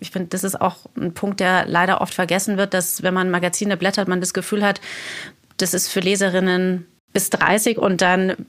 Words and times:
Ich 0.00 0.10
finde, 0.10 0.28
das 0.28 0.44
ist 0.44 0.60
auch 0.60 0.76
ein 0.96 1.12
Punkt, 1.12 1.40
der 1.40 1.66
leider 1.66 2.00
oft 2.00 2.14
vergessen 2.14 2.56
wird, 2.56 2.72
dass 2.72 3.02
wenn 3.02 3.14
man 3.14 3.30
Magazine 3.30 3.76
blättert, 3.76 4.08
man 4.08 4.20
das 4.20 4.34
Gefühl 4.34 4.64
hat, 4.64 4.80
das 5.56 5.74
ist 5.74 5.88
für 5.88 6.00
Leserinnen 6.00 6.86
bis 7.12 7.30
30 7.30 7.78
und 7.78 8.00
dann 8.00 8.46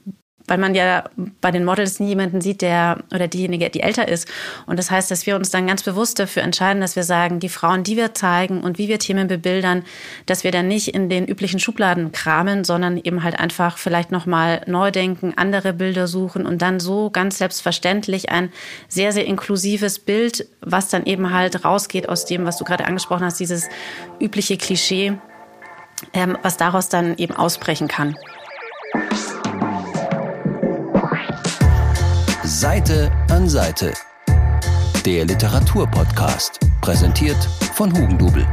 weil 0.50 0.58
man 0.58 0.74
ja 0.74 1.04
bei 1.40 1.52
den 1.52 1.64
Models 1.64 2.00
nie 2.00 2.08
jemanden 2.08 2.40
sieht, 2.40 2.60
der 2.60 3.04
oder 3.14 3.28
diejenige, 3.28 3.70
die 3.70 3.82
älter 3.82 4.08
ist. 4.08 4.26
Und 4.66 4.80
das 4.80 4.90
heißt, 4.90 5.08
dass 5.08 5.24
wir 5.24 5.36
uns 5.36 5.50
dann 5.50 5.68
ganz 5.68 5.84
bewusst 5.84 6.18
dafür 6.18 6.42
entscheiden, 6.42 6.80
dass 6.80 6.96
wir 6.96 7.04
sagen, 7.04 7.38
die 7.38 7.48
Frauen, 7.48 7.84
die 7.84 7.96
wir 7.96 8.14
zeigen 8.14 8.60
und 8.60 8.76
wie 8.76 8.88
wir 8.88 8.98
Themen 8.98 9.28
bebildern, 9.28 9.84
dass 10.26 10.42
wir 10.42 10.50
dann 10.50 10.66
nicht 10.66 10.88
in 10.88 11.08
den 11.08 11.24
üblichen 11.24 11.60
Schubladen 11.60 12.10
kramen, 12.10 12.64
sondern 12.64 12.96
eben 12.96 13.22
halt 13.22 13.38
einfach 13.38 13.78
vielleicht 13.78 14.10
nochmal 14.10 14.62
neu 14.66 14.90
denken, 14.90 15.34
andere 15.36 15.72
Bilder 15.72 16.08
suchen 16.08 16.46
und 16.46 16.60
dann 16.60 16.80
so 16.80 17.10
ganz 17.10 17.38
selbstverständlich 17.38 18.30
ein 18.30 18.52
sehr, 18.88 19.12
sehr 19.12 19.26
inklusives 19.26 20.00
Bild, 20.00 20.48
was 20.60 20.88
dann 20.88 21.06
eben 21.06 21.32
halt 21.32 21.64
rausgeht 21.64 22.08
aus 22.08 22.24
dem, 22.24 22.44
was 22.44 22.58
du 22.58 22.64
gerade 22.64 22.86
angesprochen 22.86 23.24
hast, 23.24 23.38
dieses 23.38 23.68
übliche 24.18 24.56
Klischee, 24.56 25.12
ähm, 26.12 26.36
was 26.42 26.56
daraus 26.56 26.88
dann 26.88 27.16
eben 27.18 27.36
ausbrechen 27.36 27.86
kann. 27.86 28.16
Seite 32.60 33.10
an 33.30 33.48
Seite. 33.48 33.90
Der 35.06 35.24
Literaturpodcast, 35.24 36.60
präsentiert 36.82 37.42
von 37.74 37.90
Hugendubel. 37.90 38.46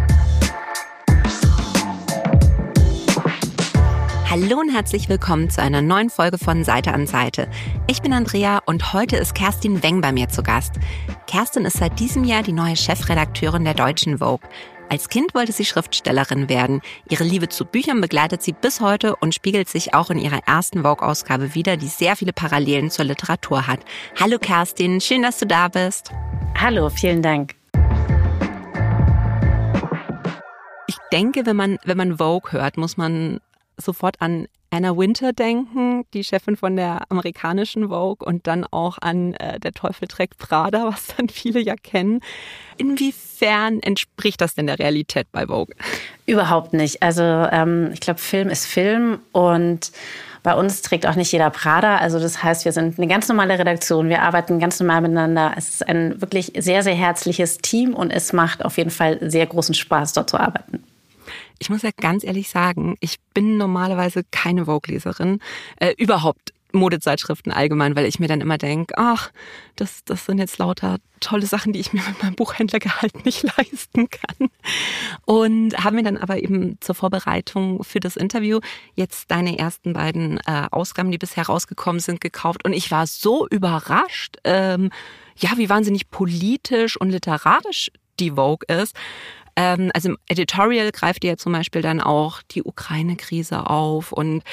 Hallo 4.30 4.62
und 4.62 4.74
herzlich 4.74 5.10
willkommen 5.10 5.50
zu 5.50 5.62
einer 5.62 5.82
neuen 5.82 6.10
Folge 6.10 6.38
von 6.38 6.64
Seite 6.64 6.94
an 6.94 7.06
Seite. 7.06 7.50
Ich 7.88 8.02
bin 8.02 8.14
Andrea 8.14 8.62
und 8.66 8.94
heute 8.94 9.18
ist 9.18 9.36
Kerstin 9.36 9.84
Weng 9.84 10.00
bei 10.00 10.14
mir 10.14 10.30
zu 10.30 10.42
Gast. 10.42 10.76
Kerstin 11.28 11.66
ist 11.66 11.76
seit 11.76 12.00
diesem 12.00 12.24
Jahr 12.24 12.44
die 12.44 12.54
neue 12.54 12.78
Chefredakteurin 12.78 13.66
der 13.66 13.74
Deutschen 13.74 14.20
Vogue. 14.20 14.48
Als 14.90 15.10
Kind 15.10 15.36
wollte 15.36 15.52
sie 15.52 15.66
Schriftstellerin 15.66 16.48
werden. 16.48 16.82
Ihre 17.10 17.26
Liebe 17.26 17.50
zu 17.50 17.66
Büchern 17.66 18.00
begleitet 18.00 18.42
sie 18.42 18.54
bis 18.54 18.80
heute 18.80 19.18
und 19.18 19.36
spiegelt 19.36 19.68
sich 19.68 19.94
auch 19.94 20.10
in 20.10 20.18
ihrer 20.18 20.48
ersten 20.48 20.84
Vogue-Ausgabe 20.84 21.54
wieder, 21.56 21.76
die 21.76 21.88
sehr 21.88 22.16
viele 22.16 22.32
Parallelen 22.32 22.90
zur 22.90 23.04
Literatur 23.04 23.68
hat. 23.68 23.82
Hallo 24.18 24.40
Kerstin, 24.40 25.02
schön, 25.02 25.24
dass 25.24 25.40
du 25.40 25.46
da 25.46 25.68
bist. 25.68 26.12
Hallo, 26.58 26.90
vielen 26.90 27.22
Dank. 27.22 27.56
Ich 30.88 30.98
denke, 31.12 31.46
wenn 31.46 31.58
man, 31.58 31.78
wenn 31.84 31.98
man 31.98 32.18
Vogue 32.18 32.54
hört, 32.54 32.78
muss 32.78 32.96
man 32.96 33.42
sofort 33.76 34.22
an 34.22 34.48
Anna 34.70 34.98
Winter 34.98 35.34
denken, 35.34 36.04
die 36.14 36.24
Chefin 36.24 36.58
von 36.58 36.76
der 36.76 37.10
amerikanischen 37.10 37.90
Vogue 37.90 38.26
und 38.26 38.48
dann 38.48 38.66
auch 38.66 38.98
an 39.00 39.34
äh, 39.36 39.60
Der 39.60 39.72
Teufel 39.72 40.08
trägt 40.08 40.38
Prada, 40.38 40.86
was 40.92 41.08
dann 41.16 41.30
viele 41.30 41.60
ja 41.60 41.76
kennen. 41.76 42.20
Inwiefern 42.78 43.80
entspricht 43.80 44.42
das 44.42 44.56
denn 44.56 44.68
der 44.68 44.80
Realität 44.80 45.28
bei 45.32 45.48
Vogue? 45.48 45.76
Überhaupt 46.26 46.74
nicht. 46.74 47.02
Also 47.02 47.24
ähm, 47.24 47.92
ich 47.94 48.02
glaube, 48.02 48.20
Film 48.20 48.50
ist 48.50 48.66
Film 48.66 49.20
und 49.32 49.92
bei 50.44 50.54
uns 50.54 50.82
trägt 50.82 51.06
auch 51.06 51.16
nicht 51.16 51.32
jeder 51.32 51.50
Prada. 51.50 51.98
Also 51.98 52.20
das 52.20 52.42
heißt, 52.42 52.64
wir 52.64 52.72
sind 52.72 52.98
eine 52.98 53.08
ganz 53.08 53.28
normale 53.28 53.60
Redaktion. 53.60 54.08
Wir 54.08 54.22
arbeiten 54.22 54.60
ganz 54.60 54.80
normal 54.80 55.02
miteinander. 55.02 55.54
Es 55.58 55.70
ist 55.70 55.88
ein 55.88 56.22
wirklich 56.22 56.54
sehr, 56.58 56.84
sehr 56.84 56.96
herzliches 56.96 57.58
Team 57.58 57.94
und 57.94 58.12
es 58.12 58.32
macht 58.32 58.64
auf 58.64 58.78
jeden 58.78 58.90
Fall 58.90 59.18
sehr 59.30 59.46
großen 59.46 59.76
Spaß, 59.76 60.14
dort 60.14 60.30
zu 60.30 60.40
arbeiten. 60.40 60.84
Ich 61.60 61.70
muss 61.70 61.82
ja 61.82 61.90
ganz 61.96 62.24
ehrlich 62.24 62.50
sagen, 62.50 62.96
ich 63.00 63.18
bin 63.34 63.58
normalerweise 63.58 64.24
keine 64.32 64.66
Vogue-Leserin. 64.66 65.40
Äh, 65.78 65.94
überhaupt 65.98 66.54
Modezeitschriften 66.74 67.52
allgemein, 67.52 67.96
weil 67.96 68.06
ich 68.06 68.20
mir 68.20 68.28
dann 68.28 68.42
immer 68.42 68.58
denke, 68.58 68.94
ach, 68.98 69.32
das, 69.76 70.04
das 70.04 70.26
sind 70.26 70.38
jetzt 70.38 70.58
lauter 70.58 70.98
tolle 71.20 71.46
Sachen, 71.46 71.74
die 71.74 71.80
ich 71.80 71.94
mir 71.94 72.02
mit 72.08 72.22
meinem 72.22 72.36
Buchhändlergehalt 72.36 73.26
nicht 73.26 73.44
leisten 73.58 74.10
kann. 74.10 74.50
Und 75.26 75.84
habe 75.84 75.96
mir 75.96 76.04
dann 76.04 76.18
aber 76.18 76.42
eben 76.42 76.78
zur 76.82 76.96
Vorbereitung 76.96 77.84
für 77.84 78.00
das 78.00 78.16
Interview 78.16 78.60
jetzt 78.96 79.32
deine 79.32 79.58
ersten 79.58 79.94
beiden 79.94 80.40
äh, 80.46 80.68
Ausgaben, 80.72 81.12
die 81.12 81.18
bisher 81.18 81.46
rausgekommen 81.46 82.00
sind, 82.00 82.22
gekauft. 82.22 82.66
Und 82.66 82.74
ich 82.74 82.92
war 82.92 83.08
so 83.08 83.48
überrascht, 83.48 84.38
ähm, 84.44 84.92
ja, 85.38 85.52
wie 85.58 85.70
wahnsinnig 85.70 86.10
politisch 86.10 87.00
und 87.00 87.12
literarisch 87.12 87.92
die 88.20 88.32
Vogue 88.32 88.66
ist. 88.68 88.96
Ähm, 89.58 89.92
also 89.94 90.10
im 90.10 90.18
Editorial 90.28 90.92
greift 90.92 91.24
ihr 91.24 91.38
zum 91.38 91.52
Beispiel 91.52 91.82
dann 91.82 92.00
auch 92.00 92.44
die 92.44 92.64
Ukraine-Krise 92.64 93.68
auf 93.68 94.14
und 94.14 94.44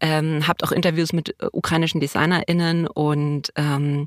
ähm, 0.00 0.46
habt 0.46 0.62
auch 0.64 0.70
Interviews 0.70 1.12
mit 1.12 1.30
äh, 1.40 1.48
ukrainischen 1.52 2.00
DesignerInnen 2.00 2.86
und 2.86 3.52
ähm, 3.56 4.06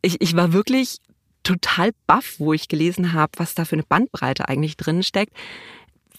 ich, 0.00 0.20
ich 0.20 0.34
war 0.36 0.52
wirklich 0.52 0.98
total 1.42 1.90
baff, 2.06 2.36
wo 2.38 2.52
ich 2.52 2.68
gelesen 2.68 3.12
habe, 3.12 3.32
was 3.36 3.54
da 3.54 3.64
für 3.64 3.74
eine 3.74 3.82
Bandbreite 3.82 4.48
eigentlich 4.48 4.76
drin 4.76 5.02
steckt. 5.02 5.34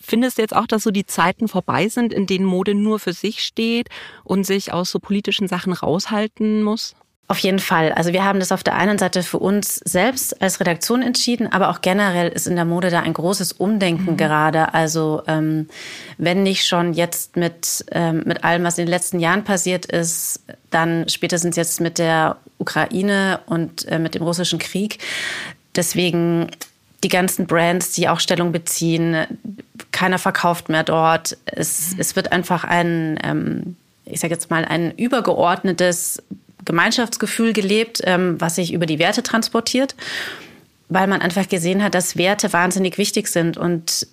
Findest 0.01 0.37
du 0.37 0.41
jetzt 0.41 0.55
auch, 0.55 0.67
dass 0.67 0.83
so 0.83 0.91
die 0.91 1.05
Zeiten 1.05 1.47
vorbei 1.47 1.87
sind, 1.87 2.11
in 2.11 2.27
denen 2.27 2.45
Mode 2.45 2.75
nur 2.75 2.99
für 2.99 3.13
sich 3.13 3.41
steht 3.41 3.87
und 4.23 4.45
sich 4.45 4.73
aus 4.73 4.91
so 4.91 4.99
politischen 4.99 5.47
Sachen 5.47 5.71
raushalten 5.71 6.63
muss? 6.63 6.95
Auf 7.31 7.39
jeden 7.39 7.59
Fall. 7.59 7.93
Also 7.93 8.11
wir 8.11 8.25
haben 8.25 8.41
das 8.41 8.51
auf 8.51 8.61
der 8.61 8.75
einen 8.75 8.97
Seite 8.97 9.23
für 9.23 9.39
uns 9.39 9.75
selbst 9.75 10.41
als 10.41 10.59
Redaktion 10.59 11.01
entschieden, 11.01 11.47
aber 11.49 11.69
auch 11.69 11.79
generell 11.79 12.27
ist 12.27 12.45
in 12.45 12.57
der 12.57 12.65
Mode 12.65 12.89
da 12.89 12.99
ein 12.99 13.13
großes 13.13 13.53
Umdenken 13.53 14.11
mhm. 14.11 14.17
gerade. 14.17 14.73
Also 14.73 15.23
ähm, 15.27 15.69
wenn 16.17 16.43
nicht 16.43 16.67
schon 16.67 16.91
jetzt 16.91 17.37
mit, 17.37 17.85
ähm, 17.93 18.23
mit 18.25 18.43
allem, 18.43 18.65
was 18.65 18.77
in 18.77 18.85
den 18.85 18.91
letzten 18.91 19.21
Jahren 19.21 19.45
passiert 19.45 19.85
ist, 19.85 20.41
dann 20.71 21.07
spätestens 21.07 21.55
jetzt 21.55 21.79
mit 21.79 21.99
der 21.99 22.35
Ukraine 22.57 23.39
und 23.45 23.87
äh, 23.87 23.97
mit 23.97 24.13
dem 24.13 24.23
russischen 24.23 24.59
Krieg. 24.59 24.97
Deswegen 25.73 26.51
die 27.01 27.07
ganzen 27.07 27.47
Brands, 27.47 27.93
die 27.93 28.09
auch 28.09 28.19
Stellung 28.19 28.51
beziehen, 28.51 29.25
keiner 29.93 30.19
verkauft 30.19 30.67
mehr 30.67 30.83
dort. 30.83 31.37
Es, 31.45 31.93
mhm. 31.93 32.01
es 32.01 32.17
wird 32.17 32.33
einfach 32.33 32.65
ein, 32.65 33.17
ähm, 33.23 33.77
ich 34.03 34.19
sage 34.19 34.33
jetzt 34.33 34.49
mal, 34.49 34.65
ein 34.65 34.91
übergeordnetes 34.97 36.21
Gemeinschaftsgefühl 36.65 37.53
gelebt, 37.53 38.01
ähm, 38.03 38.39
was 38.39 38.55
sich 38.55 38.73
über 38.73 38.85
die 38.85 38.99
Werte 38.99 39.23
transportiert, 39.23 39.95
weil 40.89 41.07
man 41.07 41.21
einfach 41.21 41.47
gesehen 41.47 41.83
hat, 41.83 41.95
dass 41.95 42.17
Werte 42.17 42.53
wahnsinnig 42.53 42.97
wichtig 42.97 43.27
sind 43.27 43.57
und 43.57 44.07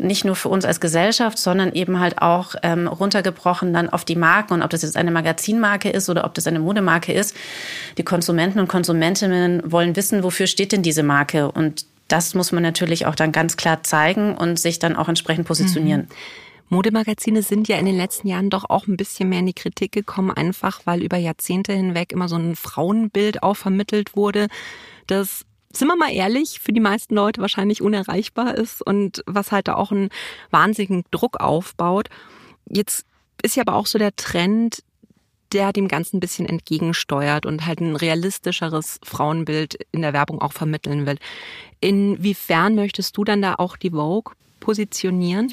nicht 0.00 0.24
nur 0.24 0.34
für 0.34 0.48
uns 0.48 0.64
als 0.64 0.80
Gesellschaft, 0.80 1.38
sondern 1.38 1.72
eben 1.72 2.00
halt 2.00 2.22
auch 2.22 2.54
ähm, 2.62 2.86
runtergebrochen 2.86 3.72
dann 3.72 3.90
auf 3.90 4.04
die 4.04 4.16
Marken 4.16 4.54
und 4.54 4.62
ob 4.62 4.70
das 4.70 4.82
jetzt 4.82 4.96
eine 4.96 5.10
Magazinmarke 5.10 5.90
ist 5.90 6.08
oder 6.08 6.24
ob 6.24 6.34
das 6.34 6.46
eine 6.46 6.58
Modemarke 6.58 7.12
ist. 7.12 7.36
Die 7.98 8.02
Konsumenten 8.02 8.58
und 8.60 8.68
Konsumentinnen 8.68 9.70
wollen 9.70 9.96
wissen, 9.96 10.22
wofür 10.22 10.46
steht 10.46 10.72
denn 10.72 10.82
diese 10.82 11.02
Marke 11.02 11.50
und 11.50 11.84
das 12.08 12.34
muss 12.34 12.50
man 12.50 12.62
natürlich 12.62 13.06
auch 13.06 13.14
dann 13.14 13.30
ganz 13.30 13.56
klar 13.56 13.82
zeigen 13.82 14.36
und 14.36 14.58
sich 14.58 14.78
dann 14.78 14.96
auch 14.96 15.08
entsprechend 15.08 15.46
positionieren. 15.46 16.02
Mhm. 16.02 16.14
Modemagazine 16.70 17.42
sind 17.42 17.68
ja 17.68 17.76
in 17.78 17.86
den 17.86 17.96
letzten 17.96 18.28
Jahren 18.28 18.48
doch 18.48 18.64
auch 18.70 18.86
ein 18.86 18.96
bisschen 18.96 19.28
mehr 19.28 19.40
in 19.40 19.46
die 19.46 19.52
Kritik 19.52 19.92
gekommen, 19.92 20.30
einfach 20.30 20.80
weil 20.84 21.02
über 21.02 21.16
Jahrzehnte 21.16 21.72
hinweg 21.72 22.12
immer 22.12 22.28
so 22.28 22.36
ein 22.36 22.56
Frauenbild 22.56 23.42
auch 23.42 23.56
vermittelt 23.56 24.16
wurde, 24.16 24.46
das 25.06 25.44
sind 25.72 25.88
wir 25.88 25.96
mal 25.96 26.12
ehrlich, 26.12 26.60
für 26.60 26.72
die 26.72 26.80
meisten 26.80 27.14
Leute 27.14 27.40
wahrscheinlich 27.40 27.82
unerreichbar 27.82 28.56
ist 28.56 28.82
und 28.82 29.22
was 29.26 29.52
halt 29.52 29.68
da 29.68 29.74
auch 29.74 29.92
einen 29.92 30.10
wahnsinnigen 30.50 31.04
Druck 31.10 31.40
aufbaut. 31.40 32.08
Jetzt 32.68 33.04
ist 33.42 33.56
ja 33.56 33.62
aber 33.62 33.74
auch 33.74 33.86
so 33.86 33.98
der 33.98 34.14
Trend, 34.16 34.82
der 35.52 35.72
dem 35.72 35.88
Ganzen 35.88 36.16
ein 36.16 36.20
bisschen 36.20 36.48
entgegensteuert 36.48 37.46
und 37.46 37.66
halt 37.66 37.80
ein 37.80 37.96
realistischeres 37.96 39.00
Frauenbild 39.02 39.78
in 39.92 40.02
der 40.02 40.12
Werbung 40.12 40.40
auch 40.40 40.52
vermitteln 40.52 41.06
will. 41.06 41.18
Inwiefern 41.80 42.74
möchtest 42.74 43.16
du 43.16 43.24
dann 43.24 43.42
da 43.42 43.54
auch 43.56 43.76
die 43.76 43.90
Vogue 43.90 44.34
positionieren? 44.60 45.52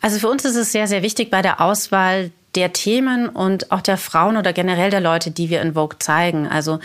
Also 0.00 0.18
für 0.18 0.28
uns 0.28 0.44
ist 0.44 0.56
es 0.56 0.72
sehr, 0.72 0.86
sehr 0.86 1.02
wichtig 1.02 1.30
bei 1.30 1.42
der 1.42 1.60
Auswahl 1.60 2.30
der 2.54 2.72
Themen 2.72 3.28
und 3.28 3.70
auch 3.70 3.82
der 3.82 3.98
Frauen 3.98 4.36
oder 4.36 4.52
generell 4.52 4.90
der 4.90 5.00
Leute, 5.00 5.30
die 5.30 5.50
wir 5.50 5.60
in 5.60 5.74
Vogue 5.74 5.98
zeigen. 5.98 6.48
Also 6.48 6.80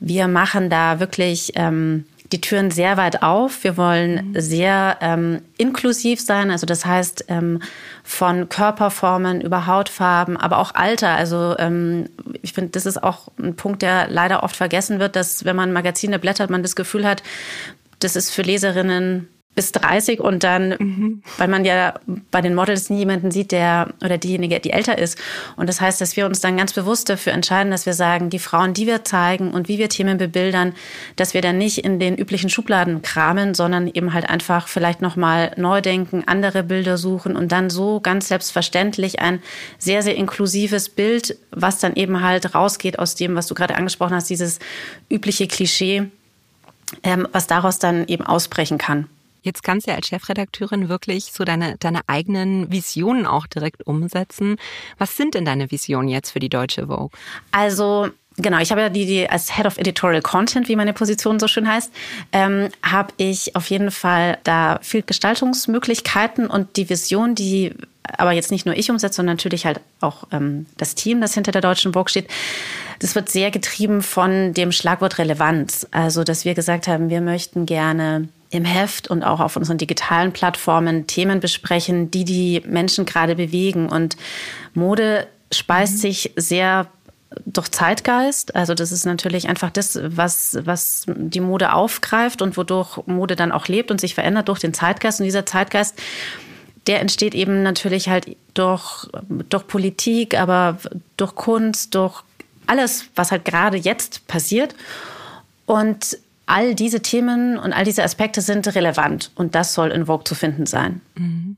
wir 0.00 0.28
machen 0.28 0.70
da 0.70 1.00
wirklich 1.00 1.52
ähm, 1.56 2.04
die 2.32 2.40
Türen 2.40 2.70
sehr 2.70 2.96
weit 2.96 3.22
auf. 3.22 3.64
Wir 3.64 3.76
wollen 3.76 4.28
mhm. 4.28 4.40
sehr 4.40 4.98
ähm, 5.00 5.42
inklusiv 5.56 6.20
sein. 6.20 6.50
Also 6.50 6.66
das 6.66 6.84
heißt 6.84 7.26
ähm, 7.28 7.62
von 8.04 8.48
Körperformen 8.48 9.40
über 9.40 9.66
Hautfarben, 9.66 10.36
aber 10.36 10.58
auch 10.58 10.74
Alter. 10.74 11.10
Also 11.10 11.56
ähm, 11.58 12.08
ich 12.42 12.52
finde, 12.52 12.70
das 12.70 12.86
ist 12.86 13.02
auch 13.02 13.28
ein 13.38 13.56
Punkt, 13.56 13.82
der 13.82 14.08
leider 14.08 14.42
oft 14.42 14.56
vergessen 14.56 14.98
wird, 14.98 15.16
dass 15.16 15.44
wenn 15.44 15.56
man 15.56 15.72
Magazine 15.72 16.18
blättert, 16.18 16.50
man 16.50 16.62
das 16.62 16.76
Gefühl 16.76 17.06
hat, 17.06 17.22
das 17.98 18.14
ist 18.14 18.30
für 18.30 18.42
Leserinnen 18.42 19.28
bis 19.58 19.72
30 19.72 20.20
und 20.20 20.44
dann, 20.44 20.76
mhm. 20.78 21.22
weil 21.36 21.48
man 21.48 21.64
ja 21.64 21.94
bei 22.30 22.40
den 22.40 22.54
Models 22.54 22.90
nie 22.90 22.98
jemanden 22.98 23.32
sieht, 23.32 23.50
der 23.50 23.88
oder 24.04 24.16
diejenige, 24.16 24.60
die 24.60 24.70
älter 24.70 24.98
ist. 24.98 25.18
Und 25.56 25.68
das 25.68 25.80
heißt, 25.80 26.00
dass 26.00 26.16
wir 26.16 26.26
uns 26.26 26.38
dann 26.38 26.56
ganz 26.56 26.72
bewusst 26.72 27.08
dafür 27.08 27.32
entscheiden, 27.32 27.72
dass 27.72 27.84
wir 27.84 27.92
sagen, 27.92 28.30
die 28.30 28.38
Frauen, 28.38 28.72
die 28.72 28.86
wir 28.86 29.04
zeigen 29.04 29.50
und 29.50 29.66
wie 29.66 29.78
wir 29.78 29.88
Themen 29.88 30.16
bebildern, 30.16 30.74
dass 31.16 31.34
wir 31.34 31.40
dann 31.40 31.58
nicht 31.58 31.78
in 31.78 31.98
den 31.98 32.14
üblichen 32.14 32.50
Schubladen 32.50 33.02
kramen, 33.02 33.54
sondern 33.54 33.88
eben 33.88 34.12
halt 34.12 34.30
einfach 34.30 34.68
vielleicht 34.68 35.02
nochmal 35.02 35.50
neu 35.56 35.80
denken, 35.80 36.22
andere 36.26 36.62
Bilder 36.62 36.96
suchen 36.96 37.34
und 37.34 37.50
dann 37.50 37.68
so 37.68 37.98
ganz 37.98 38.28
selbstverständlich 38.28 39.18
ein 39.18 39.42
sehr, 39.76 40.04
sehr 40.04 40.14
inklusives 40.14 40.88
Bild, 40.88 41.36
was 41.50 41.80
dann 41.80 41.96
eben 41.96 42.22
halt 42.22 42.54
rausgeht 42.54 43.00
aus 43.00 43.16
dem, 43.16 43.34
was 43.34 43.48
du 43.48 43.56
gerade 43.56 43.74
angesprochen 43.74 44.14
hast, 44.14 44.30
dieses 44.30 44.60
übliche 45.10 45.48
Klischee 45.48 46.06
ähm, 47.02 47.28
was 47.32 47.46
daraus 47.46 47.78
dann 47.78 48.06
eben 48.06 48.24
ausbrechen 48.24 48.78
kann. 48.78 49.08
Jetzt 49.48 49.62
kannst 49.62 49.86
du 49.86 49.92
ja 49.92 49.96
als 49.96 50.08
Chefredakteurin 50.08 50.90
wirklich 50.90 51.32
so 51.32 51.44
deine, 51.44 51.78
deine 51.78 52.02
eigenen 52.06 52.70
Visionen 52.70 53.24
auch 53.24 53.46
direkt 53.46 53.86
umsetzen. 53.86 54.56
Was 54.98 55.16
sind 55.16 55.34
denn 55.34 55.46
deine 55.46 55.70
Visionen 55.70 56.10
jetzt 56.10 56.32
für 56.32 56.38
die 56.38 56.50
deutsche 56.50 56.86
Vogue? 56.88 57.18
Also 57.50 58.08
Genau, 58.40 58.58
ich 58.58 58.70
habe 58.70 58.82
ja 58.82 58.88
die, 58.88 59.04
die 59.04 59.28
als 59.28 59.56
Head 59.56 59.66
of 59.66 59.78
Editorial 59.78 60.22
Content, 60.22 60.68
wie 60.68 60.76
meine 60.76 60.92
Position 60.92 61.40
so 61.40 61.48
schön 61.48 61.66
heißt, 61.66 61.92
ähm, 62.30 62.68
habe 62.84 63.12
ich 63.16 63.56
auf 63.56 63.68
jeden 63.68 63.90
Fall 63.90 64.38
da 64.44 64.78
viel 64.80 65.02
Gestaltungsmöglichkeiten 65.02 66.46
und 66.46 66.76
die 66.76 66.88
Vision, 66.88 67.34
die 67.34 67.74
aber 68.04 68.30
jetzt 68.30 68.52
nicht 68.52 68.64
nur 68.64 68.76
ich 68.76 68.92
umsetze, 68.92 69.16
sondern 69.16 69.36
natürlich 69.36 69.66
halt 69.66 69.80
auch 70.00 70.28
ähm, 70.30 70.66
das 70.76 70.94
Team, 70.94 71.20
das 71.20 71.34
hinter 71.34 71.50
der 71.50 71.62
deutschen 71.62 71.94
Vogue 71.94 72.08
steht. 72.08 72.28
Das 73.00 73.16
wird 73.16 73.28
sehr 73.28 73.50
getrieben 73.50 74.02
von 74.02 74.54
dem 74.54 74.70
Schlagwort 74.70 75.18
Relevanz. 75.18 75.88
Also, 75.90 76.22
dass 76.22 76.44
wir 76.44 76.54
gesagt 76.54 76.86
haben, 76.86 77.10
wir 77.10 77.20
möchten 77.20 77.66
gerne 77.66 78.28
im 78.50 78.64
Heft 78.64 79.08
und 79.08 79.22
auch 79.22 79.40
auf 79.40 79.56
unseren 79.56 79.78
digitalen 79.78 80.32
Plattformen 80.32 81.06
Themen 81.06 81.40
besprechen, 81.40 82.10
die 82.10 82.24
die 82.24 82.62
Menschen 82.66 83.04
gerade 83.04 83.36
bewegen. 83.36 83.88
Und 83.88 84.16
Mode 84.74 85.26
speist 85.52 85.94
mhm. 85.94 85.98
sich 85.98 86.32
sehr 86.36 86.86
durch 87.44 87.70
Zeitgeist. 87.70 88.56
Also 88.56 88.74
das 88.74 88.90
ist 88.90 89.04
natürlich 89.04 89.48
einfach 89.48 89.70
das, 89.70 89.98
was, 90.02 90.58
was 90.62 91.04
die 91.08 91.40
Mode 91.40 91.72
aufgreift 91.72 92.40
und 92.40 92.56
wodurch 92.56 93.06
Mode 93.06 93.36
dann 93.36 93.52
auch 93.52 93.68
lebt 93.68 93.90
und 93.90 94.00
sich 94.00 94.14
verändert 94.14 94.48
durch 94.48 94.60
den 94.60 94.72
Zeitgeist. 94.72 95.20
Und 95.20 95.24
dieser 95.24 95.44
Zeitgeist, 95.44 95.98
der 96.86 97.00
entsteht 97.00 97.34
eben 97.34 97.62
natürlich 97.62 98.08
halt 98.08 98.36
durch, 98.54 99.06
durch 99.50 99.66
Politik, 99.66 100.38
aber 100.38 100.78
durch 101.18 101.34
Kunst, 101.34 101.94
durch 101.94 102.22
alles, 102.66 103.06
was 103.14 103.30
halt 103.30 103.44
gerade 103.44 103.76
jetzt 103.76 104.26
passiert. 104.26 104.74
Und 105.66 106.16
all 106.48 106.74
diese 106.74 107.00
Themen 107.00 107.58
und 107.58 107.72
all 107.72 107.84
diese 107.84 108.02
Aspekte 108.02 108.40
sind 108.40 108.74
relevant 108.74 109.30
und 109.34 109.54
das 109.54 109.74
soll 109.74 109.90
in 109.90 110.06
Vogue 110.06 110.24
zu 110.24 110.34
finden 110.34 110.66
sein. 110.66 111.00
Mhm. 111.14 111.56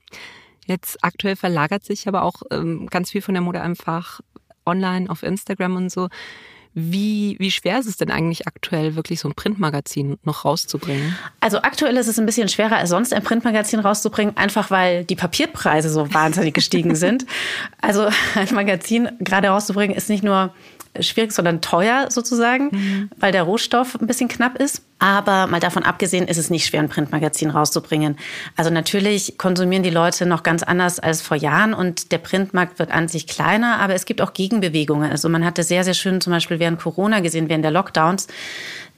Jetzt 0.66 1.02
aktuell 1.02 1.36
verlagert 1.36 1.84
sich 1.84 2.06
aber 2.08 2.22
auch 2.22 2.42
ähm, 2.50 2.86
ganz 2.88 3.10
viel 3.10 3.22
von 3.22 3.34
der 3.34 3.42
Mode 3.42 3.60
einfach 3.60 4.20
online 4.66 5.08
auf 5.08 5.22
Instagram 5.22 5.76
und 5.76 5.90
so. 5.90 6.08
Wie, 6.72 7.34
wie 7.40 7.50
schwer 7.50 7.80
ist 7.80 7.86
es 7.86 7.96
denn 7.96 8.12
eigentlich 8.12 8.46
aktuell, 8.46 8.94
wirklich 8.94 9.18
so 9.18 9.28
ein 9.28 9.34
Printmagazin 9.34 10.18
noch 10.22 10.44
rauszubringen? 10.44 11.16
Also 11.40 11.62
aktuell 11.62 11.96
ist 11.96 12.06
es 12.06 12.18
ein 12.18 12.26
bisschen 12.26 12.48
schwerer 12.48 12.76
als 12.76 12.90
sonst, 12.90 13.12
ein 13.12 13.24
Printmagazin 13.24 13.80
rauszubringen, 13.80 14.36
einfach 14.36 14.70
weil 14.70 15.04
die 15.04 15.16
Papierpreise 15.16 15.90
so 15.90 16.14
wahnsinnig 16.14 16.54
gestiegen 16.54 16.94
sind. 16.94 17.26
Also 17.82 18.08
ein 18.34 18.54
Magazin 18.54 19.08
gerade 19.20 19.48
rauszubringen 19.48 19.96
ist 19.96 20.10
nicht 20.10 20.22
nur 20.22 20.54
schwierig, 20.98 21.32
sondern 21.32 21.60
teuer 21.60 22.06
sozusagen, 22.10 22.70
mhm. 22.72 23.10
weil 23.18 23.30
der 23.30 23.44
Rohstoff 23.44 24.00
ein 24.00 24.06
bisschen 24.06 24.28
knapp 24.28 24.56
ist. 24.56 24.82
Aber 24.98 25.46
mal 25.46 25.60
davon 25.60 25.84
abgesehen 25.84 26.26
ist 26.26 26.36
es 26.36 26.50
nicht 26.50 26.66
schwer, 26.66 26.80
ein 26.80 26.88
Printmagazin 26.88 27.50
rauszubringen. 27.50 28.18
Also 28.56 28.70
natürlich 28.70 29.38
konsumieren 29.38 29.82
die 29.82 29.90
Leute 29.90 30.26
noch 30.26 30.42
ganz 30.42 30.62
anders 30.62 30.98
als 30.98 31.22
vor 31.22 31.36
Jahren 31.36 31.74
und 31.74 32.12
der 32.12 32.18
Printmarkt 32.18 32.78
wird 32.78 32.90
an 32.90 33.08
sich 33.08 33.26
kleiner, 33.26 33.78
aber 33.78 33.94
es 33.94 34.04
gibt 34.04 34.20
auch 34.20 34.32
Gegenbewegungen. 34.32 35.10
Also 35.10 35.28
man 35.28 35.44
hatte 35.44 35.62
sehr, 35.62 35.84
sehr 35.84 35.94
schön 35.94 36.20
zum 36.20 36.32
Beispiel 36.32 36.58
während 36.58 36.80
Corona 36.80 37.20
gesehen, 37.20 37.48
während 37.48 37.64
der 37.64 37.72
Lockdowns, 37.72 38.26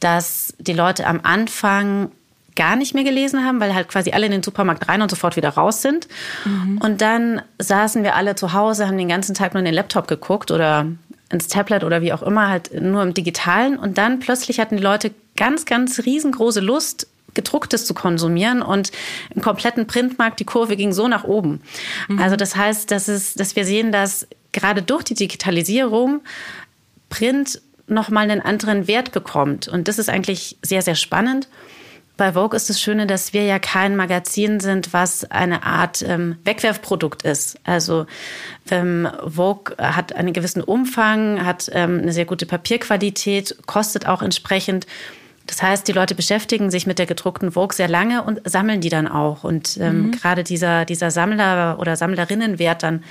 dass 0.01 0.55
die 0.59 0.73
Leute 0.73 1.07
am 1.07 1.21
Anfang 1.23 2.11
gar 2.55 2.77
nicht 2.77 2.95
mehr 2.95 3.05
gelesen 3.05 3.45
haben, 3.45 3.61
weil 3.61 3.75
halt 3.75 3.89
quasi 3.89 4.13
alle 4.13 4.27
in 4.27 4.33
den 4.33 4.43
Supermarkt 4.43 4.89
rein 4.89 5.03
und 5.03 5.11
sofort 5.11 5.37
wieder 5.37 5.51
raus 5.51 5.83
sind. 5.83 6.09
Mhm. 6.45 6.79
Und 6.79 7.01
dann 7.01 7.43
saßen 7.59 8.03
wir 8.03 8.15
alle 8.15 8.35
zu 8.35 8.53
Hause, 8.53 8.87
haben 8.87 8.99
den 8.99 9.09
ganzen 9.09 9.35
Tag 9.35 9.55
nur 9.55 9.61
in 9.61 9.65
den 9.65 9.75
Laptop 9.75 10.07
geguckt 10.07 10.51
oder 10.51 10.87
ins 11.33 11.49
Tablet 11.49 11.83
oder 11.83 12.03
wie 12.03 12.13
auch 12.13 12.23
immer, 12.23 12.49
halt 12.49 12.81
nur 12.81 13.03
im 13.03 13.15
Digitalen. 13.15 13.79
Und 13.79 13.99
dann 13.99 14.21
plötzlich 14.21 14.61
hatten 14.61 14.77
die 14.77 14.83
Leute 14.83 15.13
ganz, 15.37 15.65
ganz 15.65 16.01
riesengroße 16.05 16.61
Lust, 16.61 17.09
gedrucktes 17.35 17.87
zu 17.87 17.95
konsumieren 17.95 18.61
und 18.61 18.93
im 19.35 19.41
kompletten 19.41 19.87
Printmarkt 19.87 20.39
die 20.39 20.45
Kurve 20.45 20.77
ging 20.77 20.93
so 20.93 21.09
nach 21.09 21.25
oben. 21.25 21.63
Mhm. 22.09 22.19
Also 22.19 22.37
das 22.37 22.57
heißt, 22.57 22.91
dass, 22.91 23.09
es, 23.09 23.33
dass 23.33 23.57
wir 23.57 23.65
sehen, 23.65 23.91
dass 23.91 24.27
gerade 24.53 24.83
durch 24.83 25.03
die 25.03 25.15
Digitalisierung 25.15 26.21
Print 27.09 27.63
nochmal 27.87 28.31
einen 28.31 28.43
anderen 28.43 28.87
Wert 28.87 29.13
bekommt. 29.13 29.67
Und 29.69 29.89
das 29.89 29.99
ist 29.99 30.11
eigentlich 30.11 30.59
sehr, 30.63 30.83
sehr 30.83 30.95
spannend. 30.95 31.49
Bei 32.17 32.35
Vogue 32.35 32.55
ist 32.55 32.69
das 32.69 32.81
Schöne, 32.81 33.07
dass 33.07 33.33
wir 33.33 33.45
ja 33.45 33.59
kein 33.59 33.97
Magazin 33.97 34.61
sind, 34.61 34.93
was 34.93 35.31
eine 35.31 35.63
Art 35.63 36.03
ähm, 36.03 36.37
Wegwerfprodukt 36.45 37.23
ist. 37.23 37.59
Also 37.65 38.07
ähm, 38.71 39.09
Vogue 39.27 39.77
hat 39.79 40.15
einen 40.15 40.33
gewissen 40.33 40.63
Umfang, 40.63 41.45
hat 41.45 41.71
ähm, 41.73 42.01
eine 42.03 42.13
sehr 42.13 42.27
gute 42.27 42.45
Papierqualität, 42.45 43.57
kostet 43.67 44.07
auch 44.07 44.23
entsprechend. 44.23 44.87
Das 45.47 45.63
heißt, 45.63 45.89
die 45.89 45.93
Leute 45.93 46.15
beschäftigen 46.15 46.71
sich 46.71 46.87
mit 46.87 46.99
der 46.99 47.07
gedruckten 47.07 47.53
Vogue 47.53 47.75
sehr 47.75 47.89
lange 47.89 48.23
und 48.23 48.41
sammeln 48.45 48.81
die 48.81 48.91
dann 48.91 49.09
auch. 49.09 49.43
Und 49.43 49.79
ähm, 49.79 50.07
mhm. 50.07 50.11
gerade 50.13 50.45
dieser, 50.45 50.85
dieser 50.85 51.11
Sammler- 51.11 51.79
oder 51.81 51.97
Sammlerinnenwert 51.97 52.83
dann 52.83 53.03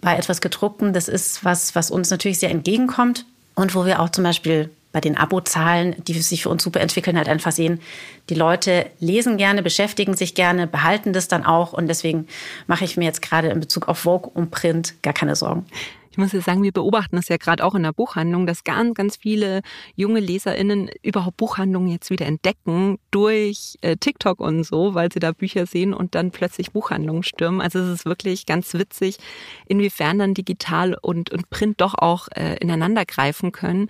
bei 0.00 0.16
etwas 0.16 0.40
gedruckten, 0.40 0.92
das 0.92 1.08
ist 1.08 1.44
was, 1.44 1.74
was 1.74 1.90
uns 1.90 2.10
natürlich 2.10 2.38
sehr 2.38 2.50
entgegenkommt 2.50 3.24
und 3.54 3.74
wo 3.74 3.84
wir 3.84 4.00
auch 4.00 4.10
zum 4.10 4.22
Beispiel 4.24 4.70
bei 4.92 5.00
den 5.00 5.16
Abozahlen, 5.16 5.96
die 6.06 6.14
sich 6.14 6.42
für 6.42 6.48
uns 6.48 6.62
super 6.62 6.80
entwickeln, 6.80 7.16
halt 7.16 7.28
einfach 7.28 7.52
sehen, 7.52 7.80
die 8.28 8.34
Leute 8.34 8.86
lesen 8.98 9.36
gerne, 9.36 9.62
beschäftigen 9.62 10.16
sich 10.16 10.34
gerne, 10.34 10.66
behalten 10.66 11.12
das 11.12 11.28
dann 11.28 11.44
auch. 11.44 11.72
Und 11.72 11.88
deswegen 11.88 12.26
mache 12.66 12.84
ich 12.84 12.96
mir 12.96 13.04
jetzt 13.04 13.22
gerade 13.22 13.48
in 13.48 13.60
Bezug 13.60 13.88
auf 13.88 13.98
Vogue 13.98 14.30
und 14.32 14.50
Print 14.50 15.02
gar 15.02 15.14
keine 15.14 15.36
Sorgen. 15.36 15.66
Ich 16.12 16.18
muss 16.18 16.32
ja 16.32 16.40
sagen, 16.40 16.64
wir 16.64 16.72
beobachten 16.72 17.14
das 17.14 17.28
ja 17.28 17.36
gerade 17.36 17.64
auch 17.64 17.76
in 17.76 17.84
der 17.84 17.92
Buchhandlung, 17.92 18.44
dass 18.44 18.64
ganz, 18.64 18.94
ganz 18.94 19.16
viele 19.16 19.60
junge 19.94 20.18
LeserInnen 20.18 20.90
überhaupt 21.02 21.36
Buchhandlungen 21.36 21.88
jetzt 21.88 22.10
wieder 22.10 22.26
entdecken 22.26 22.98
durch 23.12 23.78
äh, 23.80 23.96
TikTok 23.96 24.40
und 24.40 24.64
so, 24.64 24.94
weil 24.94 25.12
sie 25.12 25.20
da 25.20 25.30
Bücher 25.30 25.66
sehen 25.66 25.94
und 25.94 26.16
dann 26.16 26.32
plötzlich 26.32 26.72
Buchhandlungen 26.72 27.22
stürmen. 27.22 27.60
Also 27.60 27.78
es 27.78 27.88
ist 27.88 28.06
wirklich 28.06 28.44
ganz 28.44 28.74
witzig, 28.74 29.18
inwiefern 29.66 30.18
dann 30.18 30.34
digital 30.34 30.96
und, 31.00 31.30
und 31.30 31.48
Print 31.48 31.80
doch 31.80 31.94
auch 31.94 32.26
äh, 32.34 32.56
ineinander 32.56 33.04
greifen 33.04 33.52
können. 33.52 33.86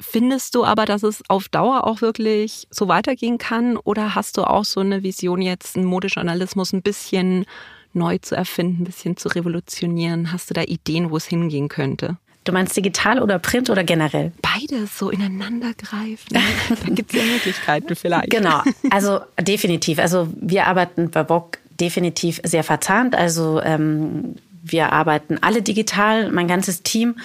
Findest 0.00 0.54
du 0.54 0.64
aber, 0.64 0.84
dass 0.84 1.02
es 1.02 1.22
auf 1.28 1.48
Dauer 1.48 1.84
auch 1.84 2.00
wirklich 2.00 2.68
so 2.70 2.86
weitergehen 2.86 3.38
kann? 3.38 3.76
Oder 3.76 4.14
hast 4.14 4.36
du 4.36 4.44
auch 4.44 4.64
so 4.64 4.80
eine 4.80 5.02
Vision, 5.02 5.42
jetzt 5.42 5.76
einen 5.76 5.86
Modejournalismus 5.86 6.72
ein 6.72 6.82
bisschen 6.82 7.46
neu 7.92 8.18
zu 8.18 8.36
erfinden, 8.36 8.82
ein 8.82 8.84
bisschen 8.84 9.16
zu 9.16 9.28
revolutionieren? 9.28 10.32
Hast 10.32 10.50
du 10.50 10.54
da 10.54 10.62
Ideen, 10.62 11.10
wo 11.10 11.16
es 11.16 11.26
hingehen 11.26 11.68
könnte? 11.68 12.16
Du 12.44 12.52
meinst 12.52 12.76
digital 12.76 13.20
oder 13.20 13.38
Print 13.38 13.68
oder 13.68 13.84
generell? 13.84 14.32
Beides 14.40 14.98
so 14.98 15.10
ineinander 15.10 15.74
greifen. 15.74 16.28
da 16.32 16.94
gibt 16.94 17.12
es 17.12 17.20
ja 17.20 17.26
Möglichkeiten 17.26 17.94
vielleicht. 17.94 18.30
Genau, 18.30 18.62
also 18.90 19.20
definitiv. 19.40 19.98
Also 19.98 20.28
wir 20.40 20.66
arbeiten 20.66 21.10
bei 21.10 21.24
Bock 21.24 21.58
definitiv 21.78 22.40
sehr 22.44 22.64
verzahnt. 22.64 23.14
Also 23.14 23.60
ähm, 23.62 24.36
wir 24.72 24.92
arbeiten 24.92 25.38
alle 25.40 25.62
digital, 25.62 26.30
mein 26.30 26.48
ganzes 26.48 26.82
Team 26.82 27.16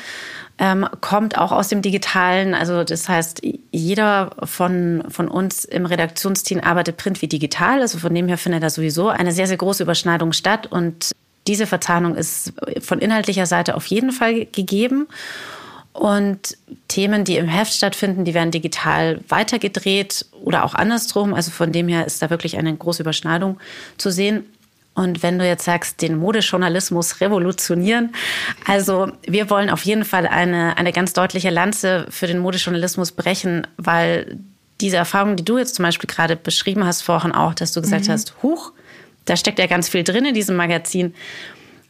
ähm, 0.59 0.88
kommt 1.01 1.38
auch 1.38 1.51
aus 1.51 1.67
dem 1.67 1.81
Digitalen. 1.81 2.53
Also 2.53 2.83
das 2.83 3.09
heißt, 3.09 3.41
jeder 3.71 4.31
von, 4.43 5.03
von 5.09 5.27
uns 5.27 5.65
im 5.65 5.85
Redaktionsteam 5.85 6.59
arbeitet 6.59 6.97
print 6.97 7.21
wie 7.21 7.27
digital. 7.27 7.81
Also 7.81 7.97
von 7.97 8.13
dem 8.13 8.27
her 8.27 8.38
findet 8.38 8.63
da 8.63 8.69
sowieso 8.69 9.09
eine 9.09 9.31
sehr, 9.31 9.47
sehr 9.47 9.57
große 9.57 9.83
Überschneidung 9.83 10.31
statt. 10.31 10.67
Und 10.67 11.12
diese 11.47 11.65
Verzahnung 11.65 12.15
ist 12.15 12.53
von 12.81 13.00
inhaltlicher 13.00 13.45
Seite 13.45 13.75
auf 13.75 13.88
jeden 13.88 14.12
Fall 14.12 14.45
gegeben. 14.45 15.07
Und 15.93 16.57
Themen, 16.88 17.23
die 17.23 17.38
im 17.38 17.47
Heft 17.47 17.73
stattfinden, 17.73 18.25
die 18.25 18.33
werden 18.33 18.51
digital 18.51 19.21
weitergedreht 19.27 20.25
oder 20.43 20.65
auch 20.65 20.75
andersrum. 20.75 21.33
Also 21.33 21.51
von 21.51 21.71
dem 21.71 21.88
her 21.88 22.05
ist 22.05 22.21
da 22.21 22.29
wirklich 22.29 22.57
eine 22.57 22.75
große 22.75 23.03
Überschneidung 23.03 23.59
zu 23.97 24.12
sehen. 24.12 24.45
Und 24.95 25.23
wenn 25.23 25.39
du 25.39 25.47
jetzt 25.47 25.65
sagst, 25.65 26.01
den 26.01 26.17
Modejournalismus 26.17 27.19
revolutionieren, 27.19 28.13
also 28.65 29.12
wir 29.25 29.50
wollen 29.50 29.69
auf 29.69 29.83
jeden 29.85 30.05
Fall 30.05 30.27
eine, 30.27 30.77
eine 30.77 30.91
ganz 30.91 31.13
deutliche 31.13 31.50
Lanze 31.50 32.05
für 32.09 32.27
den 32.27 32.39
Modejournalismus 32.39 33.12
brechen, 33.12 33.65
weil 33.77 34.38
diese 34.81 34.97
Erfahrung, 34.97 35.35
die 35.35 35.45
du 35.45 35.57
jetzt 35.57 35.75
zum 35.75 35.83
Beispiel 35.83 36.07
gerade 36.07 36.35
beschrieben 36.35 36.85
hast 36.85 37.01
vorhin 37.01 37.31
auch, 37.31 37.53
dass 37.53 37.71
du 37.71 37.81
gesagt 37.81 38.07
mhm. 38.07 38.12
hast, 38.12 38.35
huch, 38.43 38.71
da 39.25 39.35
steckt 39.35 39.59
ja 39.59 39.67
ganz 39.67 39.89
viel 39.89 40.03
drin 40.03 40.25
in 40.25 40.33
diesem 40.33 40.55
Magazin. 40.55 41.15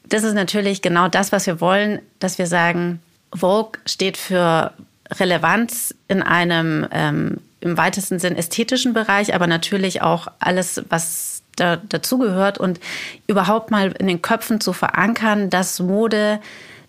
Das 0.07 0.23
ist 0.23 0.33
natürlich 0.33 0.81
genau 0.81 1.07
das, 1.07 1.31
was 1.31 1.47
wir 1.47 1.59
wollen, 1.59 1.99
dass 2.19 2.37
wir 2.37 2.47
sagen, 2.47 3.01
Vogue 3.33 3.79
steht 3.85 4.15
für 4.15 4.73
Relevanz 5.09 5.95
in 6.07 6.21
einem 6.21 6.87
ähm, 6.91 7.37
im 7.61 7.77
weitesten 7.77 8.19
Sinn 8.19 8.35
ästhetischen 8.35 8.93
Bereich, 8.93 9.33
aber 9.33 9.47
natürlich 9.47 10.01
auch 10.01 10.27
alles, 10.39 10.83
was 10.89 11.32
da, 11.55 11.77
dazugehört 11.77 12.57
und 12.57 12.79
überhaupt 13.27 13.71
mal 13.71 13.93
in 13.99 14.07
den 14.07 14.21
Köpfen 14.21 14.59
zu 14.59 14.73
verankern, 14.73 15.49
dass 15.49 15.79
Mode 15.79 16.39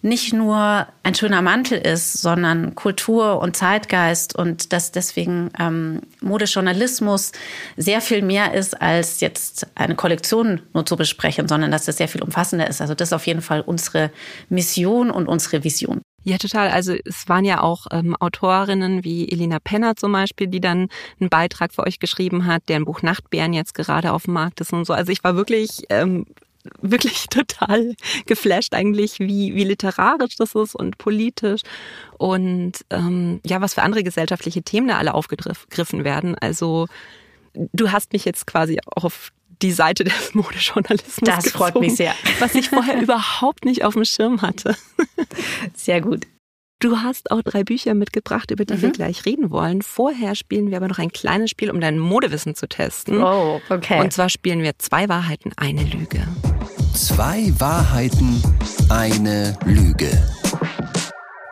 nicht 0.04 0.34
nur 0.34 0.86
ein 1.02 1.14
schöner 1.14 1.40
Mantel 1.40 1.78
ist, 1.78 2.20
sondern 2.20 2.74
Kultur 2.74 3.40
und 3.40 3.56
Zeitgeist 3.56 4.36
und 4.36 4.74
dass 4.74 4.92
deswegen 4.92 5.50
ähm, 5.58 6.02
Modejournalismus 6.20 7.32
sehr 7.78 8.02
viel 8.02 8.20
mehr 8.20 8.52
ist, 8.52 8.80
als 8.82 9.20
jetzt 9.20 9.66
eine 9.74 9.94
Kollektion 9.94 10.60
nur 10.74 10.84
zu 10.84 10.96
besprechen, 10.96 11.48
sondern 11.48 11.70
dass 11.70 11.86
das 11.86 11.96
sehr 11.96 12.08
viel 12.08 12.22
umfassender 12.22 12.68
ist. 12.68 12.82
Also 12.82 12.94
das 12.94 13.08
ist 13.08 13.12
auf 13.14 13.26
jeden 13.26 13.40
Fall 13.40 13.62
unsere 13.62 14.10
Mission 14.50 15.10
und 15.10 15.26
unsere 15.26 15.64
Vision. 15.64 16.02
Ja, 16.24 16.38
total. 16.38 16.70
Also 16.70 16.94
es 17.04 17.28
waren 17.28 17.44
ja 17.44 17.62
auch 17.62 17.86
ähm, 17.90 18.16
Autorinnen 18.16 19.04
wie 19.04 19.30
Elena 19.30 19.58
Penner 19.58 19.94
zum 19.94 20.12
Beispiel, 20.12 20.46
die 20.46 20.60
dann 20.60 20.88
einen 21.20 21.28
Beitrag 21.28 21.74
für 21.74 21.82
euch 21.82 21.98
geschrieben 21.98 22.46
hat, 22.46 22.62
deren 22.68 22.86
Buch 22.86 23.02
Nachtbären 23.02 23.52
jetzt 23.52 23.74
gerade 23.74 24.12
auf 24.12 24.24
dem 24.24 24.32
Markt 24.32 24.60
ist 24.62 24.72
und 24.72 24.86
so. 24.86 24.94
Also 24.94 25.12
ich 25.12 25.22
war 25.22 25.36
wirklich 25.36 25.84
ähm, 25.90 26.24
wirklich 26.80 27.26
total 27.30 27.94
geflasht 28.24 28.74
eigentlich, 28.74 29.20
wie, 29.20 29.54
wie 29.54 29.64
literarisch 29.64 30.36
das 30.36 30.54
ist 30.54 30.74
und 30.74 30.96
politisch 30.96 31.60
und 32.16 32.72
ähm, 32.88 33.40
ja, 33.44 33.60
was 33.60 33.74
für 33.74 33.82
andere 33.82 34.02
gesellschaftliche 34.02 34.62
Themen 34.62 34.88
da 34.88 34.96
alle 34.96 35.12
aufgegriffen 35.12 36.04
werden. 36.04 36.36
Also 36.36 36.86
du 37.52 37.92
hast 37.92 38.14
mich 38.14 38.24
jetzt 38.24 38.46
quasi 38.46 38.78
auch 38.86 39.04
auf 39.04 39.30
die 39.62 39.72
Seite 39.72 40.04
des 40.04 40.34
Modejournalismus. 40.34 41.16
Das 41.22 41.44
gezogen, 41.44 41.58
freut 41.58 41.80
mich 41.80 41.96
sehr. 41.96 42.14
Was 42.38 42.54
ich 42.54 42.70
vorher 42.70 43.00
überhaupt 43.02 43.64
nicht 43.64 43.84
auf 43.84 43.94
dem 43.94 44.04
Schirm 44.04 44.42
hatte. 44.42 44.76
Sehr 45.74 46.00
gut. 46.00 46.26
Du 46.80 46.98
hast 46.98 47.30
auch 47.30 47.40
drei 47.40 47.64
Bücher 47.64 47.94
mitgebracht, 47.94 48.50
über 48.50 48.64
die 48.64 48.74
mhm. 48.74 48.82
wir 48.82 48.90
gleich 48.90 49.24
reden 49.24 49.50
wollen. 49.50 49.80
Vorher 49.80 50.34
spielen 50.34 50.70
wir 50.70 50.76
aber 50.76 50.88
noch 50.88 50.98
ein 50.98 51.10
kleines 51.12 51.50
Spiel, 51.50 51.70
um 51.70 51.80
dein 51.80 51.98
Modewissen 51.98 52.54
zu 52.54 52.68
testen. 52.68 53.22
Oh, 53.22 53.60
okay. 53.70 54.00
Und 54.00 54.12
zwar 54.12 54.28
spielen 54.28 54.60
wir 54.62 54.72
zwei 54.78 55.08
Wahrheiten, 55.08 55.52
eine 55.56 55.84
Lüge. 55.84 56.26
Zwei 56.92 57.52
Wahrheiten, 57.58 58.42
eine 58.90 59.56
Lüge. 59.64 60.10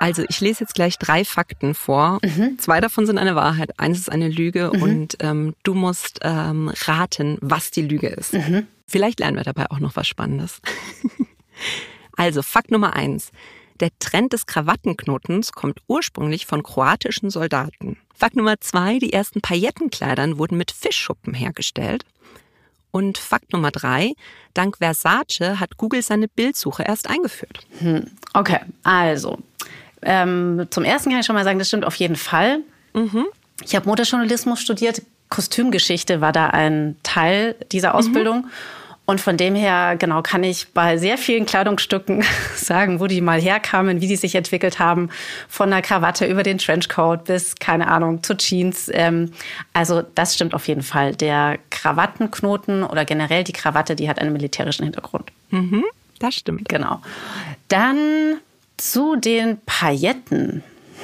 Also 0.02 0.24
ich 0.28 0.40
lese 0.40 0.64
jetzt 0.64 0.74
gleich 0.74 0.98
drei 0.98 1.24
Fakten 1.24 1.74
vor. 1.74 2.18
Mhm. 2.24 2.58
Zwei 2.58 2.80
davon 2.80 3.06
sind 3.06 3.18
eine 3.18 3.36
Wahrheit, 3.36 3.78
eines 3.78 4.00
ist 4.00 4.10
eine 4.10 4.28
Lüge 4.28 4.72
mhm. 4.74 4.82
und 4.82 5.16
ähm, 5.20 5.54
du 5.62 5.74
musst 5.74 6.18
ähm, 6.22 6.72
raten, 6.86 7.38
was 7.40 7.70
die 7.70 7.82
Lüge 7.82 8.08
ist. 8.08 8.34
Mhm. 8.34 8.66
Vielleicht 8.88 9.20
lernen 9.20 9.36
wir 9.36 9.44
dabei 9.44 9.70
auch 9.70 9.78
noch 9.78 9.94
was 9.94 10.08
Spannendes. 10.08 10.60
also 12.16 12.42
Fakt 12.42 12.72
Nummer 12.72 12.96
eins. 12.96 13.30
Der 13.78 13.90
Trend 14.00 14.32
des 14.32 14.46
Krawattenknotens 14.46 15.52
kommt 15.52 15.78
ursprünglich 15.86 16.46
von 16.46 16.64
kroatischen 16.64 17.30
Soldaten. 17.30 17.96
Fakt 18.12 18.34
Nummer 18.34 18.60
zwei, 18.60 18.98
die 18.98 19.12
ersten 19.12 19.40
Paillettenkleidern 19.40 20.36
wurden 20.36 20.58
mit 20.58 20.72
Fischschuppen 20.72 21.32
hergestellt. 21.32 22.04
Und 22.90 23.18
Fakt 23.18 23.52
Nummer 23.52 23.70
drei, 23.70 24.14
dank 24.52 24.78
Versace 24.78 25.60
hat 25.60 25.76
Google 25.76 26.02
seine 26.02 26.26
Bildsuche 26.26 26.82
erst 26.82 27.08
eingeführt. 27.08 27.60
Hm. 27.78 28.10
Okay, 28.34 28.58
also 28.82 29.38
ähm, 30.02 30.66
zum 30.70 30.84
ersten 30.84 31.10
kann 31.10 31.20
ich 31.20 31.26
schon 31.26 31.36
mal 31.36 31.44
sagen, 31.44 31.58
das 31.58 31.68
stimmt 31.68 31.84
auf 31.84 31.96
jeden 31.96 32.16
Fall. 32.16 32.60
Mhm. 32.94 33.26
Ich 33.64 33.74
habe 33.76 33.88
Modejournalismus 33.88 34.60
studiert. 34.60 35.02
Kostümgeschichte 35.28 36.20
war 36.20 36.32
da 36.32 36.48
ein 36.48 36.96
Teil 37.02 37.56
dieser 37.72 37.90
mhm. 37.90 37.94
Ausbildung. 37.94 38.36
Mhm. 38.42 38.50
Und 39.04 39.20
von 39.20 39.36
dem 39.36 39.56
her, 39.56 39.96
genau, 39.98 40.22
kann 40.22 40.44
ich 40.44 40.68
bei 40.72 40.96
sehr 40.96 41.18
vielen 41.18 41.44
Kleidungsstücken 41.44 42.24
sagen, 42.56 43.00
wo 43.00 43.08
die 43.08 43.20
mal 43.20 43.40
herkamen, 43.40 44.00
wie 44.00 44.06
sie 44.06 44.16
sich 44.16 44.34
entwickelt 44.34 44.78
haben. 44.78 45.10
Von 45.48 45.70
der 45.70 45.82
Krawatte 45.82 46.26
über 46.26 46.44
den 46.44 46.58
Trenchcoat 46.58 47.24
bis, 47.24 47.56
keine 47.56 47.88
Ahnung, 47.88 48.22
zu 48.22 48.36
Jeans. 48.36 48.88
Ähm, 48.92 49.32
also 49.72 50.02
das 50.14 50.36
stimmt 50.36 50.54
auf 50.54 50.68
jeden 50.68 50.82
Fall. 50.82 51.16
Der 51.16 51.58
Krawattenknoten 51.70 52.84
oder 52.84 53.04
generell 53.04 53.42
die 53.42 53.52
Krawatte, 53.52 53.96
die 53.96 54.08
hat 54.08 54.20
einen 54.20 54.32
militärischen 54.32 54.84
Hintergrund. 54.84 55.32
Mhm, 55.50 55.84
das 56.20 56.36
stimmt. 56.36 56.68
Genau. 56.68 57.00
Dann 57.68 58.38
zu 58.90 59.16
den 59.16 59.60
Pailletten 59.64 60.62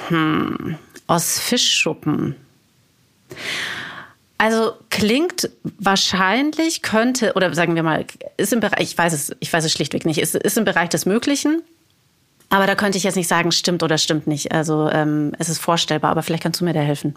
hm, 0.09 0.77
aus 1.07 1.39
Fischschuppen. 1.39 2.35
Also 4.37 4.73
klingt 4.89 5.49
wahrscheinlich, 5.77 6.81
könnte, 6.81 7.33
oder 7.33 7.53
sagen 7.53 7.75
wir 7.75 7.83
mal, 7.83 8.05
ist 8.37 8.53
im 8.53 8.59
Bereich, 8.59 8.81
ich 8.81 8.97
weiß 8.97 9.13
es, 9.13 9.35
ich 9.39 9.51
weiß 9.51 9.63
es 9.63 9.71
schlichtweg 9.71 10.05
nicht, 10.05 10.19
ist, 10.19 10.35
ist 10.35 10.57
im 10.57 10.65
Bereich 10.65 10.89
des 10.89 11.05
Möglichen. 11.05 11.61
Aber 12.49 12.67
da 12.67 12.75
könnte 12.75 12.97
ich 12.97 13.03
jetzt 13.03 13.15
nicht 13.15 13.27
sagen, 13.27 13.51
stimmt 13.51 13.83
oder 13.83 13.97
stimmt 13.97 14.27
nicht. 14.27 14.51
Also 14.51 14.89
ähm, 14.89 15.33
es 15.39 15.49
ist 15.49 15.59
vorstellbar, 15.59 16.11
aber 16.11 16.23
vielleicht 16.23 16.43
kannst 16.43 16.61
du 16.61 16.65
mir 16.65 16.73
da 16.73 16.81
helfen. 16.81 17.15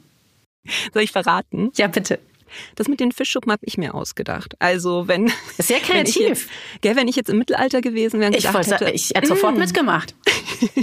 Soll 0.93 1.03
ich 1.03 1.13
verraten? 1.13 1.73
Ja, 1.77 1.87
bitte. 1.89 2.19
Das 2.75 2.89
mit 2.89 3.01
den 3.01 3.13
Fischschuppen 3.13 3.53
habe 3.53 3.63
ich 3.65 3.79
mir 3.79 3.95
ausgedacht. 3.95 4.55
Also 4.59 5.09
wenn 5.09 5.33
sehr 5.59 5.81
kreativ. 5.81 5.93
Wenn 5.93 6.07
ich 6.07 6.17
jetzt, 6.17 6.49
gell, 6.81 6.97
wenn 6.97 7.09
ich 7.09 7.17
jetzt 7.17 7.31
im 7.31 7.39
Mittelalter 7.39 7.81
gewesen 7.81 8.21
wäre, 8.21 8.35
ich 8.35 8.47
gedacht 8.47 8.67
hätte, 8.67 8.91
ich 8.91 9.11
hätte 9.15 9.29
sofort 9.29 9.57
mm. 9.57 9.59
mitgemacht. 9.59 10.15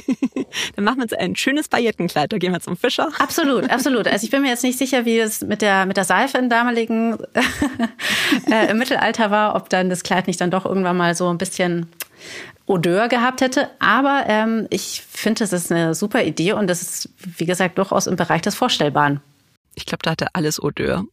Dann 0.75 0.85
machen 0.85 0.97
wir 0.97 1.03
uns 1.03 1.13
ein 1.13 1.35
schönes 1.35 1.67
Paillettenkleid. 1.67 2.31
Da 2.31 2.37
gehen 2.37 2.51
wir 2.51 2.59
zum 2.59 2.77
Fischer. 2.77 3.09
Absolut, 3.19 3.69
absolut. 3.69 4.07
Also 4.07 4.25
ich 4.25 4.31
bin 4.31 4.41
mir 4.41 4.49
jetzt 4.49 4.63
nicht 4.63 4.77
sicher, 4.77 5.05
wie 5.05 5.19
es 5.19 5.41
mit 5.41 5.61
der 5.61 5.85
mit 5.85 5.97
der 5.97 6.03
Seife 6.05 6.37
im 6.37 6.49
damaligen 6.49 7.17
äh, 8.51 8.71
im 8.71 8.77
Mittelalter 8.77 9.31
war, 9.31 9.55
ob 9.55 9.69
dann 9.69 9.89
das 9.89 10.03
Kleid 10.03 10.27
nicht 10.27 10.39
dann 10.41 10.51
doch 10.51 10.65
irgendwann 10.65 10.97
mal 10.97 11.15
so 11.15 11.29
ein 11.29 11.37
bisschen 11.37 11.87
Odeur 12.65 13.07
gehabt 13.07 13.41
hätte. 13.41 13.69
Aber 13.79 14.25
ähm, 14.27 14.67
ich 14.69 15.01
finde, 15.09 15.39
das 15.39 15.53
ist 15.53 15.71
eine 15.71 15.95
super 15.95 16.23
Idee 16.23 16.53
und 16.53 16.67
das 16.67 16.81
ist, 16.81 17.09
wie 17.17 17.45
gesagt, 17.45 17.77
durchaus 17.77 18.07
im 18.07 18.15
Bereich 18.15 18.41
des 18.41 18.55
Vorstellbaren. 18.55 19.21
Ich 19.75 19.85
glaube, 19.85 20.03
da 20.03 20.11
hatte 20.11 20.27
alles 20.33 20.61
Odeur. 20.61 21.05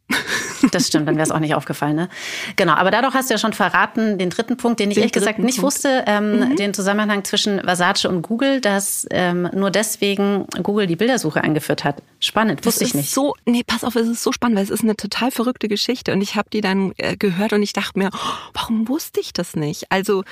Das 0.73 0.87
stimmt, 0.89 1.09
dann 1.09 1.17
wäre 1.17 1.25
es 1.25 1.31
auch 1.31 1.39
nicht 1.39 1.55
aufgefallen. 1.55 1.97
Ne? 1.97 2.09
Genau, 2.57 2.75
aber 2.75 2.91
dadurch 2.91 3.15
hast 3.15 3.31
du 3.31 3.35
ja 3.35 3.39
schon 3.39 3.53
verraten, 3.53 4.19
den 4.19 4.31
dritten 4.31 4.57
Punkt, 4.57 4.81
den 4.81 4.91
ich 4.91 4.95
den 4.95 5.03
ehrlich 5.03 5.13
gesagt 5.13 5.39
nicht 5.39 5.61
Punkt. 5.61 5.75
wusste, 5.75 6.05
ähm, 6.07 6.41
mhm. 6.41 6.57
den 6.57 6.75
Zusammenhang 6.75 7.25
zwischen 7.25 7.61
Versace 7.61 8.07
und 8.07 8.23
Google, 8.23 8.61
dass 8.61 9.07
ähm, 9.11 9.49
nur 9.55 9.71
deswegen 9.71 10.47
Google 10.63 10.87
die 10.87 10.97
Bildersuche 10.97 11.43
eingeführt 11.43 11.85
hat. 11.85 12.03
Spannend, 12.21 12.65
wusste 12.65 12.81
das 12.81 12.89
ich 12.89 12.95
nicht. 12.95 13.11
So, 13.11 13.35
nee, 13.45 13.63
pass 13.67 13.85
auf, 13.85 13.97
es 13.97 14.09
ist 14.09 14.23
so 14.23 14.33
spannend, 14.33 14.57
weil 14.57 14.65
es 14.65 14.71
ist 14.71 14.83
eine 14.83 14.97
total 14.97 15.31
verrückte 15.31 15.69
Geschichte 15.69 16.13
und 16.13 16.21
ich 16.21 16.37
habe 16.37 16.49
die 16.53 16.61
dann 16.61 16.93
äh, 16.97 17.17
gehört 17.17 17.53
und 17.53 17.63
ich 17.63 17.73
dachte 17.73 17.99
mir, 17.99 18.11
oh, 18.13 18.51
warum 18.55 18.89
wusste 18.89 19.21
ich 19.21 19.33
das 19.33 19.57
nicht? 19.57 19.91
Also 19.91 20.25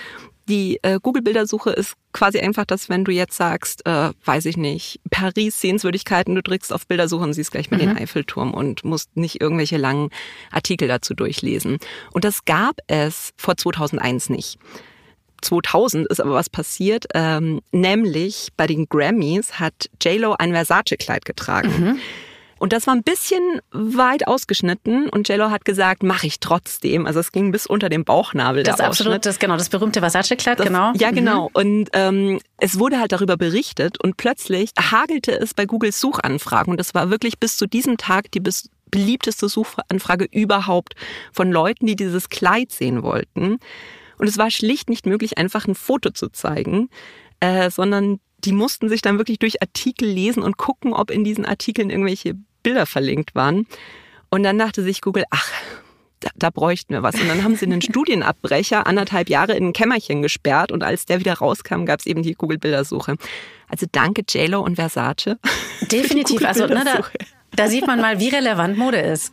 die 0.48 0.78
äh, 0.82 0.98
Google-Bildersuche 1.00 1.70
ist 1.70 1.94
quasi 2.12 2.38
einfach, 2.38 2.64
dass 2.64 2.88
wenn 2.88 3.04
du 3.04 3.12
jetzt 3.12 3.36
sagst, 3.36 3.86
äh, 3.86 4.10
weiß 4.24 4.46
ich 4.46 4.56
nicht, 4.56 5.00
Paris 5.10 5.60
Sehenswürdigkeiten, 5.60 6.34
du 6.34 6.42
drückst 6.42 6.72
auf 6.72 6.86
Bildersuche 6.86 7.24
und 7.24 7.32
siehst 7.32 7.50
gleich 7.50 7.70
mal 7.70 7.76
mhm. 7.78 7.80
den 7.80 7.96
Eiffelturm 7.96 8.52
und 8.52 8.84
musst 8.84 9.16
nicht 9.16 9.40
irgendwelche 9.40 9.76
langen 9.76 10.10
Artikel 10.50 10.88
dazu 10.88 11.14
durchlesen. 11.14 11.78
Und 12.12 12.24
das 12.24 12.44
gab 12.44 12.76
es 12.86 13.32
vor 13.36 13.56
2001 13.56 14.30
nicht. 14.30 14.58
2000 15.42 16.06
ist 16.08 16.20
aber 16.20 16.32
was 16.32 16.48
passiert, 16.48 17.04
ähm, 17.14 17.60
nämlich 17.70 18.48
bei 18.56 18.66
den 18.66 18.86
Grammys 18.88 19.60
hat 19.60 19.90
JLo 20.02 20.34
ein 20.38 20.52
Versace-Kleid 20.52 21.24
getragen. 21.24 21.68
Mhm. 21.68 21.98
Und 22.58 22.72
das 22.72 22.86
war 22.86 22.94
ein 22.94 23.02
bisschen 23.02 23.60
weit 23.72 24.26
ausgeschnitten 24.26 25.08
und 25.08 25.28
Jello 25.28 25.50
hat 25.50 25.64
gesagt, 25.64 26.02
mache 26.02 26.26
ich 26.26 26.40
trotzdem. 26.40 27.06
Also 27.06 27.20
es 27.20 27.32
ging 27.32 27.52
bis 27.52 27.66
unter 27.66 27.88
den 27.88 28.04
Bauchnabel. 28.04 28.62
Das 28.62 28.80
absolut, 28.80 29.26
das 29.26 29.38
genau, 29.38 29.56
das 29.56 29.68
berühmte 29.68 30.00
Versace-Kleid, 30.00 30.58
genau. 30.58 30.92
Ja, 30.96 31.10
genau. 31.10 31.48
Mhm. 31.48 31.54
Und 31.54 31.88
ähm, 31.92 32.40
es 32.58 32.78
wurde 32.78 33.00
halt 33.00 33.12
darüber 33.12 33.36
berichtet 33.36 34.02
und 34.02 34.16
plötzlich 34.16 34.70
hagelte 34.78 35.32
es 35.32 35.54
bei 35.54 35.66
Googles 35.66 36.00
Suchanfragen. 36.00 36.70
Und 36.70 36.78
das 36.78 36.94
war 36.94 37.10
wirklich 37.10 37.38
bis 37.38 37.56
zu 37.56 37.66
diesem 37.66 37.96
Tag 37.96 38.30
die 38.32 38.40
bis 38.40 38.70
beliebteste 38.90 39.48
Suchanfrage 39.48 40.28
überhaupt 40.30 40.94
von 41.32 41.50
Leuten, 41.50 41.86
die 41.86 41.96
dieses 41.96 42.28
Kleid 42.28 42.70
sehen 42.70 43.02
wollten. 43.02 43.58
Und 44.18 44.28
es 44.28 44.38
war 44.38 44.50
schlicht 44.50 44.88
nicht 44.88 45.06
möglich, 45.06 45.36
einfach 45.38 45.66
ein 45.66 45.74
Foto 45.74 46.10
zu 46.10 46.28
zeigen, 46.28 46.88
äh, 47.40 47.70
sondern 47.70 48.20
die 48.44 48.52
mussten 48.52 48.88
sich 48.88 49.02
dann 49.02 49.18
wirklich 49.18 49.38
durch 49.38 49.62
Artikel 49.62 50.08
lesen 50.08 50.42
und 50.42 50.56
gucken, 50.56 50.92
ob 50.92 51.10
in 51.10 51.24
diesen 51.24 51.44
Artikeln 51.44 51.90
irgendwelche 51.90 52.34
Bilder 52.62 52.86
verlinkt 52.86 53.34
waren. 53.34 53.66
Und 54.30 54.42
dann 54.42 54.58
dachte 54.58 54.82
sich 54.82 55.00
Google, 55.00 55.24
ach, 55.30 55.50
da, 56.20 56.30
da 56.36 56.50
bräuchten 56.50 56.94
wir 56.94 57.02
was. 57.02 57.14
Und 57.14 57.28
dann 57.28 57.44
haben 57.44 57.56
sie 57.56 57.66
einen 57.66 57.82
Studienabbrecher 57.82 58.86
anderthalb 58.86 59.28
Jahre 59.28 59.54
in 59.54 59.68
ein 59.68 59.72
Kämmerchen 59.72 60.22
gesperrt 60.22 60.72
und 60.72 60.82
als 60.82 61.06
der 61.06 61.20
wieder 61.20 61.34
rauskam, 61.34 61.84
gab 61.84 62.00
es 62.00 62.06
eben 62.06 62.22
die 62.22 62.34
Google-Bildersuche. 62.34 63.16
Also 63.68 63.86
danke 63.90 64.22
JLo 64.28 64.60
und 64.60 64.76
Versace. 64.76 65.36
Definitiv. 65.92 66.44
Also 66.44 66.66
ne, 66.66 66.82
da, 66.84 67.00
da 67.54 67.68
sieht 67.68 67.86
man 67.86 68.00
mal, 68.00 68.20
wie 68.20 68.28
relevant 68.28 68.76
Mode 68.76 68.98
ist. 68.98 69.32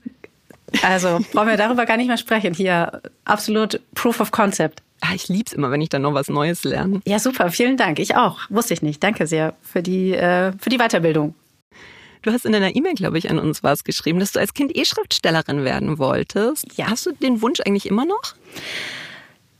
Also 0.83 1.19
brauchen 1.33 1.49
wir 1.49 1.57
darüber 1.57 1.85
gar 1.85 1.97
nicht 1.97 2.07
mehr 2.07 2.17
sprechen. 2.17 2.53
Hier 2.53 3.01
absolut 3.25 3.81
Proof 3.93 4.19
of 4.21 4.31
Concept. 4.31 4.81
Ah, 5.01 5.13
ich 5.15 5.27
lieb's 5.27 5.51
immer, 5.51 5.71
wenn 5.71 5.81
ich 5.81 5.89
dann 5.89 6.03
noch 6.03 6.13
was 6.13 6.29
Neues 6.29 6.63
lerne. 6.63 7.01
Ja, 7.05 7.19
super. 7.19 7.49
Vielen 7.49 7.75
Dank. 7.75 7.99
Ich 7.99 8.15
auch. 8.15 8.39
Wusste 8.49 8.73
ich 8.73 8.81
nicht. 8.81 9.03
Danke 9.03 9.25
sehr 9.27 9.55
für 9.61 9.81
die, 9.81 10.13
äh, 10.13 10.53
für 10.59 10.69
die 10.69 10.77
Weiterbildung. 10.77 11.33
Du 12.21 12.31
hast 12.31 12.45
in 12.45 12.51
deiner 12.51 12.75
E-Mail, 12.75 12.93
glaube 12.93 13.17
ich, 13.17 13.29
an 13.31 13.39
uns 13.39 13.63
was 13.63 13.83
geschrieben, 13.83 14.19
dass 14.19 14.31
du 14.31 14.39
als 14.39 14.53
Kind 14.53 14.75
eh 14.75 14.85
Schriftstellerin 14.85 15.63
werden 15.63 15.97
wolltest. 15.97 16.65
Ja. 16.77 16.87
Hast 16.87 17.07
du 17.07 17.11
den 17.13 17.41
Wunsch 17.41 17.59
eigentlich 17.61 17.87
immer 17.87 18.05
noch? 18.05 18.35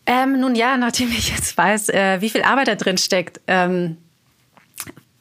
Ähm, 0.05 0.39
nun 0.39 0.55
ja, 0.55 0.77
nachdem 0.77 1.09
ich 1.09 1.29
jetzt 1.29 1.57
weiß, 1.57 1.89
äh, 1.89 2.21
wie 2.21 2.29
viel 2.29 2.43
Arbeit 2.43 2.67
da 2.67 2.75
drin 2.75 2.99
steckt, 2.99 3.41
ähm, 3.47 3.97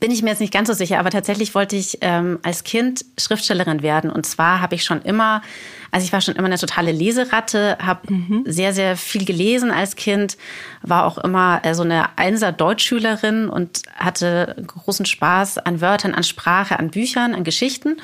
bin 0.01 0.11
ich 0.11 0.23
mir 0.23 0.31
jetzt 0.31 0.41
nicht 0.41 0.53
ganz 0.53 0.69
so 0.69 0.75
sicher. 0.75 0.99
Aber 0.99 1.11
tatsächlich 1.11 1.55
wollte 1.55 1.77
ich 1.77 1.99
ähm, 2.03 2.39
als 2.43 2.65
Kind 2.65 3.07
Schriftstellerin 3.19 3.83
werden. 3.83 4.11
Und 4.11 4.27
zwar 4.27 4.61
habe 4.61 4.75
ich 4.75 4.85
schon 4.85 5.01
immer 5.03 5.43
also 5.91 6.05
ich 6.05 6.13
war 6.13 6.21
schon 6.21 6.37
immer 6.37 6.47
eine 6.47 6.59
totale 6.59 6.93
Leseratte, 6.93 7.79
habe 7.81 8.13
mhm. 8.13 8.45
sehr, 8.47 8.73
sehr 8.73 8.97
viel 8.97 9.25
gelesen 9.25 9.71
als 9.71 9.97
Kind, 9.97 10.37
war 10.83 11.05
auch 11.05 11.19
immer 11.19 11.61
äh, 11.65 11.75
so 11.75 11.83
eine 11.83 12.19
Einser 12.19 12.53
Deutschschülerin 12.53 13.49
und 13.49 13.83
hatte 13.97 14.57
großen 14.67 15.07
Spaß 15.07 15.59
an 15.59 15.81
Wörtern, 15.81 16.15
an 16.15 16.23
Sprache, 16.23 16.79
an 16.79 16.91
Büchern, 16.91 17.35
an 17.35 17.45
Geschichten. 17.45 17.97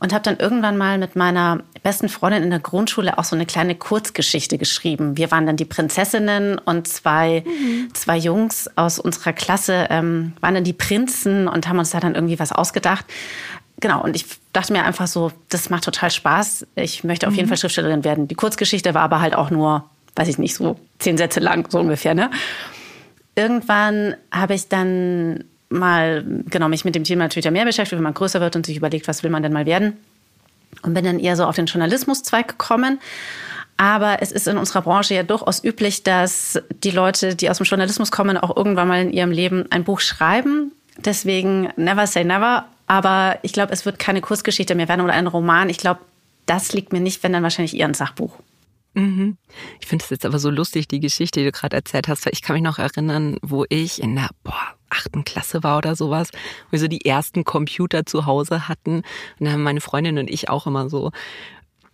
und 0.00 0.12
habe 0.12 0.22
dann 0.22 0.38
irgendwann 0.38 0.76
mal 0.76 0.96
mit 0.98 1.16
meiner 1.16 1.60
besten 1.82 2.08
Freundin 2.08 2.44
in 2.44 2.50
der 2.50 2.60
Grundschule 2.60 3.18
auch 3.18 3.24
so 3.24 3.34
eine 3.34 3.46
kleine 3.46 3.74
Kurzgeschichte 3.74 4.56
geschrieben. 4.56 5.16
Wir 5.16 5.30
waren 5.30 5.46
dann 5.46 5.56
die 5.56 5.64
Prinzessinnen 5.64 6.58
und 6.58 6.86
zwei, 6.86 7.42
mhm. 7.44 7.92
zwei 7.94 8.16
Jungs 8.16 8.70
aus 8.76 8.98
unserer 8.98 9.32
Klasse 9.32 9.88
ähm, 9.90 10.34
waren 10.40 10.54
dann 10.54 10.64
die 10.64 10.72
Prinzen 10.72 11.48
und 11.48 11.68
haben 11.68 11.78
uns 11.78 11.90
da 11.90 12.00
dann 12.00 12.14
irgendwie 12.14 12.38
was 12.38 12.52
ausgedacht. 12.52 13.04
Genau, 13.80 14.02
und 14.02 14.16
ich 14.16 14.26
dachte 14.52 14.72
mir 14.72 14.84
einfach 14.84 15.06
so, 15.06 15.30
das 15.48 15.70
macht 15.70 15.84
total 15.84 16.10
Spaß. 16.10 16.66
Ich 16.74 17.04
möchte 17.04 17.28
auf 17.28 17.34
jeden 17.34 17.46
mhm. 17.46 17.50
Fall 17.50 17.58
Schriftstellerin 17.58 18.04
werden. 18.04 18.26
Die 18.26 18.34
Kurzgeschichte 18.34 18.92
war 18.94 19.02
aber 19.02 19.20
halt 19.20 19.34
auch 19.36 19.50
nur, 19.50 19.84
weiß 20.16 20.28
ich 20.28 20.38
nicht, 20.38 20.54
so 20.54 20.76
zehn 20.98 21.16
Sätze 21.16 21.40
lang, 21.40 21.70
so 21.70 21.78
ungefähr. 21.78 22.14
Ne? 22.14 22.30
Irgendwann 23.36 24.16
habe 24.32 24.54
ich 24.54 24.68
dann 24.68 25.44
mal, 25.68 26.24
genau, 26.50 26.68
mich 26.68 26.84
mit 26.84 26.96
dem 26.96 27.04
Thema 27.04 27.24
natürlich 27.24 27.48
mehr 27.50 27.64
beschäftigt, 27.64 27.98
wenn 27.98 28.04
man 28.04 28.14
größer 28.14 28.40
wird 28.40 28.56
und 28.56 28.66
sich 28.66 28.76
überlegt, 28.76 29.06
was 29.06 29.22
will 29.22 29.30
man 29.30 29.42
denn 29.42 29.52
mal 29.52 29.66
werden. 29.66 29.96
Und 30.82 30.94
bin 30.94 31.04
dann 31.04 31.20
eher 31.20 31.36
so 31.36 31.44
auf 31.44 31.56
den 31.56 31.66
Journalismuszweig 31.66 32.48
gekommen. 32.48 32.98
Aber 33.76 34.22
es 34.22 34.32
ist 34.32 34.48
in 34.48 34.58
unserer 34.58 34.82
Branche 34.82 35.14
ja 35.14 35.22
durchaus 35.22 35.62
üblich, 35.62 36.02
dass 36.02 36.60
die 36.82 36.90
Leute, 36.90 37.36
die 37.36 37.48
aus 37.48 37.58
dem 37.58 37.64
Journalismus 37.64 38.10
kommen, 38.10 38.36
auch 38.36 38.56
irgendwann 38.56 38.88
mal 38.88 39.02
in 39.02 39.12
ihrem 39.12 39.30
Leben 39.30 39.66
ein 39.70 39.84
Buch 39.84 40.00
schreiben. 40.00 40.72
Deswegen 40.96 41.68
never 41.76 42.08
say 42.08 42.24
never. 42.24 42.64
Aber 42.88 43.38
ich 43.42 43.52
glaube, 43.52 43.72
es 43.72 43.84
wird 43.84 43.98
keine 43.98 44.20
Kurzgeschichte 44.20 44.74
mehr 44.74 44.88
werden 44.88 45.02
oder 45.02 45.12
ein 45.12 45.26
Roman. 45.26 45.68
Ich 45.68 45.78
glaube, 45.78 46.00
das 46.46 46.72
liegt 46.72 46.92
mir 46.92 47.00
nicht, 47.00 47.22
wenn 47.22 47.32
dann 47.32 47.42
wahrscheinlich 47.42 47.76
eher 47.76 47.86
ein 47.86 47.94
Sachbuch. 47.94 48.32
Mhm. 48.94 49.36
Ich 49.80 49.86
finde 49.86 50.02
es 50.02 50.10
jetzt 50.10 50.24
aber 50.24 50.38
so 50.38 50.50
lustig, 50.50 50.88
die 50.88 50.98
Geschichte, 50.98 51.40
die 51.40 51.46
du 51.46 51.52
gerade 51.52 51.76
erzählt 51.76 52.08
hast, 52.08 52.24
weil 52.24 52.32
ich 52.32 52.42
kann 52.42 52.54
mich 52.54 52.62
noch 52.62 52.78
erinnern, 52.78 53.36
wo 53.42 53.64
ich 53.68 54.02
in 54.02 54.16
der 54.16 54.30
boah, 54.42 54.74
achten 54.88 55.24
Klasse 55.24 55.62
war 55.62 55.78
oder 55.78 55.94
sowas, 55.94 56.30
wo 56.32 56.72
wir 56.72 56.78
so 56.78 56.88
die 56.88 57.04
ersten 57.04 57.44
Computer 57.44 58.06
zu 58.06 58.26
Hause 58.26 58.66
hatten. 58.66 59.02
Und 59.38 59.46
da 59.46 59.52
haben 59.52 59.62
meine 59.62 59.82
Freundin 59.82 60.18
und 60.18 60.30
ich 60.30 60.48
auch 60.48 60.66
immer 60.66 60.88
so 60.88 61.12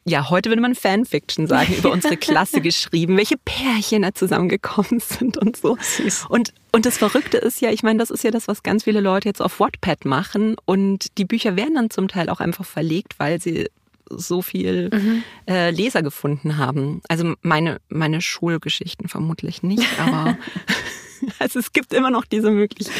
ja, 0.06 0.28
heute 0.28 0.50
würde 0.50 0.60
man 0.60 0.74
Fanfiction 0.74 1.46
sagen, 1.46 1.74
über 1.74 1.90
unsere 1.90 2.16
Klasse 2.16 2.60
geschrieben, 2.62 3.16
welche 3.16 3.36
Pärchen 3.38 4.02
da 4.02 4.12
zusammengekommen 4.12 5.00
sind 5.00 5.38
und 5.38 5.56
so. 5.56 5.78
Süß. 5.80 6.26
Und, 6.28 6.52
und 6.72 6.84
das 6.84 6.98
Verrückte 6.98 7.38
ist 7.38 7.60
ja, 7.60 7.70
ich 7.70 7.82
meine, 7.82 7.98
das 7.98 8.10
ist 8.10 8.22
ja 8.22 8.30
das, 8.30 8.46
was 8.46 8.62
ganz 8.62 8.84
viele 8.84 9.00
Leute 9.00 9.28
jetzt 9.28 9.40
auf 9.40 9.60
Wattpad 9.60 10.04
machen. 10.04 10.56
Und 10.66 11.16
die 11.16 11.24
Bücher 11.24 11.56
werden 11.56 11.74
dann 11.74 11.90
zum 11.90 12.08
Teil 12.08 12.28
auch 12.28 12.40
einfach 12.40 12.66
verlegt, 12.66 13.18
weil 13.18 13.40
sie 13.40 13.70
so 14.10 14.42
viel 14.42 14.90
mhm. 14.92 15.24
äh, 15.48 15.70
Leser 15.70 16.02
gefunden 16.02 16.58
haben. 16.58 17.00
Also 17.08 17.34
meine, 17.40 17.80
meine 17.88 18.20
Schulgeschichten 18.20 19.08
vermutlich 19.08 19.62
nicht, 19.62 19.88
aber 19.98 20.36
also 21.38 21.58
es 21.58 21.72
gibt 21.72 21.92
immer 21.92 22.10
noch 22.10 22.24
diese 22.24 22.50
Möglichkeit. 22.50 22.96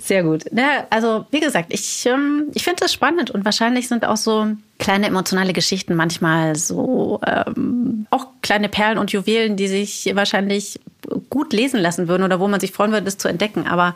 Sehr 0.00 0.22
gut. 0.22 0.44
Ja, 0.52 0.86
also 0.90 1.26
wie 1.30 1.40
gesagt, 1.40 1.72
ich, 1.72 2.06
ähm, 2.06 2.48
ich 2.54 2.64
finde 2.64 2.80
das 2.80 2.92
spannend 2.92 3.30
und 3.30 3.44
wahrscheinlich 3.44 3.88
sind 3.88 4.04
auch 4.04 4.16
so 4.16 4.48
kleine 4.78 5.06
emotionale 5.06 5.52
Geschichten 5.52 5.94
manchmal 5.94 6.56
so 6.56 7.20
ähm, 7.26 8.06
auch 8.10 8.26
kleine 8.42 8.68
Perlen 8.68 8.98
und 8.98 9.12
Juwelen, 9.12 9.56
die 9.56 9.68
sich 9.68 10.10
wahrscheinlich 10.14 10.80
gut 11.28 11.52
lesen 11.52 11.80
lassen 11.80 12.08
würden 12.08 12.22
oder 12.22 12.40
wo 12.40 12.48
man 12.48 12.60
sich 12.60 12.72
freuen 12.72 12.92
würde, 12.92 13.04
das 13.04 13.18
zu 13.18 13.28
entdecken. 13.28 13.66
Aber 13.66 13.94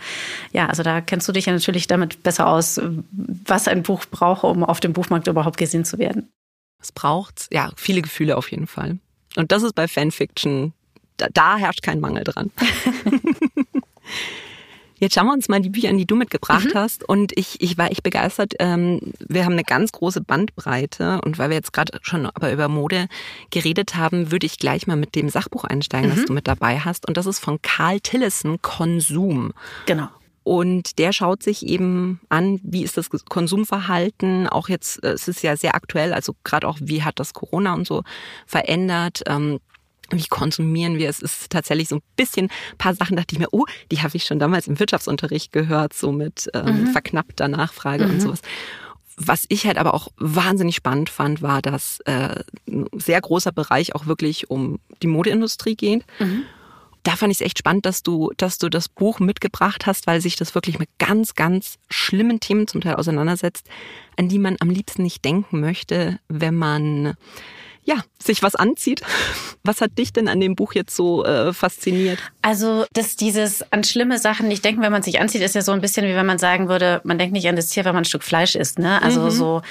ja, 0.53 0.67
also 0.67 0.83
da 0.83 1.01
kennst 1.01 1.29
du 1.29 1.33
dich 1.33 1.47
ja 1.47 1.53
natürlich 1.53 1.87
damit 1.87 2.23
besser 2.23 2.47
aus, 2.47 2.81
was 3.13 3.69
ein 3.69 3.83
Buch 3.83 4.05
braucht, 4.11 4.45
um 4.45 4.65
auf 4.65 4.81
dem 4.81 4.93
Buchmarkt 4.93 5.27
überhaupt 5.27 5.57
gesehen 5.57 5.85
zu 5.85 5.99
werden. 5.99 6.29
Es 6.81 6.93
braucht 6.93 7.49
ja 7.51 7.71
viele 7.77 8.03
Gefühle 8.03 8.37
auf 8.37 8.51
jeden 8.51 8.67
Fall. 8.67 8.99
Und 9.37 9.53
das 9.53 9.63
ist 9.63 9.75
bei 9.75 9.89
Fanfiction, 9.89 10.73
da, 11.16 11.28
da 11.33 11.56
herrscht 11.56 11.83
kein 11.83 12.00
Mangel 12.00 12.25
dran. 12.25 12.50
Jetzt 14.97 15.14
schauen 15.14 15.26
wir 15.26 15.33
uns 15.33 15.49
mal 15.49 15.61
die 15.61 15.71
Bücher 15.71 15.90
an, 15.90 15.99
die 15.99 16.06
du 16.06 16.14
mitgebracht 16.14 16.73
mhm. 16.73 16.78
hast. 16.78 17.06
Und 17.06 17.37
ich, 17.37 17.61
ich 17.61 17.76
war 17.76 17.90
echt 17.90 18.02
begeistert. 18.02 18.54
Ähm, 18.59 19.00
wir 19.18 19.44
haben 19.44 19.52
eine 19.52 19.64
ganz 19.64 19.92
große 19.92 20.21
Bandbreite. 20.21 21.21
Und 21.23 21.38
weil 21.38 21.50
wir 21.50 21.56
jetzt 21.56 21.73
gerade 21.73 21.99
schon 22.02 22.26
aber 22.26 22.52
über 22.52 22.68
Mode 22.68 23.09
geredet 23.50 23.97
haben, 23.97 24.30
würde 24.30 24.47
ich 24.47 24.59
gleich 24.59 24.87
mal 24.87 24.97
mit 24.97 25.14
dem 25.14 25.28
Sachbuch 25.28 25.64
einsteigen, 25.64 26.11
mhm. 26.11 26.14
das 26.14 26.25
du 26.25 26.33
mit 26.33 26.49
dabei 26.49 26.78
hast. 26.78 27.06
Und 27.06 27.16
das 27.16 27.26
ist 27.26 27.40
von 27.40 27.61
Karl 27.61 28.00
Tillison, 28.00 28.62
Konsum. 28.62 29.52
Genau. 29.87 30.09
Und 30.44 30.99
der 30.99 31.12
schaut 31.12 31.42
sich 31.42 31.66
eben 31.66 32.21
an, 32.28 32.61
wie 32.62 32.85
ist 32.85 32.99
das 32.99 33.09
Konsumverhalten, 33.11 34.47
auch 34.47 34.68
jetzt, 34.68 35.02
äh, 35.02 35.12
es 35.12 35.26
ist 35.26 35.42
ja 35.42 35.56
sehr 35.56 35.75
aktuell, 35.75 36.12
also 36.12 36.35
gerade 36.44 36.68
auch, 36.68 36.78
wie 36.80 37.02
hat 37.02 37.18
das 37.18 37.33
Corona 37.33 37.73
und 37.73 37.87
so 37.87 38.04
verändert. 38.47 39.23
Wie 40.11 40.27
konsumieren 40.27 40.99
wir? 40.99 41.09
Es 41.09 41.21
ist 41.21 41.51
tatsächlich 41.51 41.89
so 41.89 41.97
ein 41.97 42.03
bisschen, 42.17 42.47
ein 42.47 42.79
paar 42.79 42.95
Sachen 42.95 43.17
dachte 43.17 43.35
ich 43.35 43.39
mir, 43.39 43.49
oh, 43.53 43.65
die 43.90 44.03
habe 44.03 44.17
ich 44.17 44.25
schon 44.25 44.38
damals 44.38 44.67
im 44.67 44.79
Wirtschaftsunterricht 44.79 45.53
gehört, 45.53 45.93
so 45.93 46.12
mit 46.12 46.51
ähm, 46.55 46.83
mhm. 46.83 46.87
verknappter 46.88 47.49
Nachfrage 47.49 48.07
mhm. 48.07 48.14
und 48.14 48.21
sowas. 48.21 48.40
Was 49.17 49.45
ich 49.49 49.67
halt 49.67 49.79
aber 49.79 49.95
auch 49.95 50.09
wahnsinnig 50.17 50.77
spannend 50.77 51.09
fand, 51.09 51.40
war, 51.40 51.62
dass 51.62 52.01
äh, 52.01 52.43
ein 52.69 52.87
sehr 52.95 53.21
großer 53.21 53.53
Bereich 53.53 53.95
auch 53.95 54.07
wirklich 54.07 54.51
um 54.51 54.81
die 55.03 55.07
Modeindustrie 55.07 55.77
geht. 55.77 56.05
Mhm. 56.19 56.43
Da 57.05 57.17
fand 57.17 57.31
ich 57.31 57.38
es 57.38 57.47
echt 57.47 57.59
spannend, 57.59 57.87
dass 57.87 58.03
du, 58.03 58.33
dass 58.38 58.59
du 58.59 58.71
das 58.71 58.88
Buch 58.88 59.21
mitgebracht 59.21 59.87
hast, 59.87 60.07
weil 60.07 60.21
sich 60.21 60.37
das 60.37 60.55
wirklich 60.55 60.79
mit 60.79 60.88
ganz, 60.99 61.35
ganz 61.35 61.77
schlimmen 61.90 62.40
Themen 62.40 62.67
zum 62.67 62.81
Teil 62.81 62.97
auseinandersetzt, 62.97 63.69
an 64.17 64.29
die 64.29 64.38
man 64.38 64.57
am 64.61 64.71
liebsten 64.71 65.03
nicht 65.03 65.25
denken 65.25 65.61
möchte, 65.61 66.19
wenn 66.29 66.57
man 66.57 67.14
ja, 67.85 67.97
sich 68.18 68.42
was 68.42 68.55
anzieht. 68.55 69.03
Was 69.62 69.81
hat 69.81 69.99
dich 69.99 70.12
denn 70.12 70.29
an 70.29 70.40
dem 70.40 70.57
Buch 70.57 70.75
jetzt 70.75 70.97
so 70.97 71.25
äh, 71.25 71.53
fasziniert? 71.53 72.18
Also, 72.42 72.87
dass 72.92 73.16
dieses 73.16 73.70
an 73.73 73.85
schlimme 73.85 74.18
Sachen 74.18 74.49
nicht 74.49 74.64
denken, 74.64 74.83
wenn 74.83 74.92
man 74.92 75.03
sich 75.03 75.20
anzieht, 75.20 75.42
ist 75.42 75.55
ja 75.55 75.62
so 75.62 75.73
ein 75.73 75.81
bisschen 75.81 76.07
wie 76.07 76.14
wenn 76.14 76.27
man 76.27 76.38
sagen 76.38 76.68
würde, 76.68 77.01
man 77.05 77.18
denkt 77.18 77.33
nicht 77.33 77.49
an 77.49 77.57
das 77.57 77.68
Tier, 77.68 77.85
wenn 77.85 77.94
man 77.94 78.03
ein 78.03 78.07
Stück 78.07 78.23
Fleisch 78.23 78.55
isst. 78.55 78.79
Ne? 78.79 79.03
Also 79.03 79.23
mhm. 79.23 79.31
so, 79.31 79.62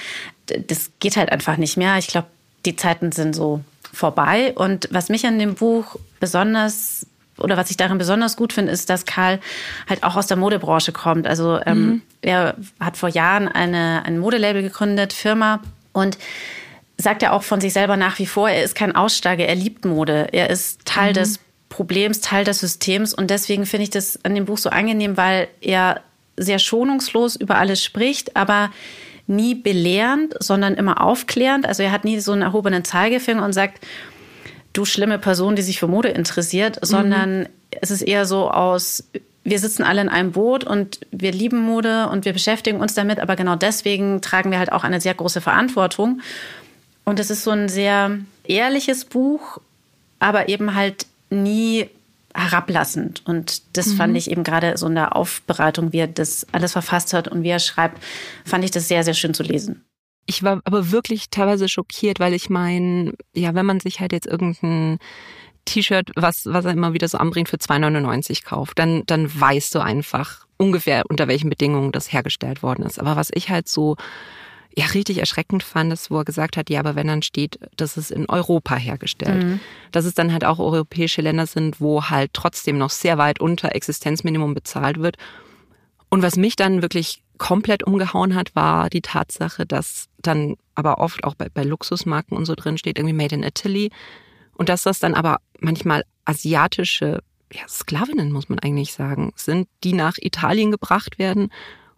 das 0.46 0.90
geht 1.00 1.16
halt 1.16 1.30
einfach 1.30 1.56
nicht 1.56 1.76
mehr. 1.76 1.98
Ich 1.98 2.06
glaube, 2.06 2.28
die 2.64 2.76
Zeiten 2.76 3.12
sind 3.12 3.34
so 3.34 3.60
vorbei. 3.92 4.52
Und 4.54 4.88
was 4.90 5.08
mich 5.08 5.26
an 5.26 5.38
dem 5.38 5.54
Buch 5.54 5.96
besonders 6.20 7.06
oder 7.38 7.56
was 7.56 7.70
ich 7.70 7.76
darin 7.76 7.98
besonders 7.98 8.36
gut 8.36 8.52
finde, 8.52 8.70
ist, 8.70 8.88
dass 8.90 9.06
Karl 9.06 9.40
halt 9.88 10.04
auch 10.04 10.14
aus 10.14 10.28
der 10.28 10.36
Modebranche 10.36 10.92
kommt. 10.92 11.26
Also 11.26 11.60
ähm, 11.66 11.86
mhm. 11.86 12.02
er 12.22 12.54
hat 12.78 12.96
vor 12.96 13.08
Jahren 13.08 13.48
eine, 13.48 14.04
ein 14.04 14.18
Modelabel 14.18 14.62
gegründet, 14.62 15.12
Firma 15.12 15.60
und 15.92 16.16
sagt 16.96 17.22
er 17.22 17.32
auch 17.32 17.42
von 17.42 17.60
sich 17.60 17.72
selber 17.72 17.96
nach 17.96 18.18
wie 18.18 18.26
vor, 18.26 18.48
er 18.48 18.62
ist 18.62 18.74
kein 18.74 18.94
Aussteiger, 18.94 19.46
er 19.46 19.54
liebt 19.54 19.84
Mode. 19.84 20.28
Er 20.32 20.50
ist 20.50 20.84
Teil 20.84 21.10
mhm. 21.10 21.14
des 21.14 21.40
Problems, 21.68 22.20
Teil 22.20 22.44
des 22.44 22.60
Systems. 22.60 23.14
Und 23.14 23.30
deswegen 23.30 23.66
finde 23.66 23.84
ich 23.84 23.90
das 23.90 24.18
an 24.24 24.34
dem 24.34 24.44
Buch 24.44 24.58
so 24.58 24.70
angenehm, 24.70 25.16
weil 25.16 25.48
er 25.60 26.00
sehr 26.36 26.58
schonungslos 26.58 27.36
über 27.36 27.56
alles 27.56 27.82
spricht, 27.82 28.36
aber 28.36 28.70
nie 29.26 29.54
belehrend, 29.54 30.34
sondern 30.40 30.74
immer 30.74 31.00
aufklärend. 31.00 31.66
Also 31.66 31.82
er 31.82 31.92
hat 31.92 32.04
nie 32.04 32.20
so 32.20 32.32
einen 32.32 32.42
erhobenen 32.42 32.84
Zeigefinger 32.84 33.44
und 33.44 33.52
sagt, 33.52 33.84
du 34.72 34.84
schlimme 34.84 35.18
Person, 35.18 35.56
die 35.56 35.62
sich 35.62 35.78
für 35.78 35.88
Mode 35.88 36.08
interessiert, 36.08 36.76
mhm. 36.76 36.86
sondern 36.86 37.48
es 37.80 37.90
ist 37.90 38.02
eher 38.02 38.26
so 38.26 38.50
aus, 38.50 39.04
wir 39.42 39.58
sitzen 39.58 39.82
alle 39.82 40.00
in 40.00 40.08
einem 40.08 40.32
Boot 40.32 40.64
und 40.64 41.00
wir 41.10 41.32
lieben 41.32 41.60
Mode 41.60 42.08
und 42.08 42.24
wir 42.24 42.32
beschäftigen 42.32 42.80
uns 42.80 42.94
damit, 42.94 43.20
aber 43.20 43.36
genau 43.36 43.56
deswegen 43.56 44.20
tragen 44.20 44.50
wir 44.50 44.58
halt 44.58 44.72
auch 44.72 44.84
eine 44.84 45.00
sehr 45.00 45.14
große 45.14 45.40
Verantwortung. 45.40 46.20
Und 47.04 47.20
es 47.20 47.30
ist 47.30 47.44
so 47.44 47.50
ein 47.50 47.68
sehr 47.68 48.18
ehrliches 48.44 49.04
Buch, 49.04 49.58
aber 50.18 50.48
eben 50.48 50.74
halt 50.74 51.06
nie 51.30 51.88
herablassend. 52.34 53.22
Und 53.24 53.62
das 53.76 53.88
mhm. 53.88 53.96
fand 53.96 54.16
ich 54.16 54.30
eben 54.30 54.42
gerade 54.42 54.76
so 54.76 54.86
in 54.86 54.94
der 54.94 55.14
Aufbereitung, 55.16 55.92
wie 55.92 55.98
er 55.98 56.08
das 56.08 56.46
alles 56.52 56.72
verfasst 56.72 57.12
hat 57.12 57.28
und 57.28 57.42
wie 57.42 57.50
er 57.50 57.60
schreibt, 57.60 58.02
fand 58.44 58.64
ich 58.64 58.70
das 58.70 58.88
sehr, 58.88 59.04
sehr 59.04 59.14
schön 59.14 59.34
zu 59.34 59.42
lesen. 59.42 59.84
Ich 60.26 60.42
war 60.42 60.60
aber 60.64 60.90
wirklich 60.90 61.30
teilweise 61.30 61.68
schockiert, 61.68 62.18
weil 62.18 62.32
ich 62.32 62.48
meine, 62.48 63.12
ja, 63.34 63.54
wenn 63.54 63.66
man 63.66 63.80
sich 63.80 64.00
halt 64.00 64.12
jetzt 64.12 64.26
irgendein 64.26 64.98
T-Shirt, 65.66 66.12
was, 66.16 66.46
was 66.46 66.64
er 66.64 66.72
immer 66.72 66.92
wieder 66.92 67.08
so 67.08 67.18
anbringt, 67.18 67.48
für 67.48 67.56
2,99 67.56 68.44
kauft, 68.44 68.78
dann, 68.78 69.04
dann 69.06 69.28
weißt 69.38 69.74
du 69.74 69.80
einfach 69.80 70.46
ungefähr, 70.56 71.04
unter 71.08 71.28
welchen 71.28 71.50
Bedingungen 71.50 71.92
das 71.92 72.12
hergestellt 72.12 72.62
worden 72.62 72.84
ist. 72.84 72.98
Aber 72.98 73.16
was 73.16 73.30
ich 73.32 73.50
halt 73.50 73.68
so 73.68 73.96
ja 74.76 74.86
richtig 74.86 75.18
erschreckend 75.18 75.62
fand, 75.62 75.92
ist, 75.92 76.10
wo 76.10 76.18
er 76.18 76.24
gesagt 76.24 76.56
hat, 76.56 76.68
ja, 76.68 76.80
aber 76.80 76.94
wenn 76.94 77.06
dann 77.06 77.22
steht, 77.22 77.58
das 77.76 77.96
ist 77.96 78.10
in 78.10 78.28
Europa 78.28 78.76
hergestellt, 78.76 79.44
mhm. 79.44 79.60
dass 79.92 80.04
es 80.04 80.14
dann 80.14 80.32
halt 80.32 80.44
auch 80.44 80.58
europäische 80.58 81.22
Länder 81.22 81.46
sind, 81.46 81.80
wo 81.80 82.04
halt 82.04 82.32
trotzdem 82.32 82.78
noch 82.78 82.90
sehr 82.90 83.18
weit 83.18 83.40
unter 83.40 83.74
Existenzminimum 83.74 84.54
bezahlt 84.54 84.98
wird. 84.98 85.16
Und 86.08 86.22
was 86.22 86.36
mich 86.36 86.56
dann 86.56 86.82
wirklich 86.82 87.22
komplett 87.38 87.82
umgehauen 87.84 88.34
hat, 88.34 88.54
war 88.54 88.90
die 88.90 89.00
Tatsache, 89.00 89.66
dass 89.66 90.08
dann 90.18 90.56
aber 90.74 90.98
oft 90.98 91.24
auch 91.24 91.34
bei, 91.34 91.48
bei 91.48 91.62
Luxusmarken 91.62 92.36
und 92.36 92.46
so 92.46 92.54
drin 92.54 92.78
steht, 92.78 92.98
irgendwie 92.98 93.14
Made 93.14 93.34
in 93.34 93.42
Italy. 93.42 93.90
Und 94.54 94.68
dass 94.68 94.82
das 94.82 95.00
dann 95.00 95.14
aber 95.14 95.38
manchmal 95.60 96.04
asiatische 96.24 97.22
ja, 97.52 97.62
Sklavinnen, 97.68 98.32
muss 98.32 98.48
man 98.48 98.58
eigentlich 98.58 98.92
sagen, 98.92 99.32
sind, 99.36 99.68
die 99.82 99.92
nach 99.92 100.16
Italien 100.18 100.70
gebracht 100.70 101.18
werden 101.18 101.50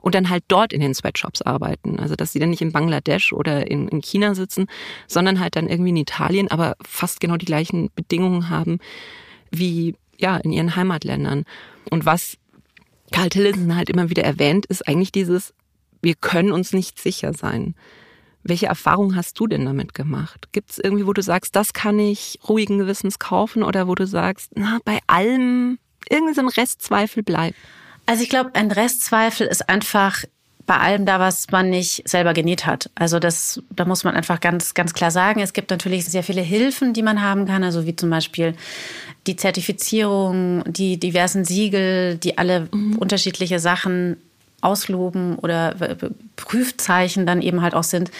und 0.07 0.14
dann 0.14 0.31
halt 0.31 0.45
dort 0.47 0.73
in 0.73 0.81
den 0.81 0.95
Sweatshops 0.95 1.42
arbeiten. 1.42 1.99
Also 1.99 2.14
dass 2.14 2.31
sie 2.31 2.38
dann 2.38 2.51
nicht 2.51 2.62
in 2.62 2.71
Bangladesch 2.71 3.33
oder 3.33 3.69
in, 3.69 3.88
in 3.88 4.01
China 4.03 4.37
sitzen, 4.37 4.69
sondern 5.09 5.40
halt 5.40 5.57
dann 5.57 5.66
irgendwie 5.66 5.90
in 5.90 5.97
Italien, 5.97 6.49
aber 6.49 6.77
fast 6.81 7.19
genau 7.19 7.37
die 7.37 7.45
gleichen 7.45 7.90
Bedingungen 7.97 8.49
haben 8.49 8.79
wie 9.51 9.97
ja 10.16 10.37
in 10.37 10.53
ihren 10.53 10.77
Heimatländern. 10.77 11.42
Und 11.90 12.07
was 12.07 12.37
Karl 13.11 13.31
Tillison 13.31 13.75
halt 13.75 13.90
immer 13.90 14.09
wieder 14.09 14.23
erwähnt, 14.23 14.66
ist 14.66 14.87
eigentlich 14.87 15.11
dieses, 15.11 15.53
wir 16.03 16.14
können 16.14 16.53
uns 16.53 16.73
nicht 16.73 17.01
sicher 17.01 17.33
sein. 17.35 17.75
welche 18.45 18.66
Erfahrung 18.66 19.16
hast 19.16 19.40
du 19.40 19.49
denn 19.49 19.64
damit 19.64 19.92
gemacht? 19.92 20.53
Gibt 20.53 20.71
es 20.71 20.79
irgendwie, 20.79 21.09
wo 21.09 21.14
du 21.14 21.21
sagst, 21.21 21.57
das 21.57 21.73
kann 21.73 21.99
ich 21.99 22.38
ruhigen 22.49 22.79
Gewissens 22.79 23.19
kaufen 23.19 23.64
oder 23.64 23.88
wo 23.88 23.97
du 23.97 24.07
sagst, 24.07 24.53
na, 24.55 24.79
bei 24.85 25.01
allem 25.09 25.81
irgendwie 26.09 26.35
so 26.35 26.42
ein 26.42 26.49
Restzweifel 26.49 27.25
bleibt? 27.25 27.57
Also 28.07 28.23
ich 28.23 28.29
glaube, 28.29 28.51
ein 28.55 28.71
Restzweifel 28.71 29.47
ist 29.47 29.69
einfach 29.69 30.25
bei 30.66 30.79
allem 30.79 31.07
da, 31.07 31.21
was 31.21 31.51
man 31.51 31.71
nicht 31.71 32.09
selber 32.09 32.33
genäht 32.33 32.66
hat. 32.66 32.90
Also 32.97 33.19
das, 33.19 33.62
da 33.71 33.85
muss 33.85 34.03
man 34.03 34.16
einfach 34.16 34.40
ganz, 34.40 34.75
ganz 34.75 34.95
klar 34.95 35.12
sagen. 35.12 35.40
Es 35.40 35.53
gibt 35.53 35.71
natürlich 35.71 36.05
sehr 36.07 36.25
viele 36.25 36.42
Hilfen, 36.42 36.92
die 36.92 37.03
man 37.03 37.23
haben 37.23 37.47
kann, 37.47 37.62
also 37.62 37.87
wie 37.87 37.95
zum 37.95 38.11
Beispiel 38.11 38.55
die 39.29 39.37
Zertifizierung, 39.37 40.64
die 40.66 40.99
diversen 40.99 41.45
Siegel, 41.45 42.16
die 42.16 42.37
alle 42.38 42.69
mhm. 42.73 42.97
unterschiedliche 42.97 43.61
Sachen 43.61 44.16
ausloben 44.61 45.37
oder 45.37 45.77
Prüfzeichen 46.35 47.27
dann 47.27 47.42
eben 47.42 47.62
halt 47.62 47.75
auch 47.75 47.85
sind. 47.85 48.11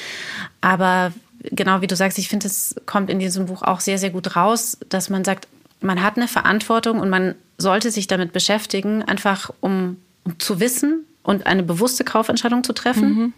Aber 0.61 1.13
genau 1.51 1.81
wie 1.81 1.87
du 1.87 1.97
sagst, 1.97 2.19
ich 2.19 2.29
finde, 2.29 2.47
es 2.47 2.77
kommt 2.87 3.11
in 3.11 3.19
diesem 3.19 3.47
Buch 3.47 3.63
auch 3.63 3.81
sehr, 3.81 3.99
sehr 3.99 4.11
gut 4.11 4.37
raus, 4.37 4.79
dass 4.89 5.11
man 5.11 5.25
sagt, 5.25 5.49
man 5.81 6.03
hat 6.03 6.17
eine 6.17 6.29
Verantwortung 6.29 7.01
und 7.01 7.11
man 7.11 7.35
sollte 7.59 7.91
sich 7.91 8.07
damit 8.07 8.33
beschäftigen, 8.33 9.03
einfach 9.03 9.51
um, 9.61 9.97
um 10.25 10.39
zu 10.39 10.61
wissen 10.61 11.05
und 11.23 11.47
eine 11.47 11.63
bewusste 11.63 12.05
Kaufentscheidung 12.05 12.65
zu 12.65 12.73
treffen. 12.73 13.09
Mhm. 13.09 13.33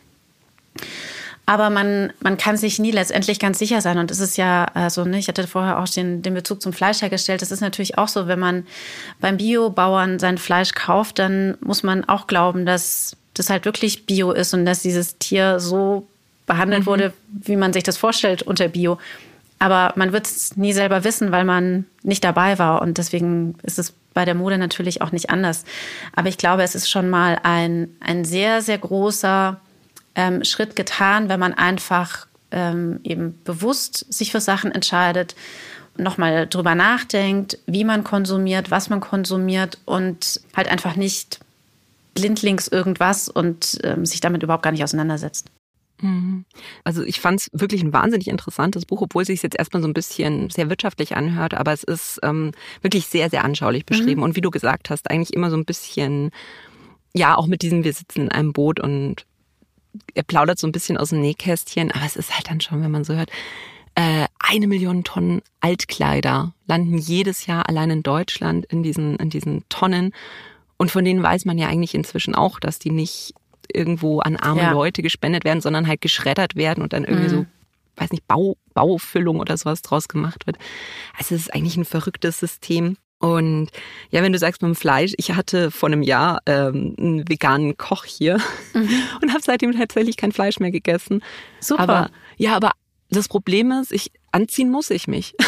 Aber 1.47 1.71
man, 1.71 2.13
man 2.21 2.37
kann 2.37 2.59
sich 2.59 2.79
nie 2.79 2.91
letztendlich 2.91 3.39
ganz 3.39 3.59
sicher 3.59 3.81
sein. 3.81 3.97
Und 3.97 4.11
es 4.11 4.21
ist 4.21 4.37
ja 4.37 4.67
also, 4.75 5.07
ne, 5.07 5.19
ich 5.19 5.29
hatte 5.29 5.47
vorher 5.47 5.79
auch 5.79 5.89
den, 5.89 6.21
den 6.21 6.35
Bezug 6.35 6.61
zum 6.61 6.75
Fleisch 6.75 7.01
hergestellt. 7.01 7.41
Das 7.41 7.51
ist 7.51 7.63
natürlich 7.63 7.97
auch 7.97 8.09
so, 8.09 8.27
wenn 8.27 8.39
man 8.39 8.67
beim 9.19 9.39
Biobauern 9.39 10.19
sein 10.19 10.37
Fleisch 10.37 10.75
kauft, 10.75 11.19
dann 11.19 11.57
muss 11.63 11.83
man 11.83 12.05
auch 12.05 12.27
glauben, 12.27 12.67
dass 12.67 13.17
das 13.33 13.49
halt 13.49 13.65
wirklich 13.65 14.05
Bio 14.05 14.33
ist 14.33 14.53
und 14.53 14.67
dass 14.67 14.83
dieses 14.83 15.17
Tier 15.17 15.59
so 15.59 16.07
behandelt 16.45 16.83
mhm. 16.83 16.87
wurde, 16.87 17.13
wie 17.29 17.57
man 17.57 17.73
sich 17.73 17.83
das 17.83 17.97
vorstellt 17.97 18.43
unter 18.43 18.69
Bio. 18.69 18.99
Aber 19.59 19.93
man 19.97 20.13
wird 20.13 20.27
es 20.27 20.57
nie 20.57 20.73
selber 20.73 21.05
wissen, 21.05 21.33
weil 21.33 21.45
man 21.45 21.87
nicht 22.03 22.23
dabei 22.23 22.59
war. 22.59 22.81
Und 22.83 22.99
deswegen 22.99 23.57
ist 23.63 23.79
es 23.79 23.93
bei 24.15 24.25
der 24.25 24.35
Mode 24.35 24.59
natürlich 24.59 25.03
auch 25.03 25.13
nicht 25.13 25.31
anders. 25.31 25.65
Aber 26.15 26.29
ich 26.29 26.39
glaube, 26.39 26.63
es 26.63 26.75
ist 26.75 26.89
schon 26.91 27.11
mal 27.11 27.39
ein, 27.43 27.97
ein 28.01 28.25
sehr, 28.25 28.63
sehr 28.63 28.79
großer 28.79 29.61
ähm, 30.15 30.45
Schritt 30.45 30.77
getan, 30.77 31.29
wenn 31.29 31.41
man 31.41 31.55
einfach 31.55 32.27
ähm, 32.51 33.01
eben 33.05 33.39
bewusst 33.45 34.13
sich 34.13 34.33
für 34.33 34.41
Sachen 34.41 34.73
entscheidet, 34.73 35.35
nochmal 35.97 36.47
drüber 36.47 36.75
nachdenkt, 36.75 37.59
wie 37.67 37.85
man 37.85 38.05
konsumiert, 38.05 38.71
was 38.71 38.89
man 38.89 39.01
konsumiert 39.01 39.79
und 39.85 40.41
halt 40.57 40.69
einfach 40.69 40.97
nicht 40.97 41.41
blindlings 42.15 42.69
irgendwas 42.69 43.29
und 43.29 43.79
ähm, 43.85 44.07
sich 44.07 44.21
damit 44.21 44.43
überhaupt 44.43 44.63
gar 44.63 44.73
nicht 44.73 44.85
auseinandersetzt. 44.85 45.47
Mhm. 46.01 46.45
Also 46.85 47.03
ich 47.03 47.21
fand 47.21 47.41
es 47.41 47.51
wirklich 47.53 47.83
ein 47.83 47.93
wahnsinnig 47.93 48.29
interessantes 48.29 48.87
Buch, 48.87 49.03
obwohl 49.03 49.23
es 49.23 49.29
sich 49.29 49.43
jetzt 49.43 49.59
erstmal 49.59 49.83
so 49.83 49.89
ein 49.89 49.95
bisschen 49.95 50.51
sehr 50.51 50.71
wirtschaftlich 50.71 51.17
anhört, 51.17 51.55
aber 51.55 51.73
es 51.73 51.85
ist 51.85 52.21
ähm, 52.23 52.53
wirklich 52.83 53.07
sehr, 53.07 53.31
sehr 53.31 53.45
anschaulich 53.45 53.87
beschrieben. 53.87 54.21
Mhm. 54.21 54.25
Und 54.25 54.37
wie 54.37 54.41
du 54.41 54.51
gesagt 54.51 54.91
hast, 54.91 55.11
eigentlich 55.11 55.35
immer 55.35 55.51
so 55.51 55.57
ein 55.57 55.65
bisschen, 55.65 56.31
ja, 57.15 57.37
auch 57.37 57.47
mit 57.47 57.63
diesem, 57.63 57.85
wir 57.85 57.93
sitzen 57.93 58.23
in 58.23 58.33
einem 58.33 58.53
Boot 58.53 58.81
und 58.81 59.27
er 60.15 60.23
plaudert 60.23 60.59
so 60.59 60.67
ein 60.67 60.73
bisschen 60.73 60.97
aus 60.97 61.11
dem 61.11 61.21
Nähkästchen, 61.21 61.91
aber 61.91 62.05
es 62.05 62.17
ist 62.17 62.35
halt 62.35 62.49
dann 62.51 62.61
schon, 62.61 62.83
wenn 62.83 62.91
man 62.91 63.05
so 63.05 63.15
hört, 63.15 63.31
äh, 63.95 64.27
eine 64.39 64.69
Million 64.69 65.03
Tonnen 65.03 65.43
Altkleider 65.61 66.55
landen 66.67 66.99
jedes 66.99 67.47
Jahr 67.47 67.69
allein 67.69 67.91
in 67.91 68.03
Deutschland 68.05 68.65
in 68.67 68.85
diesen, 68.85 69.17
in 69.17 69.31
diesen 69.31 69.65
Tonnen. 69.69 70.13
Und 70.77 70.93
von 70.93 71.05
denen 71.05 71.23
weiß 71.23 71.47
man 71.47 71.59
ja 71.59 71.67
eigentlich 71.67 71.97
inzwischen 71.97 72.37
auch, 72.37 72.61
dass 72.61 72.79
die 72.79 72.93
nicht 72.93 73.35
irgendwo 73.73 74.21
an 74.21 74.37
arme 74.37 74.63
ja. 74.63 74.73
Leute 74.73 75.03
gespendet 75.03 75.45
werden, 75.45 75.61
sondern 75.61 75.87
halt 75.87 76.01
geschreddert 76.01 76.57
werden 76.57 76.83
und 76.83 76.93
dann 76.93 77.05
irgendwie 77.05 77.35
mhm. 77.35 77.39
so, 77.41 77.47
weiß 77.97 78.11
nicht, 78.11 78.27
Bau, 78.27 78.57
Baufüllung 78.75 79.41
oder 79.41 79.57
sowas 79.57 79.83
draus 79.83 80.09
gemacht 80.09 80.47
wird. 80.47 80.57
Also 81.17 81.35
es 81.35 81.43
ist 81.43 81.55
eigentlich 81.55 81.77
ein 81.77 81.85
verrücktes 81.85 82.39
System. 82.39 82.97
Und 83.21 83.71
ja, 84.11 84.23
wenn 84.23 84.33
du 84.33 84.39
sagst 84.39 84.63
mit 84.63 84.69
dem 84.69 84.77
Fleisch, 84.77 85.13
ich 85.17 85.33
hatte 85.33 85.73
vor 85.73 85.89
einem 85.89 86.03
Jahr 86.03 86.41
ähm, 86.47 86.95
einen 86.99 87.29
veganen 87.29 87.77
Koch 87.77 88.05
hier 88.05 88.39
mhm. 88.75 88.91
und 89.23 89.31
habe 89.31 89.43
seitdem 89.43 89.73
tatsächlich 89.73 90.17
kein 90.17 90.33
Fleisch 90.33 90.61
mehr 90.61 90.71
gegessen. 90.71 91.23
Super. 91.61 91.83
Aber 91.83 92.11
ja, 92.37 92.55
aber 92.55 92.73
das 93.11 93.29
Problem 93.29 93.73
ist, 93.73 93.93
ich 93.93 94.13
anziehen 94.31 94.71
muss 94.71 94.91
ich 94.91 95.09
mich. 95.09 95.35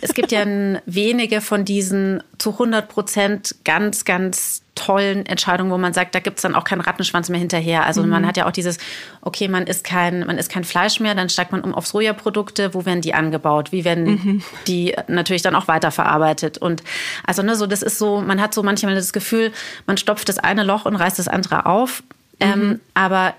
Es 0.00 0.14
gibt 0.14 0.32
ja 0.32 0.44
wenige 0.86 1.40
von 1.40 1.64
diesen 1.64 2.22
zu 2.38 2.52
100 2.52 2.88
Prozent 2.88 3.56
ganz, 3.64 4.04
ganz 4.04 4.62
tollen 4.74 5.26
Entscheidungen, 5.26 5.70
wo 5.70 5.76
man 5.76 5.92
sagt, 5.92 6.14
da 6.14 6.20
gibt 6.20 6.38
es 6.38 6.42
dann 6.42 6.54
auch 6.54 6.64
keinen 6.64 6.80
Rattenschwanz 6.80 7.28
mehr 7.28 7.38
hinterher. 7.38 7.84
Also 7.84 8.02
mhm. 8.02 8.08
man 8.08 8.26
hat 8.26 8.36
ja 8.36 8.46
auch 8.46 8.50
dieses, 8.50 8.78
okay, 9.20 9.46
man 9.48 9.66
isst 9.66 9.84
kein, 9.84 10.26
man 10.26 10.38
isst 10.38 10.50
kein 10.50 10.64
Fleisch 10.64 11.00
mehr, 11.00 11.14
dann 11.14 11.28
steigt 11.28 11.52
man 11.52 11.60
um 11.60 11.74
auf 11.74 11.86
Sojaprodukte, 11.86 12.72
wo 12.72 12.86
werden 12.86 13.02
die 13.02 13.12
angebaut? 13.12 13.72
Wie 13.72 13.84
werden 13.84 14.04
mhm. 14.04 14.42
die 14.66 14.96
natürlich 15.06 15.42
dann 15.42 15.54
auch 15.54 15.68
weiterverarbeitet? 15.68 16.56
Und 16.56 16.82
also 17.26 17.42
ne, 17.42 17.56
so 17.56 17.66
das 17.66 17.82
ist 17.82 17.98
so, 17.98 18.20
man 18.20 18.40
hat 18.40 18.54
so 18.54 18.62
manchmal 18.62 18.94
das 18.94 19.12
Gefühl, 19.12 19.52
man 19.86 19.98
stopft 19.98 20.28
das 20.28 20.38
eine 20.38 20.62
Loch 20.62 20.86
und 20.86 20.96
reißt 20.96 21.18
das 21.18 21.28
andere 21.28 21.66
auf. 21.66 22.02
Ähm, 22.40 22.48
mhm. 22.48 22.62
Ähm, 22.62 22.80
aber 22.94 23.34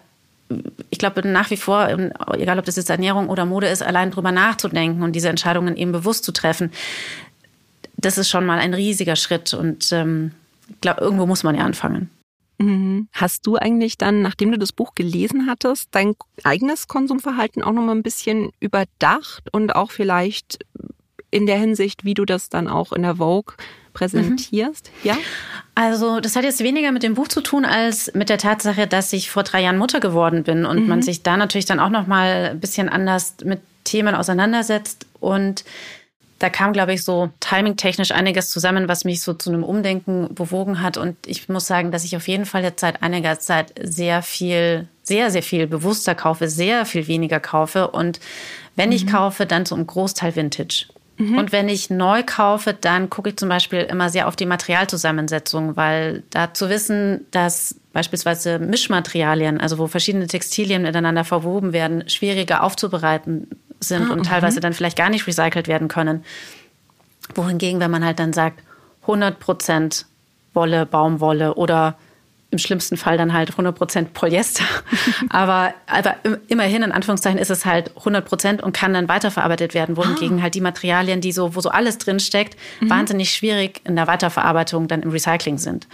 ich 0.90 0.98
glaube 0.98 1.28
nach 1.28 1.50
wie 1.50 1.58
vor, 1.58 1.88
egal 2.34 2.60
ob 2.60 2.66
das 2.66 2.76
jetzt 2.76 2.90
Ernährung 2.90 3.30
oder 3.30 3.46
Mode 3.46 3.68
ist, 3.68 3.84
allein 3.84 4.12
drüber 4.12 4.32
nachzudenken 4.32 5.04
und 5.04 5.14
diese 5.14 5.30
Entscheidungen 5.30 5.76
eben 5.76 5.92
bewusst 5.92 6.24
zu 6.24 6.32
treffen, 6.32 6.72
das 7.98 8.18
ist 8.18 8.30
schon 8.30 8.46
mal 8.46 8.60
ein 8.60 8.74
riesiger 8.74 9.16
Schritt. 9.16 9.54
Und 9.54 9.92
ähm, 9.92 10.32
ich 10.70 10.82
glaube, 10.82 11.02
irgendwo 11.02 11.26
muss 11.26 11.44
man 11.44 11.56
ja 11.56 11.64
anfangen. 11.64 12.10
Mhm. 12.58 13.08
Hast 13.12 13.48
du 13.48 13.56
eigentlich 13.56 13.98
dann, 13.98 14.22
nachdem 14.22 14.52
du 14.52 14.58
das 14.58 14.72
Buch 14.72 14.94
gelesen 14.96 15.48
hattest, 15.48 15.90
dein 15.92 16.16
eigenes 16.44 16.88
Konsumverhalten 16.88 17.64
auch 17.64 17.72
noch 17.72 17.84
mal 17.84 17.96
ein 17.96 18.04
bisschen 18.04 18.52
überdacht 18.60 19.52
und 19.52 19.76
auch 19.76 19.92
vielleicht 19.92 20.60
in 21.32 21.46
der 21.46 21.58
Hinsicht, 21.58 22.04
wie 22.04 22.14
du 22.14 22.26
das 22.26 22.50
dann 22.50 22.68
auch 22.68 22.92
in 22.92 23.04
der 23.04 23.16
Vogue 23.16 23.56
präsentierst? 23.94 24.92
Mhm. 25.04 25.10
Ja? 25.10 25.18
Also, 25.76 26.20
das 26.20 26.36
hat 26.36 26.44
jetzt 26.44 26.64
weniger 26.64 26.92
mit 26.92 27.04
dem 27.04 27.14
Buch 27.14 27.28
zu 27.28 27.42
tun, 27.42 27.66
als 27.66 28.14
mit 28.14 28.30
der 28.30 28.38
Tatsache, 28.38 28.88
dass 28.88 29.14
ich 29.14 29.32
vor 29.32 29.44
drei 29.44 29.62
Jahren 29.62 29.78
Mutter 29.78 30.00
geworden 30.00 30.44
bin 30.44 30.66
und 30.66 30.82
mhm. 30.82 30.88
man 30.88 31.02
sich 31.02 31.24
da 31.24 31.38
natürlich 31.38 31.66
dann 31.66 31.80
auch 31.80 31.90
noch 31.90 32.08
mal 32.08 32.52
ein 32.52 32.60
bisschen 32.60 32.90
anders 32.90 33.36
mit 33.44 33.62
Themen 33.84 34.16
auseinandersetzt. 34.16 35.06
Und 35.20 35.64
da 36.40 36.50
kam, 36.50 36.74
glaube 36.74 36.94
ich, 36.94 37.04
so 37.04 37.30
timingtechnisch 37.40 38.12
einiges 38.12 38.50
zusammen, 38.50 38.88
was 38.88 39.06
mich 39.06 39.22
so 39.22 39.34
zu 39.34 39.52
einem 39.52 39.64
Umdenken 39.64 40.34
bewogen 40.34 40.82
hat. 40.82 40.98
Und 40.98 41.16
ich 41.28 41.48
muss 41.50 41.68
sagen, 41.68 41.92
dass 41.92 42.04
ich 42.04 42.16
auf 42.16 42.28
jeden 42.28 42.46
Fall 42.46 42.64
jetzt 42.64 42.82
seit 42.82 43.04
einiger 43.04 43.40
Zeit 43.40 43.74
sehr 43.82 44.24
viel, 44.24 44.88
sehr, 45.04 45.30
sehr 45.30 45.44
viel 45.44 45.68
bewusster 45.68 46.16
kaufe, 46.16 46.50
sehr 46.50 46.86
viel 46.86 47.08
weniger 47.08 47.40
kaufe. 47.40 47.90
Und 47.90 48.20
wenn 48.76 48.90
mhm. 48.90 48.96
ich 48.96 49.08
kaufe, 49.08 49.46
dann 49.46 49.66
zum 49.66 49.86
Großteil 49.86 50.36
Vintage. 50.36 50.88
Mhm. 51.22 51.38
Und 51.38 51.52
wenn 51.52 51.70
ich 51.70 51.92
neu 51.92 52.24
kaufe, 52.24 52.74
dann 52.74 53.12
gucke 53.12 53.30
ich 53.30 53.38
zum 53.38 53.48
Beispiel 53.48 53.82
immer 53.82 54.10
sehr 54.10 54.28
auf 54.28 54.36
die 54.36 54.48
Materialzusammensetzung, 54.48 55.76
weil 55.78 56.24
da 56.32 56.54
zu 56.54 56.68
wissen, 56.70 57.28
dass 57.30 57.76
beispielsweise 57.94 58.58
Mischmaterialien, 58.58 59.62
also 59.62 59.78
wo 59.78 59.86
verschiedene 59.86 60.26
Textilien 60.26 60.82
miteinander 60.82 61.24
verwoben 61.24 61.74
werden, 61.74 62.10
schwieriger 62.10 62.64
aufzubereiten 62.64 63.48
sind 63.80 64.10
ah, 64.10 64.14
und 64.14 64.26
teilweise 64.26 64.62
dann 64.62 64.74
vielleicht 64.74 64.98
gar 64.98 65.10
nicht 65.10 65.28
recycelt 65.28 65.68
werden 65.68 65.88
können. 65.88 66.24
Wohingegen, 67.36 67.80
wenn 67.80 67.92
man 67.92 68.04
halt 68.04 68.20
dann 68.20 68.34
sagt, 68.34 68.64
100 69.04 69.40
Prozent 69.40 70.06
Wolle, 70.54 70.88
Baumwolle 70.88 71.54
oder 71.54 71.98
im 72.52 72.58
schlimmsten 72.58 72.98
Fall 72.98 73.18
dann 73.18 73.34
halt 73.34 73.52
100% 73.52 74.08
Polyester. 74.14 74.66
aber, 75.30 75.74
aber 75.88 76.16
immerhin, 76.48 76.84
in 76.84 76.92
Anführungszeichen, 76.92 77.40
ist 77.40 77.50
es 77.50 77.66
halt 77.66 77.92
100% 77.96 78.62
und 78.62 78.74
kann 78.74 78.94
dann 78.94 79.08
weiterverarbeitet 79.08 79.74
werden, 79.74 79.98
wohingegen 79.98 80.40
ah. 80.40 80.44
halt 80.44 80.56
die 80.56 80.62
Materialien, 80.62 81.22
die 81.22 81.32
so, 81.32 81.56
wo 81.56 81.62
so 81.62 81.70
alles 81.70 81.98
drin 81.98 82.20
steckt, 82.20 82.58
mhm. 82.82 82.90
wahnsinnig 82.90 83.32
schwierig 83.32 83.82
in 83.86 83.96
der 83.96 84.08
Weiterverarbeitung 84.08 84.88
dann 84.88 85.02
im 85.02 85.12
Recycling 85.12 85.58
sind. 85.58 85.88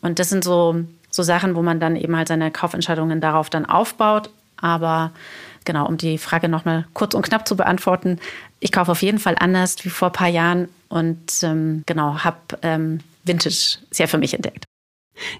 Und 0.00 0.18
das 0.18 0.30
sind 0.30 0.42
so, 0.42 0.82
so 1.10 1.22
Sachen, 1.22 1.54
wo 1.54 1.62
man 1.62 1.80
dann 1.80 1.96
eben 1.96 2.16
halt 2.16 2.28
seine 2.28 2.50
Kaufentscheidungen 2.50 3.20
darauf 3.20 3.50
dann 3.50 3.66
aufbaut. 3.66 4.30
Aber 4.56 5.12
genau, 5.64 5.86
um 5.86 5.98
die 5.98 6.16
Frage 6.16 6.48
nochmal 6.48 6.86
kurz 6.94 7.14
und 7.14 7.22
knapp 7.22 7.46
zu 7.46 7.56
beantworten, 7.56 8.18
ich 8.58 8.72
kaufe 8.72 8.92
auf 8.92 9.02
jeden 9.02 9.18
Fall 9.18 9.36
anders 9.38 9.76
wie 9.84 9.90
vor 9.90 10.08
ein 10.08 10.12
paar 10.12 10.28
Jahren 10.28 10.68
und 10.88 11.42
ähm, 11.42 11.82
genau, 11.86 12.24
habe 12.24 12.38
ähm, 12.62 13.00
Vintage 13.24 13.78
sehr 13.90 14.08
für 14.08 14.18
mich 14.18 14.34
entdeckt. 14.34 14.64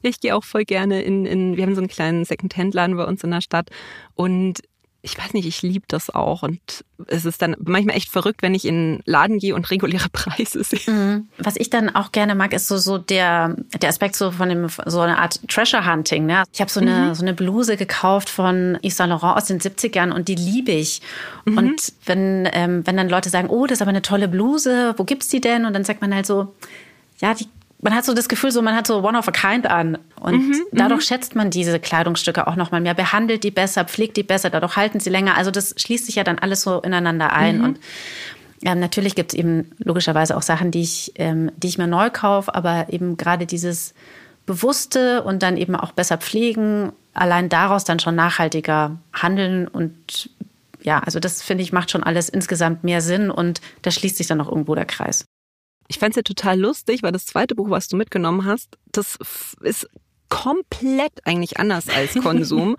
Ich 0.02 0.20
gehe 0.20 0.37
auch 0.37 0.44
voll 0.44 0.64
gerne 0.64 1.02
in, 1.02 1.26
in 1.26 1.56
wir 1.56 1.64
haben 1.64 1.74
so 1.74 1.80
einen 1.80 1.88
kleinen 1.88 2.24
Second-Hand-Laden 2.24 2.96
bei 2.96 3.04
uns 3.04 3.24
in 3.24 3.30
der 3.30 3.40
Stadt 3.40 3.70
und 4.14 4.61
ich 5.02 5.16
weiß 5.16 5.33
nicht, 5.33 5.46
ich 5.46 5.62
liebe 5.62 5.87
das 5.88 6.11
auch. 6.11 6.42
Und 6.42 6.61
es 7.06 7.24
ist 7.24 7.40
dann 7.40 7.56
manchmal 7.59 7.96
echt 7.96 8.11
verrückt, 8.11 8.42
wenn 8.42 8.54
ich 8.54 8.66
in 8.66 8.74
einen 8.74 9.02
Laden 9.06 9.38
gehe 9.38 9.54
und 9.54 9.70
reguläre 9.70 10.09
Preise 10.12 10.62
sehe. 10.62 10.94
Mhm. 10.94 11.28
Was 11.38 11.56
ich 11.56 11.70
dann 11.70 11.94
auch 11.94 12.12
gerne 12.12 12.35
mag, 12.35 12.52
ist 12.52 12.68
so, 12.68 12.76
so 12.76 12.98
der, 12.98 13.56
der 13.80 13.88
Aspekt 13.88 14.16
so 14.16 14.30
von 14.30 14.48
dem, 14.48 14.68
so 14.68 15.00
eine 15.00 15.18
Art 15.18 15.40
Treasure 15.48 15.90
Hunting. 15.90 16.26
Ne? 16.26 16.44
Ich 16.52 16.61
habe 16.61 16.70
so 16.70 16.80
eine, 16.80 17.09
mhm. 17.09 17.14
so 17.14 17.22
eine 17.22 17.35
Bluse 17.35 17.76
gekauft 17.76 18.28
von 18.28 18.78
Yves 18.83 18.96
Saint 18.96 19.11
Laurent 19.11 19.37
aus 19.37 19.46
den 19.46 19.61
70ern 19.61 20.12
und 20.12 20.28
die 20.28 20.35
liebe 20.35 20.72
ich. 20.72 21.00
Mhm. 21.46 21.59
Und 21.59 21.92
wenn, 22.04 22.48
ähm, 22.52 22.87
wenn 22.87 22.96
dann 22.96 23.09
Leute 23.09 23.30
sagen, 23.30 23.48
oh, 23.48 23.66
das 23.66 23.78
ist 23.78 23.83
aber 23.83 23.90
eine 23.90 24.02
tolle 24.02 24.28
Bluse, 24.28 24.94
wo 24.98 25.04
gibt's 25.04 25.28
die 25.28 25.40
denn? 25.40 25.64
Und 25.64 25.72
dann 25.72 25.85
sagt 25.85 26.02
man 26.02 26.14
halt 26.14 26.26
so, 26.26 26.54
ja, 27.20 27.33
die 27.35 27.46
man 27.82 27.94
hat 27.94 28.04
so 28.04 28.14
das 28.14 28.28
Gefühl, 28.28 28.52
so 28.52 28.62
man 28.62 28.76
hat 28.76 28.86
so 28.86 29.02
one 29.02 29.18
of 29.18 29.26
a 29.28 29.32
kind 29.32 29.66
an 29.66 29.98
und 30.20 30.48
mhm, 30.48 30.62
dadurch 30.72 31.00
mhm. 31.00 31.06
schätzt 31.06 31.34
man 31.34 31.50
diese 31.50 31.78
Kleidungsstücke 31.80 32.46
auch 32.46 32.56
noch 32.56 32.70
mal 32.70 32.80
mehr, 32.80 32.94
behandelt 32.94 33.42
die 33.42 33.50
besser, 33.50 33.84
pflegt 33.84 34.16
die 34.16 34.22
besser, 34.22 34.50
dadurch 34.50 34.76
halten 34.76 35.00
sie 35.00 35.10
länger. 35.10 35.36
Also 35.36 35.50
das 35.50 35.74
schließt 35.76 36.06
sich 36.06 36.16
ja 36.16 36.24
dann 36.24 36.38
alles 36.38 36.62
so 36.62 36.80
ineinander 36.80 37.32
ein 37.32 37.58
mhm. 37.58 37.64
und 37.64 37.80
ja, 38.62 38.74
natürlich 38.74 39.14
gibt 39.14 39.32
es 39.32 39.38
eben 39.38 39.70
logischerweise 39.78 40.36
auch 40.36 40.42
Sachen, 40.42 40.70
die 40.70 40.82
ich, 40.82 41.12
ähm, 41.16 41.50
die 41.56 41.68
ich 41.68 41.78
mir 41.78 41.86
neu 41.86 42.10
kaufe, 42.10 42.54
aber 42.54 42.86
eben 42.90 43.16
gerade 43.16 43.46
dieses 43.46 43.94
Bewusste 44.44 45.22
und 45.22 45.42
dann 45.42 45.56
eben 45.56 45.74
auch 45.74 45.92
besser 45.92 46.18
pflegen, 46.18 46.92
allein 47.14 47.48
daraus 47.48 47.84
dann 47.84 47.98
schon 47.98 48.14
nachhaltiger 48.14 48.98
handeln 49.14 49.66
und 49.66 50.28
ja, 50.82 50.98
also 50.98 51.20
das 51.20 51.42
finde 51.42 51.62
ich 51.62 51.72
macht 51.72 51.90
schon 51.90 52.02
alles 52.02 52.28
insgesamt 52.28 52.84
mehr 52.84 53.00
Sinn 53.00 53.30
und 53.30 53.60
da 53.82 53.90
schließt 53.90 54.16
sich 54.16 54.26
dann 54.26 54.40
auch 54.40 54.48
irgendwo 54.48 54.74
der 54.74 54.86
Kreis. 54.86 55.24
Ich 55.90 55.98
fand 55.98 56.12
es 56.12 56.16
ja 56.16 56.22
total 56.22 56.61
lustig, 56.61 57.03
weil 57.03 57.11
das 57.11 57.26
zweite 57.26 57.57
Buch, 57.57 57.68
was 57.68 57.88
du 57.88 57.96
mitgenommen 57.96 58.44
hast, 58.44 58.79
das 58.92 59.18
ist 59.61 59.88
komplett 60.29 61.12
eigentlich 61.24 61.59
anders 61.59 61.88
als 61.88 62.14
Konsum. 62.22 62.76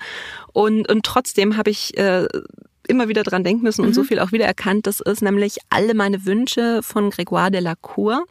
und, 0.53 0.89
und 0.89 1.05
trotzdem 1.05 1.57
habe 1.57 1.71
ich 1.71 1.97
äh, 1.97 2.25
immer 2.87 3.09
wieder 3.09 3.23
dran 3.23 3.43
denken 3.43 3.63
müssen 3.63 3.81
und 3.81 3.89
mhm. 3.89 3.95
so 3.95 4.05
viel 4.05 4.19
auch 4.19 4.31
wieder 4.31 4.45
erkannt. 4.45 4.87
Das 4.87 5.01
ist 5.01 5.21
nämlich 5.21 5.57
alle 5.69 5.93
meine 5.93 6.25
Wünsche 6.25 6.81
von 6.83 7.11
Grégoire 7.11 7.49
de 7.49 7.59
la 7.59 7.75
Cour. 7.75 8.25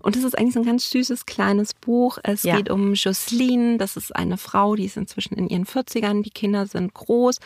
Und 0.00 0.16
das 0.16 0.24
ist 0.24 0.36
eigentlich 0.36 0.52
so 0.52 0.60
ein 0.60 0.66
ganz 0.66 0.90
süßes 0.90 1.24
kleines 1.24 1.72
Buch. 1.72 2.18
Es 2.22 2.42
ja. 2.42 2.58
geht 2.58 2.68
um 2.68 2.92
Jocelyne. 2.92 3.78
Das 3.78 3.96
ist 3.96 4.14
eine 4.14 4.36
Frau, 4.36 4.76
die 4.76 4.84
ist 4.84 4.98
inzwischen 4.98 5.34
in 5.34 5.48
ihren 5.48 5.64
40ern. 5.64 6.22
Die 6.22 6.30
Kinder 6.30 6.66
sind 6.66 6.92
groß. 6.92 7.38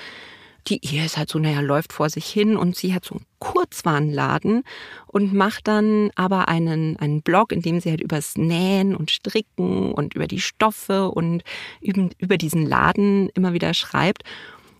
Die 0.68 0.84
Ehe 0.84 1.04
ist 1.04 1.18
halt 1.18 1.28
so, 1.28 1.38
naja, 1.38 1.60
läuft 1.60 1.92
vor 1.92 2.08
sich 2.08 2.26
hin 2.26 2.56
und 2.56 2.74
sie 2.74 2.94
hat 2.94 3.04
so 3.04 3.16
einen 3.16 3.26
Kurzwarenladen 3.38 4.62
und 5.06 5.34
macht 5.34 5.68
dann 5.68 6.10
aber 6.14 6.48
einen, 6.48 6.96
einen 6.96 7.20
Blog, 7.20 7.52
in 7.52 7.60
dem 7.60 7.80
sie 7.80 7.90
halt 7.90 8.00
übers 8.00 8.36
Nähen 8.36 8.96
und 8.96 9.10
Stricken 9.10 9.92
und 9.92 10.14
über 10.14 10.26
die 10.26 10.40
Stoffe 10.40 11.10
und 11.10 11.42
über, 11.82 12.08
über 12.18 12.38
diesen 12.38 12.64
Laden 12.66 13.28
immer 13.34 13.52
wieder 13.52 13.74
schreibt. 13.74 14.24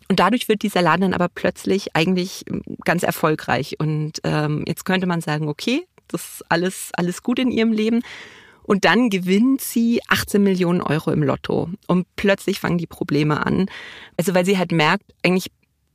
Und 0.09 0.21
dadurch 0.21 0.49
wird 0.49 0.63
dieser 0.63 0.83
Laden 0.83 1.03
dann 1.03 1.15
aber 1.15 1.29
plötzlich 1.29 1.95
eigentlich 1.95 2.45
ähm, 2.49 2.63
ganz 2.85 3.03
erfolgreich. 3.03 3.77
Und 3.79 4.21
ähm, 4.25 4.65
jetzt 4.67 4.85
könnte 4.85 5.07
man 5.07 5.21
sagen, 5.21 5.49
okay, 5.49 5.87
das 6.09 6.23
ist 6.23 6.45
alles, 6.49 6.91
alles 6.95 7.23
gut 7.23 7.39
in 7.39 7.51
ihrem 7.51 7.73
Leben. 7.73 8.03
Und 8.63 8.85
dann 8.87 9.11
gewinnt 9.11 9.61
sie 9.61 10.01
18 10.09 10.43
Millionen 10.43 10.81
Euro 10.81 11.11
im 11.11 11.23
Lotto. 11.23 11.69
Und 11.87 12.07
plötzlich 12.17 12.61
fangen 12.61 12.79
die 12.79 12.87
Probleme 12.87 13.45
an. 13.45 13.67
Also 14.17 14.35
weil 14.35 14.47
sie 14.47 14.59
halt 14.59 14.73
merkt, 14.73 15.05
eigentlich 15.23 15.51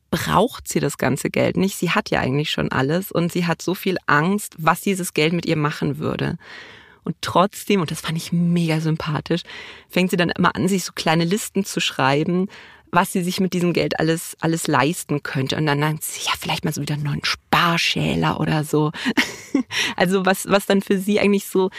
braucht 0.09 0.67
sie 0.67 0.79
das 0.79 0.97
ganze 0.97 1.29
Geld 1.29 1.57
nicht. 1.57 1.77
Sie 1.77 1.91
hat 1.91 2.09
ja 2.09 2.19
eigentlich 2.19 2.51
schon 2.51 2.71
alles 2.71 3.11
und 3.11 3.31
sie 3.31 3.45
hat 3.45 3.61
so 3.61 3.75
viel 3.75 3.97
Angst, 4.05 4.55
was 4.57 4.81
dieses 4.81 5.13
Geld 5.13 5.33
mit 5.33 5.45
ihr 5.45 5.57
machen 5.57 5.97
würde. 5.97 6.37
Und 7.03 7.15
trotzdem, 7.21 7.81
und 7.81 7.91
das 7.91 8.01
fand 8.01 8.17
ich 8.17 8.31
mega 8.31 8.81
sympathisch, 8.81 9.41
fängt 9.89 10.11
sie 10.11 10.17
dann 10.17 10.29
immer 10.29 10.55
an, 10.55 10.67
sich 10.67 10.83
so 10.83 10.91
kleine 10.93 11.23
Listen 11.23 11.63
zu 11.65 11.79
schreiben, 11.79 12.49
was 12.91 13.11
sie 13.11 13.23
sich 13.23 13.39
mit 13.39 13.53
diesem 13.53 13.73
Geld 13.73 13.99
alles, 13.99 14.35
alles 14.39 14.67
leisten 14.67 15.23
könnte. 15.23 15.55
Und 15.55 15.65
dann 15.65 15.81
denkt 15.81 16.03
sie, 16.03 16.25
ja, 16.25 16.33
vielleicht 16.39 16.65
mal 16.65 16.73
so 16.73 16.81
wieder 16.81 16.95
einen 16.95 17.03
neuen 17.03 17.25
Sparschäler 17.25 18.39
oder 18.39 18.63
so. 18.63 18.91
also 19.95 20.25
was, 20.25 20.47
was 20.47 20.65
dann 20.65 20.81
für 20.81 20.97
sie 20.97 21.19
eigentlich 21.19 21.45
so 21.45 21.69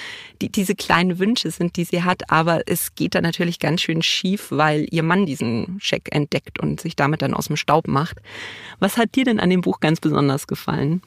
die, 0.41 0.51
diese 0.51 0.75
kleinen 0.75 1.19
Wünsche 1.19 1.51
sind, 1.51 1.77
die 1.77 1.85
sie 1.85 2.03
hat. 2.03 2.31
Aber 2.31 2.63
es 2.67 2.95
geht 2.95 3.15
dann 3.15 3.25
natürlich 3.25 3.59
ganz 3.59 3.83
schön 3.83 4.03
schief, 4.03 4.49
weil 4.51 4.87
ihr 4.91 5.03
Mann 5.03 5.27
diesen 5.27 5.79
Scheck 5.81 6.09
entdeckt 6.13 6.61
und 6.61 6.81
sich 6.81 6.97
damit 6.97 7.23
dann 7.23 7.35
aus 7.35 7.47
dem 7.47 7.57
Staub 7.57 7.89
macht. 7.89 8.19
Was 8.79 8.97
hat 8.97 9.15
dir 9.15 9.25
denn 9.25 9.41
an 9.41 9.51
dem 9.51 9.63
Buch 9.63 9.81
ganz 9.81 10.01
besonders 10.01 10.47
gefallen? 10.47 11.03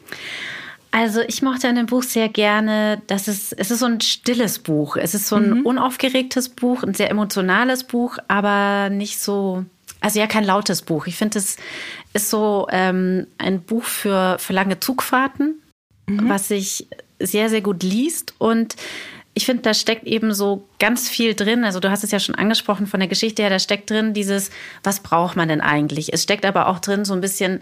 Also 0.95 1.21
ich 1.21 1.41
mochte 1.41 1.67
an 1.67 1.75
dem 1.75 1.87
Buch 1.87 2.03
sehr 2.03 2.29
gerne, 2.29 3.01
dass 3.07 3.27
es, 3.27 3.51
es 3.51 3.71
ist 3.71 3.79
so 3.79 3.87
ein 3.87 3.99
stilles 3.99 4.59
Buch. 4.59 4.95
Es 4.95 5.15
ist 5.15 5.27
so 5.27 5.37
ein 5.37 5.49
mhm. 5.49 5.65
unaufgeregtes 5.65 6.49
Buch, 6.49 6.83
ein 6.83 6.93
sehr 6.93 7.09
emotionales 7.09 7.83
Buch, 7.83 8.19
aber 8.27 8.91
nicht 8.91 9.19
so 9.19 9.65
also 10.03 10.19
ja, 10.19 10.27
kein 10.27 10.43
lautes 10.43 10.81
Buch. 10.81 11.07
Ich 11.07 11.15
finde, 11.15 11.39
es 11.39 11.55
ist 12.13 12.29
so 12.29 12.67
ähm, 12.69 13.25
ein 13.37 13.61
Buch 13.61 13.85
für, 13.85 14.37
für 14.37 14.51
lange 14.51 14.79
Zugfahrten, 14.79 15.61
mhm. 16.07 16.29
was 16.29 16.49
sich 16.49 16.87
sehr, 17.19 17.49
sehr 17.49 17.61
gut 17.61 17.83
liest. 17.83 18.33
Und 18.37 18.75
ich 19.33 19.45
finde, 19.45 19.63
da 19.63 19.73
steckt 19.73 20.05
eben 20.05 20.33
so 20.33 20.67
ganz 20.77 21.07
viel 21.09 21.35
drin. 21.35 21.63
Also 21.63 21.79
du 21.79 21.89
hast 21.89 22.03
es 22.03 22.11
ja 22.11 22.19
schon 22.19 22.35
angesprochen 22.35 22.85
von 22.85 22.99
der 22.99 23.07
Geschichte 23.07 23.41
her, 23.41 23.49
da 23.49 23.59
steckt 23.59 23.89
drin 23.89 24.13
dieses, 24.13 24.51
was 24.83 24.99
braucht 24.99 25.37
man 25.37 25.47
denn 25.47 25.61
eigentlich? 25.61 26.11
Es 26.11 26.23
steckt 26.23 26.45
aber 26.45 26.67
auch 26.67 26.79
drin 26.79 27.05
so 27.05 27.13
ein 27.13 27.21
bisschen 27.21 27.61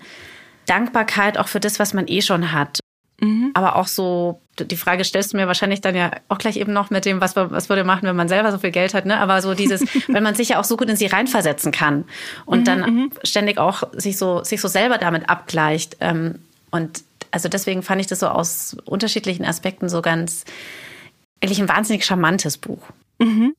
Dankbarkeit 0.66 1.38
auch 1.38 1.48
für 1.48 1.60
das, 1.60 1.78
was 1.78 1.94
man 1.94 2.08
eh 2.08 2.22
schon 2.22 2.52
hat. 2.52 2.80
Mhm. 3.22 3.52
Aber 3.54 3.76
auch 3.76 3.88
so, 3.88 4.42
die 4.60 4.76
Frage 4.76 5.04
stellst 5.04 5.34
du 5.34 5.38
mir 5.38 5.46
wahrscheinlich 5.46 5.80
dann 5.80 5.96
ja 5.96 6.12
auch 6.28 6.40
gleich 6.40 6.58
eben 6.58 6.74
noch 6.74 6.90
mit 6.90 7.06
dem, 7.06 7.22
was, 7.22 7.36
was 7.36 7.70
würde 7.70 7.84
machen, 7.84 8.08
wenn 8.08 8.16
man 8.16 8.28
selber 8.28 8.52
so 8.52 8.58
viel 8.58 8.72
Geld 8.72 8.96
hat, 8.96 9.06
ne? 9.06 9.20
Aber 9.20 9.42
so 9.44 9.54
dieses, 9.54 9.82
wenn 10.08 10.24
man 10.24 10.34
sich 10.34 10.50
ja 10.50 10.60
auch 10.60 10.64
so 10.64 10.76
gut 10.76 10.90
in 10.90 10.96
sie 10.96 11.06
reinversetzen 11.06 11.72
kann 11.72 12.06
und 12.46 12.62
mhm, 12.62 12.66
dann 12.66 12.80
mhm. 12.82 13.12
ständig 13.24 13.60
auch 13.60 13.84
sich 13.94 14.18
so, 14.18 14.44
sich 14.44 14.60
so 14.60 14.68
selber 14.68 14.98
damit 14.98 15.30
abgleicht. 15.30 15.98
Ähm, 16.00 16.40
und 16.72 17.04
also 17.30 17.48
deswegen 17.48 17.84
fand 17.84 18.02
ich 18.02 18.08
das 18.08 18.20
so 18.20 18.28
aus 18.28 18.76
unterschiedlichen 18.86 19.46
Aspekten 19.46 19.88
so 19.88 20.02
ganz, 20.02 20.44
eigentlich 21.42 21.62
ein 21.62 21.70
wahnsinnig 21.70 22.04
charmantes 22.04 22.58
Buch. 22.58 22.82
Mhm. 23.20 23.54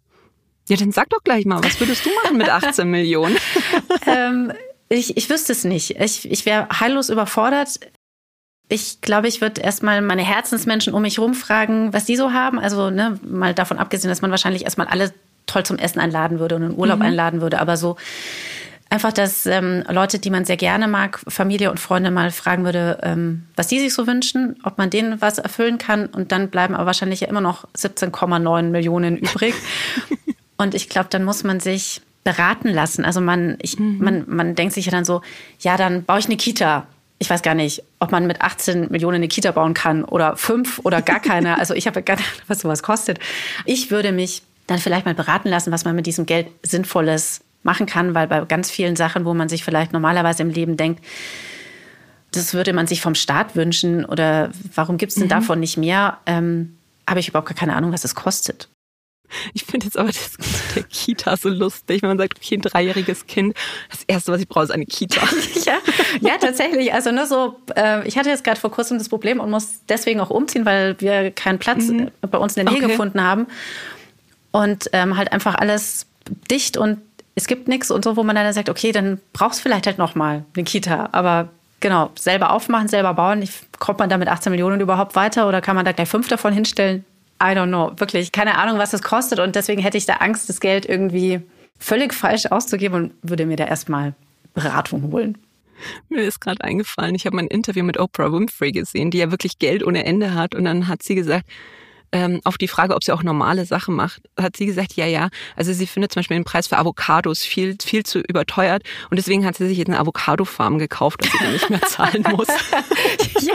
Ja, 0.68 0.76
dann 0.76 0.90
sag 0.90 1.08
doch 1.10 1.22
gleich 1.22 1.44
mal, 1.44 1.62
was 1.62 1.78
würdest 1.78 2.04
du 2.04 2.10
machen 2.22 2.36
mit 2.36 2.48
18 2.50 2.88
Millionen? 2.88 3.36
ähm, 4.06 4.52
ich, 4.88 5.16
ich 5.16 5.30
wüsste 5.30 5.52
es 5.52 5.62
nicht. 5.62 6.00
Ich, 6.00 6.28
ich 6.30 6.46
wäre 6.46 6.68
heillos 6.80 7.10
überfordert. 7.10 7.78
Ich 8.72 9.02
glaube, 9.02 9.28
ich 9.28 9.42
würde 9.42 9.60
erstmal 9.60 10.00
meine 10.00 10.22
Herzensmenschen 10.22 10.94
um 10.94 11.02
mich 11.02 11.18
herum 11.18 11.34
fragen, 11.34 11.92
was 11.92 12.06
die 12.06 12.16
so 12.16 12.32
haben. 12.32 12.58
Also 12.58 12.88
ne, 12.88 13.20
mal 13.22 13.52
davon 13.52 13.76
abgesehen, 13.76 14.08
dass 14.08 14.22
man 14.22 14.30
wahrscheinlich 14.30 14.64
erstmal 14.64 14.86
alle 14.86 15.12
toll 15.44 15.62
zum 15.62 15.76
Essen 15.76 16.00
einladen 16.00 16.38
würde 16.38 16.56
und 16.56 16.62
in 16.62 16.74
Urlaub 16.74 17.00
mhm. 17.00 17.04
einladen 17.04 17.42
würde. 17.42 17.60
Aber 17.60 17.76
so 17.76 17.96
einfach, 18.88 19.12
dass 19.12 19.44
ähm, 19.44 19.84
Leute, 19.90 20.18
die 20.18 20.30
man 20.30 20.46
sehr 20.46 20.56
gerne 20.56 20.88
mag, 20.88 21.20
Familie 21.28 21.70
und 21.70 21.80
Freunde 21.80 22.10
mal 22.10 22.30
fragen 22.30 22.64
würde, 22.64 22.98
ähm, 23.02 23.42
was 23.56 23.66
die 23.66 23.78
sich 23.78 23.92
so 23.92 24.06
wünschen, 24.06 24.56
ob 24.64 24.78
man 24.78 24.88
denen 24.88 25.20
was 25.20 25.38
erfüllen 25.38 25.76
kann. 25.76 26.06
Und 26.06 26.32
dann 26.32 26.48
bleiben 26.48 26.74
aber 26.74 26.86
wahrscheinlich 26.86 27.20
ja 27.20 27.28
immer 27.28 27.42
noch 27.42 27.66
17,9 27.76 28.62
Millionen 28.70 29.18
übrig. 29.18 29.54
und 30.56 30.74
ich 30.74 30.88
glaube, 30.88 31.08
dann 31.10 31.24
muss 31.24 31.44
man 31.44 31.60
sich 31.60 32.00
beraten 32.24 32.68
lassen. 32.68 33.04
Also 33.04 33.20
man, 33.20 33.58
ich, 33.60 33.78
mhm. 33.78 33.98
man, 33.98 34.24
man 34.28 34.54
denkt 34.54 34.72
sich 34.72 34.86
ja 34.86 34.92
dann 34.92 35.04
so, 35.04 35.20
ja, 35.60 35.76
dann 35.76 36.04
baue 36.04 36.20
ich 36.20 36.26
eine 36.26 36.38
Kita 36.38 36.86
ich 37.22 37.30
weiß 37.30 37.42
gar 37.42 37.54
nicht, 37.54 37.84
ob 38.00 38.10
man 38.10 38.26
mit 38.26 38.40
18 38.40 38.90
Millionen 38.90 39.16
eine 39.16 39.28
Kita 39.28 39.52
bauen 39.52 39.74
kann 39.74 40.04
oder 40.04 40.36
fünf 40.36 40.80
oder 40.82 41.00
gar 41.02 41.20
keine. 41.20 41.56
Also 41.62 41.74
ich 41.74 41.86
habe 41.86 42.02
gar 42.02 42.16
nicht, 42.16 42.42
was 42.48 42.60
sowas 42.60 42.82
kostet. 42.82 43.20
Ich 43.64 43.92
würde 43.92 44.10
mich 44.10 44.42
dann 44.66 44.78
vielleicht 44.78 45.06
mal 45.06 45.14
beraten 45.14 45.48
lassen, 45.48 45.70
was 45.70 45.84
man 45.84 45.94
mit 45.94 46.06
diesem 46.06 46.26
Geld 46.26 46.48
Sinnvolles 46.64 47.42
machen 47.62 47.86
kann, 47.86 48.14
weil 48.14 48.26
bei 48.26 48.44
ganz 48.44 48.68
vielen 48.68 48.96
Sachen, 48.96 49.24
wo 49.24 49.34
man 49.34 49.48
sich 49.48 49.62
vielleicht 49.62 49.92
normalerweise 49.92 50.42
im 50.42 50.50
Leben 50.50 50.76
denkt, 50.76 51.04
das 52.32 52.54
würde 52.54 52.72
man 52.72 52.88
sich 52.88 53.00
vom 53.00 53.14
Staat 53.14 53.54
wünschen 53.54 54.04
oder 54.04 54.50
warum 54.74 54.98
gibt 54.98 55.12
es 55.12 55.16
denn 55.16 55.26
mhm. 55.26 55.30
davon 55.30 55.60
nicht 55.60 55.76
mehr, 55.76 56.18
ähm, 56.26 56.76
habe 57.08 57.20
ich 57.20 57.28
überhaupt 57.28 57.54
keine 57.54 57.76
Ahnung, 57.76 57.92
was 57.92 58.04
es 58.04 58.16
kostet. 58.16 58.68
Ich 59.54 59.64
finde 59.64 59.86
jetzt 59.86 59.98
aber 59.98 60.08
das 60.08 60.36
der 60.74 60.82
Kita 60.84 61.36
so 61.36 61.48
lustig, 61.48 62.02
wenn 62.02 62.08
man 62.08 62.18
sagt, 62.18 62.36
okay, 62.36 62.56
ein 62.56 62.62
dreijähriges 62.62 63.26
Kind, 63.26 63.56
das 63.90 64.04
Erste, 64.04 64.32
was 64.32 64.40
ich 64.40 64.48
brauche, 64.48 64.64
ist 64.64 64.70
eine 64.70 64.86
Kita. 64.86 65.20
ja, 65.64 65.78
ja, 66.20 66.38
tatsächlich. 66.38 66.92
Also 66.92 67.12
nur 67.12 67.26
so, 67.26 67.56
äh, 67.76 68.06
ich 68.06 68.16
hatte 68.16 68.28
jetzt 68.28 68.44
gerade 68.44 68.60
vor 68.60 68.70
kurzem 68.70 68.98
das 68.98 69.08
Problem 69.08 69.40
und 69.40 69.50
muss 69.50 69.80
deswegen 69.88 70.20
auch 70.20 70.30
umziehen, 70.30 70.64
weil 70.64 71.00
wir 71.00 71.30
keinen 71.30 71.58
Platz 71.58 71.88
mhm. 71.88 72.10
bei 72.20 72.38
uns 72.38 72.56
in 72.56 72.64
der 72.64 72.72
Nähe 72.72 72.82
okay. 72.82 72.92
gefunden 72.92 73.22
haben. 73.22 73.46
Und 74.50 74.90
ähm, 74.92 75.16
halt 75.16 75.32
einfach 75.32 75.54
alles 75.54 76.06
dicht 76.50 76.76
und 76.76 76.98
es 77.34 77.46
gibt 77.46 77.68
nichts 77.68 77.90
und 77.90 78.04
so, 78.04 78.16
wo 78.16 78.22
man 78.22 78.36
dann 78.36 78.52
sagt, 78.52 78.68
okay, 78.68 78.92
dann 78.92 79.18
brauchst 79.32 79.60
du 79.60 79.62
vielleicht 79.62 79.86
halt 79.86 79.98
nochmal 79.98 80.44
eine 80.54 80.64
Kita. 80.64 81.08
Aber 81.12 81.48
genau, 81.80 82.10
selber 82.14 82.52
aufmachen, 82.52 82.88
selber 82.88 83.14
bauen. 83.14 83.42
Ich, 83.42 83.52
kommt 83.78 83.98
man 83.98 84.10
da 84.10 84.18
mit 84.18 84.28
18 84.28 84.50
Millionen 84.50 84.80
überhaupt 84.80 85.16
weiter 85.16 85.48
oder 85.48 85.60
kann 85.60 85.74
man 85.74 85.84
da 85.84 85.92
gleich 85.92 86.08
fünf 86.08 86.28
davon 86.28 86.52
hinstellen? 86.52 87.04
I 87.42 87.54
don't 87.54 87.68
know. 87.68 87.92
Wirklich 87.98 88.30
keine 88.30 88.56
Ahnung, 88.58 88.78
was 88.78 88.92
das 88.92 89.02
kostet. 89.02 89.40
Und 89.40 89.56
deswegen 89.56 89.82
hätte 89.82 89.98
ich 89.98 90.06
da 90.06 90.14
Angst, 90.14 90.48
das 90.48 90.60
Geld 90.60 90.86
irgendwie 90.86 91.40
völlig 91.78 92.14
falsch 92.14 92.46
auszugeben 92.46 92.94
und 92.94 93.12
würde 93.22 93.46
mir 93.46 93.56
da 93.56 93.64
erstmal 93.64 94.14
Beratung 94.54 95.10
holen. 95.10 95.38
Mir 96.08 96.22
ist 96.22 96.40
gerade 96.40 96.62
eingefallen, 96.62 97.16
ich 97.16 97.26
habe 97.26 97.34
mein 97.34 97.48
Interview 97.48 97.82
mit 97.82 97.98
Oprah 97.98 98.32
Winfrey 98.32 98.70
gesehen, 98.70 99.10
die 99.10 99.18
ja 99.18 99.32
wirklich 99.32 99.58
Geld 99.58 99.84
ohne 99.84 100.04
Ende 100.04 100.34
hat. 100.34 100.54
Und 100.54 100.64
dann 100.64 100.86
hat 100.86 101.02
sie 101.02 101.16
gesagt, 101.16 101.44
ähm, 102.12 102.40
auf 102.44 102.58
die 102.58 102.68
Frage, 102.68 102.94
ob 102.94 103.02
sie 103.02 103.12
auch 103.12 103.22
normale 103.22 103.64
Sachen 103.64 103.94
macht, 103.94 104.22
hat 104.38 104.56
sie 104.56 104.66
gesagt, 104.66 104.92
ja, 104.94 105.06
ja. 105.06 105.28
Also 105.56 105.72
sie 105.72 105.86
findet 105.86 106.12
zum 106.12 106.20
Beispiel 106.20 106.36
den 106.36 106.44
Preis 106.44 106.66
für 106.68 106.78
Avocados 106.78 107.42
viel, 107.42 107.76
viel 107.82 108.04
zu 108.04 108.20
überteuert 108.20 108.82
und 109.10 109.16
deswegen 109.16 109.44
hat 109.46 109.56
sie 109.56 109.66
sich 109.66 109.78
jetzt 109.78 109.88
eine 109.88 109.98
Avocado-Farm 109.98 110.78
gekauft, 110.78 111.22
dass 111.22 111.32
sie 111.32 111.38
dann 111.38 111.52
nicht 111.52 111.70
mehr 111.70 111.82
zahlen 111.82 112.24
muss. 112.30 112.48
ja, 113.40 113.54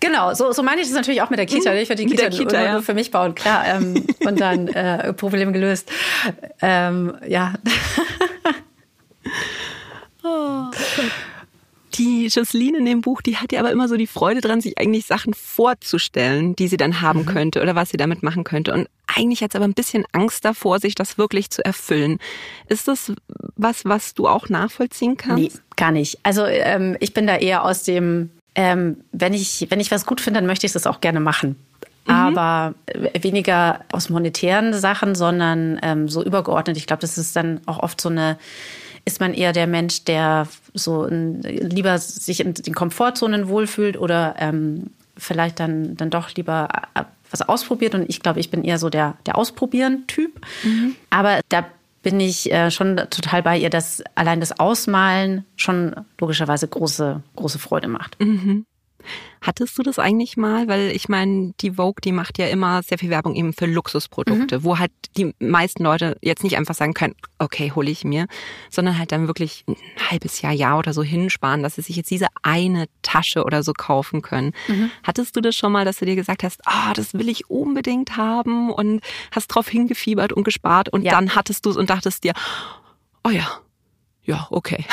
genau. 0.00 0.34
So, 0.34 0.52
so 0.52 0.62
meine 0.62 0.80
ich 0.80 0.88
das 0.88 0.96
natürlich 0.96 1.22
auch 1.22 1.30
mit 1.30 1.38
der 1.38 1.46
Kita. 1.46 1.72
Ich 1.74 1.88
würde 1.88 2.04
die 2.04 2.10
Kita, 2.10 2.30
Kita 2.30 2.62
ja. 2.62 2.82
für 2.82 2.94
mich 2.94 3.10
bauen, 3.10 3.34
klar. 3.34 3.64
Ähm, 3.66 4.06
und 4.24 4.40
dann 4.40 4.68
äh, 4.68 5.12
Problem 5.12 5.52
gelöst. 5.52 5.90
Ähm, 6.60 7.16
ja. 7.26 7.54
oh. 10.24 10.64
Die 11.98 12.26
Jocelyn 12.26 12.74
in 12.74 12.84
dem 12.84 13.00
Buch, 13.00 13.22
die 13.22 13.36
hat 13.36 13.52
ja 13.52 13.60
aber 13.60 13.70
immer 13.70 13.88
so 13.88 13.96
die 13.96 14.06
Freude 14.06 14.40
dran, 14.40 14.60
sich 14.60 14.78
eigentlich 14.78 15.06
Sachen 15.06 15.34
vorzustellen, 15.34 16.54
die 16.56 16.68
sie 16.68 16.76
dann 16.76 17.00
haben 17.00 17.20
mhm. 17.20 17.26
könnte 17.26 17.62
oder 17.62 17.74
was 17.74 17.90
sie 17.90 17.96
damit 17.96 18.22
machen 18.22 18.44
könnte. 18.44 18.72
Und 18.72 18.88
eigentlich 19.06 19.42
hat 19.42 19.52
sie 19.52 19.58
aber 19.58 19.66
ein 19.66 19.74
bisschen 19.74 20.04
Angst 20.12 20.44
davor, 20.44 20.78
sich 20.78 20.94
das 20.94 21.18
wirklich 21.18 21.50
zu 21.50 21.64
erfüllen. 21.64 22.18
Ist 22.68 22.88
das 22.88 23.12
was, 23.56 23.84
was 23.84 24.14
du 24.14 24.28
auch 24.28 24.48
nachvollziehen 24.48 25.16
kannst? 25.16 25.54
Nee, 25.54 25.60
gar 25.76 25.92
nicht. 25.92 26.18
Also 26.22 26.44
ähm, 26.44 26.96
ich 27.00 27.14
bin 27.14 27.26
da 27.26 27.36
eher 27.36 27.64
aus 27.64 27.82
dem, 27.84 28.30
ähm, 28.54 28.98
wenn 29.12 29.32
ich 29.32 29.66
wenn 29.70 29.80
ich 29.80 29.90
was 29.90 30.06
gut 30.06 30.20
finde, 30.20 30.38
dann 30.38 30.46
möchte 30.46 30.66
ich 30.66 30.72
das 30.72 30.86
auch 30.86 31.00
gerne 31.00 31.20
machen. 31.20 31.56
Mhm. 32.06 32.14
Aber 32.14 32.74
weniger 33.20 33.80
aus 33.90 34.10
monetären 34.10 34.74
Sachen, 34.74 35.14
sondern 35.14 35.78
ähm, 35.82 36.08
so 36.08 36.22
übergeordnet. 36.22 36.76
Ich 36.76 36.86
glaube, 36.86 37.00
das 37.00 37.18
ist 37.18 37.34
dann 37.36 37.60
auch 37.66 37.78
oft 37.78 38.00
so 38.00 38.08
eine 38.08 38.38
ist 39.06 39.20
man 39.20 39.32
eher 39.32 39.52
der 39.52 39.66
Mensch, 39.66 40.04
der 40.04 40.48
so 40.74 41.04
in, 41.04 41.40
lieber 41.40 41.96
sich 41.98 42.40
in 42.40 42.52
den 42.52 42.74
Komfortzonen 42.74 43.48
wohlfühlt 43.48 43.96
oder 43.96 44.34
ähm, 44.38 44.90
vielleicht 45.16 45.60
dann, 45.60 45.96
dann 45.96 46.10
doch 46.10 46.34
lieber 46.34 46.68
äh, 46.94 47.04
was 47.30 47.42
ausprobiert. 47.42 47.94
Und 47.94 48.10
ich 48.10 48.20
glaube, 48.20 48.40
ich 48.40 48.50
bin 48.50 48.64
eher 48.64 48.78
so 48.78 48.90
der, 48.90 49.16
der 49.24 49.38
Ausprobieren-Typ. 49.38 50.44
Mhm. 50.64 50.96
Aber 51.08 51.40
da 51.48 51.64
bin 52.02 52.20
ich 52.20 52.52
äh, 52.52 52.70
schon 52.70 52.96
total 52.96 53.42
bei 53.42 53.58
ihr, 53.58 53.70
dass 53.70 54.02
allein 54.14 54.40
das 54.40 54.58
Ausmalen 54.58 55.44
schon 55.56 55.94
logischerweise 56.20 56.68
große, 56.68 57.22
große 57.36 57.58
Freude 57.58 57.88
macht. 57.88 58.20
Mhm. 58.20 58.66
Hattest 59.40 59.78
du 59.78 59.82
das 59.82 59.98
eigentlich 59.98 60.36
mal? 60.36 60.68
Weil 60.68 60.90
ich 60.90 61.08
meine, 61.08 61.52
die 61.60 61.72
Vogue, 61.72 62.00
die 62.02 62.12
macht 62.12 62.38
ja 62.38 62.46
immer 62.46 62.82
sehr 62.82 62.98
viel 62.98 63.10
Werbung 63.10 63.34
eben 63.34 63.52
für 63.52 63.66
Luxusprodukte, 63.66 64.58
mhm. 64.58 64.64
wo 64.64 64.78
halt 64.78 64.92
die 65.16 65.34
meisten 65.38 65.84
Leute 65.84 66.16
jetzt 66.20 66.42
nicht 66.42 66.56
einfach 66.56 66.74
sagen 66.74 66.94
können, 66.94 67.14
okay, 67.38 67.72
hole 67.74 67.90
ich 67.90 68.04
mir, 68.04 68.26
sondern 68.70 68.98
halt 68.98 69.12
dann 69.12 69.26
wirklich 69.26 69.64
ein 69.68 69.76
halbes 70.10 70.42
Jahr, 70.42 70.52
Jahr 70.52 70.78
oder 70.78 70.92
so 70.92 71.02
hinsparen, 71.02 71.62
dass 71.62 71.76
sie 71.76 71.82
sich 71.82 71.96
jetzt 71.96 72.10
diese 72.10 72.28
eine 72.42 72.86
Tasche 73.02 73.44
oder 73.44 73.62
so 73.62 73.72
kaufen 73.72 74.22
können. 74.22 74.52
Mhm. 74.68 74.90
Hattest 75.02 75.36
du 75.36 75.40
das 75.40 75.54
schon 75.54 75.72
mal, 75.72 75.84
dass 75.84 75.98
du 75.98 76.06
dir 76.06 76.16
gesagt 76.16 76.42
hast, 76.42 76.60
ah, 76.66 76.90
oh, 76.90 76.92
das 76.94 77.14
will 77.14 77.28
ich 77.28 77.48
unbedingt 77.50 78.16
haben 78.16 78.70
und 78.70 79.00
hast 79.30 79.48
drauf 79.48 79.68
hingefiebert 79.68 80.32
und 80.32 80.44
gespart 80.44 80.88
und 80.88 81.02
ja. 81.02 81.12
dann 81.12 81.34
hattest 81.34 81.66
du 81.66 81.70
es 81.70 81.76
und 81.76 81.90
dachtest 81.90 82.24
dir, 82.24 82.32
oh 83.24 83.30
ja, 83.30 83.46
ja, 84.26 84.46
okay. 84.50 84.84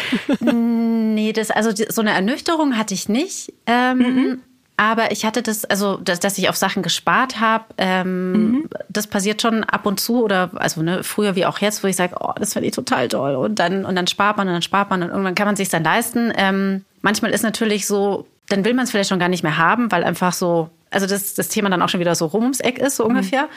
nee, 0.40 1.32
das, 1.32 1.50
also 1.50 1.70
so 1.88 2.00
eine 2.00 2.12
Ernüchterung 2.12 2.76
hatte 2.76 2.94
ich 2.94 3.08
nicht. 3.08 3.52
Ähm, 3.66 3.98
mhm. 3.98 4.42
Aber 4.76 5.12
ich 5.12 5.24
hatte 5.24 5.42
das, 5.42 5.64
also 5.64 5.96
dass, 5.96 6.18
dass 6.20 6.38
ich 6.38 6.48
auf 6.48 6.56
Sachen 6.56 6.82
gespart 6.82 7.40
habe, 7.40 7.64
ähm, 7.78 8.32
mhm. 8.32 8.68
das 8.88 9.06
passiert 9.06 9.40
schon 9.40 9.64
ab 9.64 9.86
und 9.86 10.00
zu 10.00 10.22
oder 10.22 10.50
also 10.54 10.82
ne, 10.82 11.04
früher 11.04 11.36
wie 11.36 11.46
auch 11.46 11.58
jetzt, 11.58 11.84
wo 11.84 11.88
ich 11.88 11.96
sage, 11.96 12.16
oh, 12.18 12.32
das 12.36 12.54
finde 12.54 12.68
ich 12.68 12.74
total 12.74 13.08
toll 13.08 13.36
und 13.36 13.58
dann 13.58 13.84
und 13.84 13.94
dann 13.94 14.06
spart 14.06 14.38
man 14.38 14.48
und 14.48 14.54
dann 14.54 14.62
spart 14.62 14.90
man 14.90 15.02
und 15.02 15.10
irgendwann 15.10 15.34
kann 15.34 15.46
man 15.46 15.56
sich 15.56 15.68
dann 15.68 15.84
leisten. 15.84 16.32
Ähm, 16.36 16.84
manchmal 17.00 17.32
ist 17.32 17.42
natürlich 17.42 17.86
so, 17.86 18.26
dann 18.48 18.64
will 18.64 18.74
man 18.74 18.84
es 18.84 18.90
vielleicht 18.90 19.10
schon 19.10 19.18
gar 19.18 19.28
nicht 19.28 19.42
mehr 19.42 19.56
haben, 19.56 19.92
weil 19.92 20.04
einfach 20.04 20.32
so, 20.32 20.68
also 20.90 21.06
das, 21.06 21.34
das 21.34 21.48
Thema 21.48 21.70
dann 21.70 21.82
auch 21.82 21.88
schon 21.88 22.00
wieder 22.00 22.14
so 22.14 22.26
rum 22.26 22.42
ums 22.42 22.60
Eck 22.60 22.78
ist 22.78 22.96
so 22.96 23.04
mhm. 23.04 23.10
ungefähr. 23.10 23.48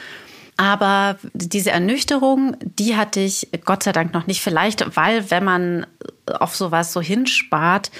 Aber 0.56 1.16
diese 1.34 1.70
Ernüchterung, 1.70 2.56
die 2.62 2.96
hatte 2.96 3.20
ich 3.20 3.48
Gott 3.64 3.82
sei 3.82 3.92
Dank 3.92 4.14
noch 4.14 4.26
nicht. 4.26 4.40
Vielleicht, 4.40 4.96
weil 4.96 5.30
wenn 5.30 5.44
man 5.44 5.86
auf 6.26 6.56
sowas 6.56 6.92
so 6.92 7.00
hinspart, 7.00 7.90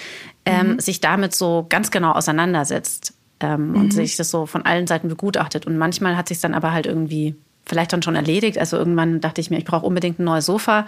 ähm, 0.46 0.74
mhm. 0.74 0.80
sich 0.80 1.00
damit 1.00 1.34
so 1.34 1.66
ganz 1.68 1.90
genau 1.90 2.12
auseinandersetzt 2.12 3.12
ähm, 3.40 3.70
mhm. 3.70 3.76
und 3.76 3.92
sich 3.92 4.16
das 4.16 4.30
so 4.30 4.46
von 4.46 4.64
allen 4.64 4.86
Seiten 4.86 5.08
begutachtet. 5.08 5.66
Und 5.66 5.76
manchmal 5.76 6.16
hat 6.16 6.28
sich 6.28 6.40
dann 6.40 6.54
aber 6.54 6.72
halt 6.72 6.86
irgendwie 6.86 7.34
vielleicht 7.66 7.92
dann 7.92 8.02
schon 8.02 8.14
erledigt. 8.14 8.58
Also 8.58 8.78
irgendwann 8.78 9.20
dachte 9.20 9.40
ich 9.40 9.50
mir, 9.50 9.58
ich 9.58 9.64
brauche 9.64 9.84
unbedingt 9.84 10.18
ein 10.18 10.24
neues 10.24 10.46
Sofa. 10.46 10.86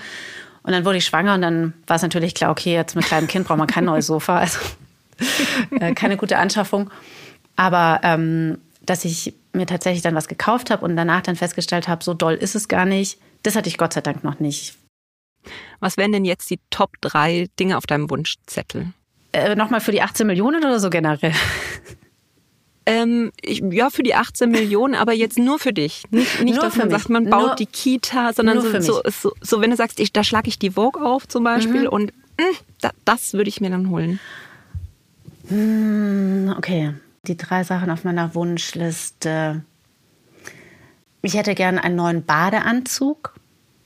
Und 0.62 0.72
dann 0.72 0.84
wurde 0.84 0.98
ich 0.98 1.04
schwanger 1.04 1.34
und 1.34 1.42
dann 1.42 1.74
war 1.86 1.96
es 1.96 2.02
natürlich 2.02 2.34
klar, 2.34 2.50
okay, 2.50 2.72
jetzt 2.72 2.96
mit 2.96 3.04
kleinem 3.04 3.26
Kind 3.26 3.46
braucht 3.46 3.58
man 3.58 3.66
kein 3.66 3.84
neues 3.84 4.06
Sofa. 4.06 4.38
Also 4.38 4.58
äh, 5.80 5.92
keine 5.94 6.16
gute 6.16 6.38
Anschaffung. 6.38 6.90
Aber 7.56 8.00
ähm, 8.04 8.58
dass 8.82 9.04
ich 9.04 9.34
mir 9.52 9.66
tatsächlich 9.66 10.02
dann 10.02 10.14
was 10.14 10.28
gekauft 10.28 10.70
habe 10.70 10.84
und 10.84 10.96
danach 10.96 11.22
dann 11.22 11.36
festgestellt 11.36 11.88
habe, 11.88 12.04
so 12.04 12.14
doll 12.14 12.34
ist 12.34 12.54
es 12.54 12.68
gar 12.68 12.84
nicht. 12.84 13.18
Das 13.42 13.56
hatte 13.56 13.68
ich 13.68 13.78
Gott 13.78 13.92
sei 13.92 14.00
Dank 14.00 14.24
noch 14.24 14.40
nicht. 14.40 14.76
Was 15.80 15.96
wären 15.96 16.12
denn 16.12 16.24
jetzt 16.24 16.50
die 16.50 16.60
Top 16.70 16.90
drei 17.00 17.48
Dinge 17.58 17.76
auf 17.76 17.86
deinem 17.86 18.10
Wunschzettel? 18.10 18.92
Äh, 19.32 19.54
Nochmal 19.54 19.80
für 19.80 19.92
die 19.92 20.02
18 20.02 20.26
Millionen 20.26 20.64
oder 20.64 20.80
so 20.80 20.90
generell? 20.90 21.32
Ähm, 22.90 23.32
ich, 23.42 23.62
ja, 23.70 23.90
für 23.90 24.02
die 24.02 24.14
18 24.14 24.50
Millionen, 24.50 24.94
aber 24.94 25.12
jetzt 25.12 25.38
nur 25.38 25.58
für 25.58 25.74
dich. 25.74 26.04
Nicht, 26.10 26.42
nicht 26.42 26.56
dass 26.56 26.76
man 26.76 26.88
mich. 26.88 26.96
sagt, 26.96 27.10
man 27.10 27.28
baut 27.28 27.46
nur, 27.48 27.54
die 27.56 27.66
Kita, 27.66 28.32
sondern 28.32 28.62
so, 28.62 28.80
so, 28.80 29.02
so, 29.04 29.32
so, 29.42 29.60
wenn 29.60 29.68
du 29.68 29.76
sagst, 29.76 30.00
ich, 30.00 30.10
da 30.10 30.24
schlage 30.24 30.48
ich 30.48 30.58
die 30.58 30.70
Vogue 30.70 31.04
auf 31.04 31.28
zum 31.28 31.44
Beispiel 31.44 31.82
mhm. 31.82 31.88
und 31.88 32.12
mh, 32.38 32.46
hm, 32.46 32.56
da, 32.80 32.90
das 33.04 33.34
würde 33.34 33.50
ich 33.50 33.60
mir 33.60 33.68
dann 33.68 33.90
holen. 33.90 34.20
Hm, 35.48 36.54
okay 36.56 36.94
die 37.28 37.36
drei 37.36 37.64
Sachen 37.64 37.90
auf 37.90 38.04
meiner 38.04 38.34
Wunschliste. 38.34 39.62
Ich 41.22 41.34
hätte 41.34 41.54
gern 41.54 41.78
einen 41.78 41.96
neuen 41.96 42.24
Badeanzug. 42.24 43.34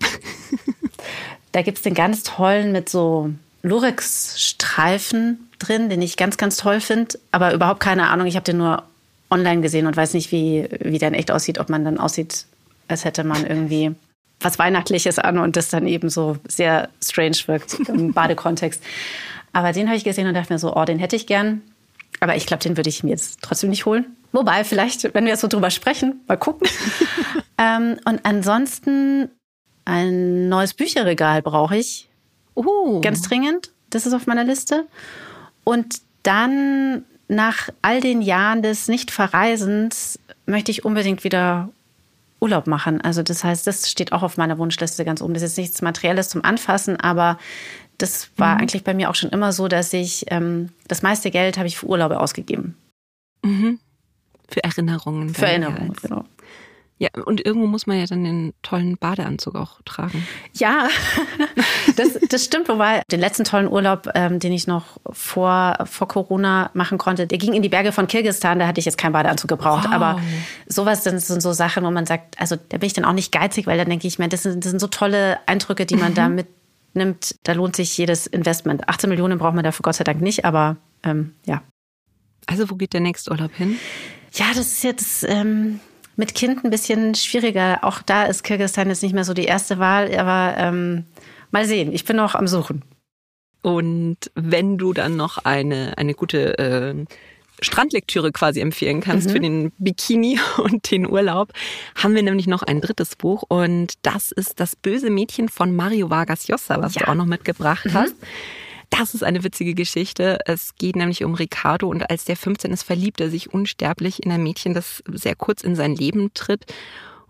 da 1.52 1.62
gibt 1.62 1.78
es 1.78 1.82
den 1.82 1.94
ganz 1.94 2.22
tollen 2.22 2.72
mit 2.72 2.88
so 2.88 3.30
Lurex-Streifen 3.62 5.48
drin, 5.58 5.88
den 5.88 6.02
ich 6.02 6.16
ganz, 6.16 6.36
ganz 6.36 6.56
toll 6.56 6.80
finde. 6.80 7.18
Aber 7.30 7.54
überhaupt 7.54 7.80
keine 7.80 8.08
Ahnung. 8.08 8.26
Ich 8.26 8.36
habe 8.36 8.44
den 8.44 8.58
nur 8.58 8.84
online 9.30 9.62
gesehen 9.62 9.86
und 9.86 9.96
weiß 9.96 10.14
nicht, 10.14 10.30
wie, 10.30 10.68
wie 10.80 10.98
der 10.98 11.08
in 11.08 11.14
echt 11.14 11.30
aussieht. 11.30 11.58
Ob 11.58 11.68
man 11.68 11.84
dann 11.84 11.98
aussieht, 11.98 12.46
als 12.88 13.04
hätte 13.04 13.24
man 13.24 13.46
irgendwie 13.46 13.94
was 14.40 14.58
Weihnachtliches 14.58 15.18
an 15.18 15.38
und 15.38 15.56
das 15.56 15.68
dann 15.68 15.86
eben 15.86 16.10
so 16.10 16.36
sehr 16.46 16.88
strange 17.02 17.36
wirkt 17.46 17.78
im 17.88 18.12
Badekontext. 18.14 18.82
Aber 19.52 19.72
den 19.72 19.86
habe 19.86 19.96
ich 19.96 20.04
gesehen 20.04 20.26
und 20.26 20.34
dachte 20.34 20.52
mir 20.52 20.58
so, 20.58 20.74
oh, 20.74 20.84
den 20.84 20.98
hätte 20.98 21.16
ich 21.16 21.26
gern. 21.26 21.62
Aber 22.22 22.36
ich 22.36 22.46
glaube, 22.46 22.62
den 22.62 22.76
würde 22.76 22.88
ich 22.88 23.02
mir 23.02 23.10
jetzt 23.10 23.40
trotzdem 23.42 23.70
nicht 23.70 23.84
holen. 23.84 24.16
Wobei, 24.30 24.62
vielleicht, 24.62 25.12
wenn 25.12 25.24
wir 25.24 25.32
jetzt 25.32 25.40
so 25.40 25.48
drüber 25.48 25.70
sprechen, 25.70 26.20
mal 26.28 26.36
gucken. 26.36 26.68
ähm, 27.58 27.96
und 28.04 28.24
ansonsten 28.24 29.28
ein 29.84 30.48
neues 30.48 30.72
Bücherregal 30.72 31.42
brauche 31.42 31.76
ich. 31.76 32.08
Uh. 32.54 33.00
Ganz 33.00 33.22
dringend. 33.22 33.72
Das 33.90 34.06
ist 34.06 34.12
auf 34.12 34.28
meiner 34.28 34.44
Liste. 34.44 34.86
Und 35.64 35.96
dann 36.22 37.04
nach 37.26 37.70
all 37.82 38.00
den 38.00 38.22
Jahren 38.22 38.62
des 38.62 38.86
Nicht-Verreisens 38.86 40.20
möchte 40.46 40.70
ich 40.70 40.84
unbedingt 40.84 41.24
wieder 41.24 41.70
Urlaub 42.38 42.68
machen. 42.68 43.00
Also 43.00 43.24
das 43.24 43.42
heißt, 43.42 43.66
das 43.66 43.90
steht 43.90 44.12
auch 44.12 44.22
auf 44.22 44.36
meiner 44.36 44.58
Wunschliste 44.58 45.04
ganz 45.04 45.20
oben. 45.22 45.34
Das 45.34 45.42
ist 45.42 45.56
jetzt 45.56 45.58
nichts 45.58 45.82
Materielles 45.82 46.28
zum 46.28 46.44
Anfassen, 46.44 47.00
aber 47.00 47.36
das 47.98 48.30
war 48.36 48.54
mhm. 48.54 48.60
eigentlich 48.62 48.84
bei 48.84 48.94
mir 48.94 49.10
auch 49.10 49.14
schon 49.14 49.30
immer 49.30 49.52
so, 49.52 49.68
dass 49.68 49.92
ich 49.92 50.26
ähm, 50.28 50.70
das 50.88 51.02
meiste 51.02 51.30
Geld 51.30 51.58
habe 51.58 51.68
ich 51.68 51.78
für 51.78 51.86
Urlaube 51.86 52.20
ausgegeben. 52.20 52.76
Mhm. 53.44 53.78
Für 54.48 54.64
Erinnerungen. 54.64 55.34
Für 55.34 55.46
Erinnerungen, 55.46 55.94
genau. 56.00 56.24
Ja, 57.02 57.08
und 57.24 57.44
irgendwo 57.44 57.66
muss 57.66 57.88
man 57.88 57.98
ja 57.98 58.06
dann 58.06 58.22
den 58.22 58.54
tollen 58.62 58.96
Badeanzug 58.96 59.56
auch 59.56 59.80
tragen. 59.84 60.24
Ja, 60.52 60.86
das, 61.96 62.16
das 62.28 62.44
stimmt. 62.44 62.68
Wobei 62.68 63.02
den 63.10 63.18
letzten 63.18 63.42
tollen 63.42 63.66
Urlaub, 63.66 64.08
ähm, 64.14 64.38
den 64.38 64.52
ich 64.52 64.68
noch 64.68 65.00
vor, 65.10 65.78
vor 65.84 66.06
Corona 66.06 66.70
machen 66.74 66.98
konnte, 66.98 67.26
der 67.26 67.38
ging 67.38 67.54
in 67.54 67.62
die 67.62 67.68
Berge 67.68 67.90
von 67.90 68.06
Kirgistan. 68.06 68.60
Da 68.60 68.68
hatte 68.68 68.78
ich 68.78 68.84
jetzt 68.84 68.98
keinen 68.98 69.14
Badeanzug 69.14 69.48
gebraucht. 69.48 69.86
Wow. 69.86 69.92
Aber 69.92 70.20
sowas 70.68 71.02
das 71.02 71.26
sind 71.26 71.40
so 71.40 71.52
Sachen, 71.52 71.82
wo 71.82 71.90
man 71.90 72.06
sagt, 72.06 72.40
also 72.40 72.54
da 72.54 72.78
bin 72.78 72.86
ich 72.86 72.92
dann 72.92 73.04
auch 73.04 73.14
nicht 73.14 73.32
geizig, 73.32 73.66
weil 73.66 73.78
dann 73.78 73.88
denke 73.88 74.06
ich 74.06 74.20
mir, 74.20 74.28
das 74.28 74.44
sind, 74.44 74.64
das 74.64 74.70
sind 74.70 74.78
so 74.78 74.86
tolle 74.86 75.40
Eindrücke, 75.46 75.86
die 75.86 75.96
man 75.96 76.12
mhm. 76.12 76.16
da 76.16 76.28
mit 76.28 76.46
nimmt, 76.94 77.36
da 77.44 77.52
lohnt 77.52 77.76
sich 77.76 77.96
jedes 77.96 78.26
Investment. 78.26 78.88
18 78.88 79.08
Millionen 79.10 79.38
braucht 79.38 79.54
man 79.54 79.64
dafür 79.64 79.82
Gott 79.82 79.94
sei 79.94 80.04
Dank 80.04 80.20
nicht, 80.20 80.44
aber 80.44 80.76
ähm, 81.02 81.34
ja. 81.46 81.62
Also 82.46 82.70
wo 82.70 82.74
geht 82.74 82.92
der 82.92 83.00
nächste 83.00 83.30
Urlaub 83.30 83.52
hin? 83.54 83.78
Ja, 84.32 84.46
das 84.48 84.66
ist 84.66 84.84
jetzt 84.84 85.24
ähm, 85.28 85.80
mit 86.16 86.34
Kind 86.34 86.64
ein 86.64 86.70
bisschen 86.70 87.14
schwieriger. 87.14 87.80
Auch 87.82 88.02
da 88.02 88.24
ist 88.24 88.42
Kirgisistan 88.42 88.88
jetzt 88.88 89.02
nicht 89.02 89.14
mehr 89.14 89.24
so 89.24 89.34
die 89.34 89.44
erste 89.44 89.78
Wahl, 89.78 90.14
aber 90.16 90.56
ähm, 90.58 91.04
mal 91.50 91.66
sehen. 91.66 91.92
Ich 91.92 92.04
bin 92.04 92.16
noch 92.16 92.34
am 92.34 92.48
Suchen. 92.48 92.82
Und 93.62 94.18
wenn 94.34 94.76
du 94.76 94.92
dann 94.92 95.16
noch 95.16 95.38
eine, 95.38 95.96
eine 95.96 96.14
gute 96.14 96.58
äh, 96.58 97.04
Strandlektüre 97.62 98.32
quasi 98.32 98.60
empfehlen 98.60 99.00
kannst 99.00 99.28
mhm. 99.28 99.32
für 99.32 99.40
den 99.40 99.72
Bikini 99.78 100.38
und 100.58 100.90
den 100.90 101.08
Urlaub, 101.08 101.52
haben 101.94 102.14
wir 102.14 102.22
nämlich 102.22 102.46
noch 102.46 102.62
ein 102.62 102.80
drittes 102.80 103.16
Buch 103.16 103.44
und 103.48 103.94
das 104.02 104.32
ist 104.32 104.60
Das 104.60 104.76
böse 104.76 105.10
Mädchen 105.10 105.48
von 105.48 105.74
Mario 105.74 106.10
Vargas 106.10 106.48
Llosa, 106.48 106.80
was 106.80 106.94
ja. 106.94 107.02
du 107.02 107.10
auch 107.10 107.14
noch 107.14 107.26
mitgebracht 107.26 107.86
mhm. 107.86 107.94
hast. 107.94 108.14
Das 108.90 109.14
ist 109.14 109.24
eine 109.24 109.42
witzige 109.42 109.72
Geschichte. 109.72 110.38
Es 110.44 110.74
geht 110.76 110.96
nämlich 110.96 111.24
um 111.24 111.34
Ricardo 111.34 111.88
und 111.88 112.10
als 112.10 112.26
der 112.26 112.36
15 112.36 112.72
ist, 112.72 112.82
verliebt 112.82 113.22
er 113.22 113.30
sich 113.30 113.52
unsterblich 113.52 114.22
in 114.22 114.30
ein 114.30 114.42
Mädchen, 114.42 114.74
das 114.74 115.02
sehr 115.10 115.34
kurz 115.34 115.62
in 115.62 115.74
sein 115.74 115.96
Leben 115.96 116.34
tritt 116.34 116.66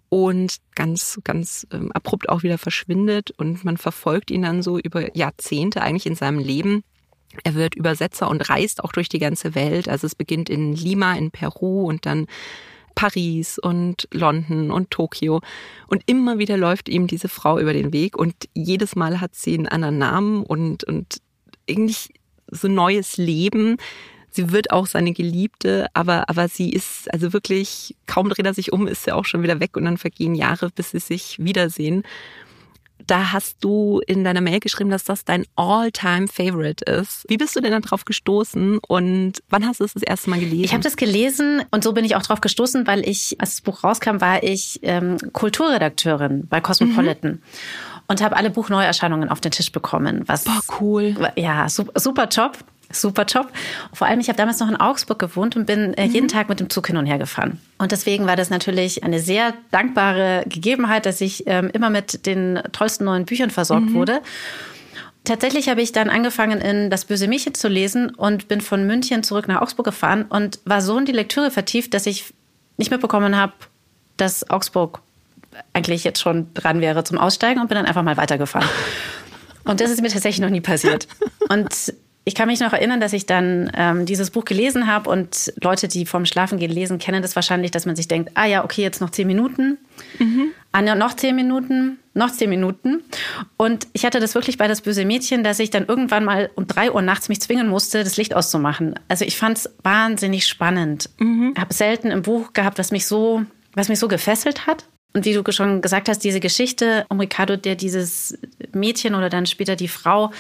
und 0.09 0.57
ganz, 0.75 1.21
ganz 1.25 1.67
ähm, 1.73 1.93
abrupt 1.93 2.29
auch 2.29 2.43
wieder 2.43 2.59
verschwindet 2.59 3.31
und 3.31 3.65
man 3.65 3.77
verfolgt 3.77 4.31
ihn 4.31 4.43
dann 4.43 4.63
so 4.63 4.79
über 4.79 5.17
Jahrzehnte 5.17 5.83
eigentlich 5.83 6.07
in 6.07 6.17
seinem 6.17 6.39
Leben 6.39 6.83
er 7.45 7.55
wird 7.55 7.75
Übersetzer 7.75 8.29
und 8.29 8.49
reist 8.49 8.85
auch 8.85 8.93
durch 8.93 9.09
die 9.09 9.19
ganze 9.19 9.55
Welt. 9.55 9.89
Also 9.89 10.07
es 10.07 10.15
beginnt 10.15 10.51
in 10.51 10.75
Lima 10.75 11.15
in 11.15 11.31
Peru 11.31 11.87
und 11.87 12.07
dann 12.07 12.27
Paris 12.95 13.59
und 13.59 14.09
London 14.13 14.71
und 14.71 14.91
Tokio. 14.91 15.41
Und 15.87 16.03
immer 16.07 16.39
wieder 16.39 16.57
läuft 16.57 16.89
ihm 16.89 17.07
diese 17.07 17.29
Frau 17.29 17.59
über 17.59 17.73
den 17.73 17.93
Weg 17.93 18.17
und 18.17 18.35
jedes 18.55 18.97
Mal 18.97 19.21
hat 19.21 19.35
sie 19.35 19.55
einen 19.55 19.69
anderen 19.69 19.99
Namen 19.99 20.43
und, 20.45 20.85
und 20.85 21.19
irgendwie 21.67 22.15
so 22.49 22.69
neues 22.69 23.17
Leben. 23.17 23.77
Sie 24.31 24.51
wird 24.51 24.71
auch 24.71 24.87
seine 24.87 25.13
Geliebte, 25.13 25.89
aber, 25.93 26.29
aber 26.29 26.49
sie 26.49 26.71
ist 26.71 27.13
also 27.13 27.33
wirklich, 27.33 27.97
kaum 28.07 28.29
dreht 28.29 28.47
er 28.47 28.55
sich 28.55 28.73
um, 28.73 28.87
ist 28.87 29.05
sie 29.05 29.13
auch 29.13 29.25
schon 29.25 29.43
wieder 29.43 29.61
weg 29.61 29.77
und 29.77 29.85
dann 29.85 29.99
vergehen 29.99 30.35
Jahre, 30.35 30.71
bis 30.71 30.91
sie 30.91 31.01
sich 31.01 31.37
wiedersehen. 31.39 32.03
Da 33.13 33.31
hast 33.31 33.63
du 33.63 34.01
in 34.07 34.25
deiner 34.25 34.41
Mail 34.41 34.59
geschrieben, 34.59 34.89
dass 34.89 35.05
das 35.05 35.27
dein 35.27 35.45
All-Time-Favorite 35.55 36.83
ist. 36.91 37.27
Wie 37.29 37.37
bist 37.37 37.55
du 37.55 37.61
denn 37.61 37.79
darauf 37.83 38.07
gestoßen 38.07 38.79
und 38.79 39.43
wann 39.51 39.67
hast 39.67 39.81
du 39.81 39.85
es 39.85 39.93
das 39.93 40.03
erste 40.03 40.31
Mal 40.31 40.41
gelesen? 40.41 40.65
Ich 40.65 40.73
habe 40.73 40.83
das 40.83 40.97
gelesen 40.97 41.63
und 41.71 41.85
so 41.85 41.93
bin 41.93 42.07
ich 42.07 42.17
auch 42.17 42.23
drauf 42.23 42.41
gestoßen, 42.41 42.87
weil 42.87 43.07
ich, 43.07 43.39
als 43.39 43.57
das 43.57 43.61
Buch 43.61 43.85
rauskam, 43.85 44.23
war 44.23 44.43
ich 44.43 44.81
ähm, 44.81 45.19
Kulturredakteurin 45.35 46.47
bei 46.49 46.63
Cosmopolitan. 46.63 47.33
Mhm 47.33 47.43
und 48.09 48.21
habe 48.21 48.37
alle 48.37 48.51
Buchneuerscheinungen 48.51 49.29
auf 49.29 49.41
den 49.41 49.53
Tisch 49.53 49.73
bekommen. 49.73 50.25
Was, 50.27 50.45
Boah, 50.45 50.61
cool. 50.81 51.15
Ja, 51.37 51.69
super, 51.69 51.99
super 51.99 52.29
Job. 52.29 52.59
Super 52.93 53.25
Job. 53.25 53.51
Vor 53.93 54.07
allem, 54.07 54.21
ich 54.21 54.29
habe 54.29 54.37
damals 54.37 54.61
noch 54.61 54.69
in 54.69 54.77
Augsburg 54.77 55.19
gewohnt 55.19 55.57
und 55.57 55.67
bin 55.67 55.95
äh, 55.95 56.05
jeden 56.05 56.25
mhm. 56.25 56.29
Tag 56.29 56.49
mit 56.49 56.61
dem 56.61 56.71
Zug 56.71 56.87
hin 56.87 56.97
und 56.97 57.07
her 57.07 57.19
gefahren. 57.19 57.61
Und 57.79 57.93
deswegen 57.93 58.27
war 58.27 58.37
das 58.37 58.51
natürlich 58.51 59.05
eine 59.05 59.21
sehr 59.21 59.55
dankbare 59.71 60.45
Gegebenheit, 60.47 61.07
dass 61.07 61.21
ich 61.21 61.45
ähm, 61.47 61.71
immer 61.73 61.91
mit 61.91 62.27
den 62.27 62.61
tollsten 62.73 63.05
neuen 63.05 63.25
Büchern 63.25 63.51
versorgt 63.51 63.87
mhm. 63.87 63.95
wurde. 63.95 64.21
Tatsächlich 65.25 65.69
habe 65.69 65.83
ich 65.83 65.93
dann 65.93 66.11
angefangen, 66.11 66.61
in 66.61 66.91
Das 66.91 67.05
böse 67.05 67.29
Mädchen 67.29 67.55
zu 67.55 67.69
lesen 67.69 68.11
und 68.11 68.49
bin 68.49 68.61
von 68.61 68.87
München 68.87 69.23
zurück 69.23 69.47
nach 69.47 69.63
Augsburg 69.63 69.87
gefahren 69.87 70.25
und 70.29 70.59
war 70.65 70.81
so 70.81 70.99
in 70.99 71.05
die 71.05 71.13
Lektüre 71.13 71.51
vertieft, 71.51 71.95
dass 71.95 72.07
ich 72.07 72.35
nicht 72.77 72.91
mitbekommen 72.91 73.37
habe, 73.37 73.53
dass 74.17 74.49
Augsburg 74.51 75.01
eigentlich 75.73 76.03
jetzt 76.03 76.21
schon 76.21 76.53
dran 76.55 76.81
wäre 76.81 77.05
zum 77.05 77.19
Aussteigen 77.19 77.61
und 77.61 77.69
bin 77.69 77.77
dann 77.77 77.87
einfach 77.87 78.03
mal 78.03 78.17
weitergefahren. 78.17 78.69
Und 79.65 79.81
das 79.81 79.93
ist 79.93 80.03
mir 80.03 80.09
tatsächlich 80.09 80.41
noch 80.41 80.51
nie 80.51 80.61
passiert. 80.61 81.07
Und 81.49 81.95
ich 82.25 82.35
kann 82.37 82.47
mich 82.47 82.61
noch 82.61 82.73
erinnern, 82.73 83.01
dass 83.01 83.13
ich 83.13 83.27
dann 83.27 83.73
ähm, 83.75 84.07
dieses 84.07 84.31
Buch 84.31 84.45
gelesen 84.45 84.87
habe 84.87 85.11
und 85.11 85.53
Leute, 85.61 85.89
die 85.89 86.07
vorm 86.07 86.25
Schlafengehen 86.25 86.71
lesen, 86.71 86.99
kennen 86.99 87.21
das 87.21 87.35
wahrscheinlich, 87.35 87.73
dass 87.73 87.85
man 87.85 87.97
sich 87.97 88.07
denkt, 88.07 88.31
ah 88.35 88.47
ja, 88.47 88.65
okay, 88.65 88.83
jetzt 88.83 89.01
noch 89.01 89.11
zehn 89.11 89.27
Minuten, 89.27 89.79
mhm. 90.21 90.53
ah, 90.71 90.83
noch 90.83 91.15
zehn 91.15 91.35
Minuten, 91.35 91.99
noch 92.15 92.31
zehn 92.31 92.49
Minuten. 92.49 93.03
Und 93.57 93.89
ich 93.93 94.05
hatte 94.05 94.21
das 94.21 94.37
wirklich 94.37 94.57
bei 94.57 94.69
das 94.69 94.83
böse 94.83 95.05
Mädchen, 95.05 95.43
dass 95.43 95.59
ich 95.59 95.71
dann 95.71 95.87
irgendwann 95.87 96.25
mal 96.25 96.51
um 96.55 96.69
drei 96.69 96.93
Uhr 96.93 97.03
nachts 97.03 97.29
mich 97.29 97.41
zwingen 97.41 97.69
musste, 97.69 98.05
das 98.05 98.17
Licht 98.17 98.35
auszumachen. 98.35 98.95
Also 99.09 99.25
ich 99.25 99.37
fand 99.37 99.59
es 99.59 99.75
wahnsinnig 99.83 100.47
spannend. 100.47 101.11
Mhm. 101.19 101.55
Habe 101.59 101.75
selten 101.75 102.13
im 102.13 102.23
Buch 102.23 102.53
gehabt, 102.53 102.79
was 102.79 102.93
mich 102.93 103.07
so, 103.07 103.43
was 103.75 103.89
mich 103.89 103.99
so 103.99 104.07
gefesselt 104.07 104.69
hat. 104.69 104.87
Und 105.15 105.27
wie 105.27 105.35
du 105.35 105.43
schon 105.53 105.83
gesagt 105.83 106.09
hast, 106.09 106.21
diese 106.21 106.41
Geschichte 106.41 107.05
um 107.11 107.21
Ricardo, 107.21 107.57
der 107.57 107.75
dieses 107.75 108.39
Mädchen 108.73 109.15
oder 109.15 109.29
dann 109.29 109.45
später 109.45 109.77
die 109.77 109.89
Frau 109.89 110.31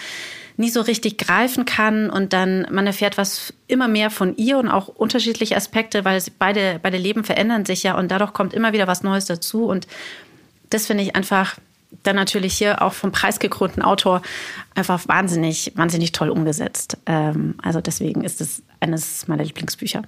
nie 0.56 0.70
so 0.70 0.80
richtig 0.80 1.18
greifen 1.18 1.64
kann 1.64 2.10
und 2.10 2.32
dann 2.32 2.66
man 2.70 2.86
erfährt 2.86 3.18
was 3.18 3.54
immer 3.66 3.88
mehr 3.88 4.10
von 4.10 4.36
ihr 4.36 4.58
und 4.58 4.68
auch 4.68 4.88
unterschiedliche 4.88 5.56
Aspekte, 5.56 6.04
weil 6.04 6.22
beide, 6.38 6.78
beide 6.82 6.98
Leben 6.98 7.24
verändern 7.24 7.64
sich 7.64 7.82
ja 7.82 7.96
und 7.96 8.10
dadurch 8.10 8.32
kommt 8.32 8.54
immer 8.54 8.72
wieder 8.72 8.86
was 8.86 9.02
Neues 9.02 9.24
dazu 9.26 9.66
und 9.66 9.86
das 10.70 10.86
finde 10.86 11.02
ich 11.04 11.16
einfach 11.16 11.56
dann 12.02 12.16
natürlich 12.16 12.54
hier 12.54 12.82
auch 12.82 12.94
vom 12.94 13.12
preisgekrönten 13.12 13.82
Autor 13.82 14.22
einfach 14.74 15.06
wahnsinnig, 15.08 15.72
wahnsinnig 15.74 16.12
toll 16.12 16.30
umgesetzt. 16.30 16.96
Ähm, 17.06 17.54
also 17.62 17.80
deswegen 17.80 18.24
ist 18.24 18.40
es 18.40 18.62
eines 18.80 19.28
meiner 19.28 19.44
Lieblingsbücher. 19.44 20.02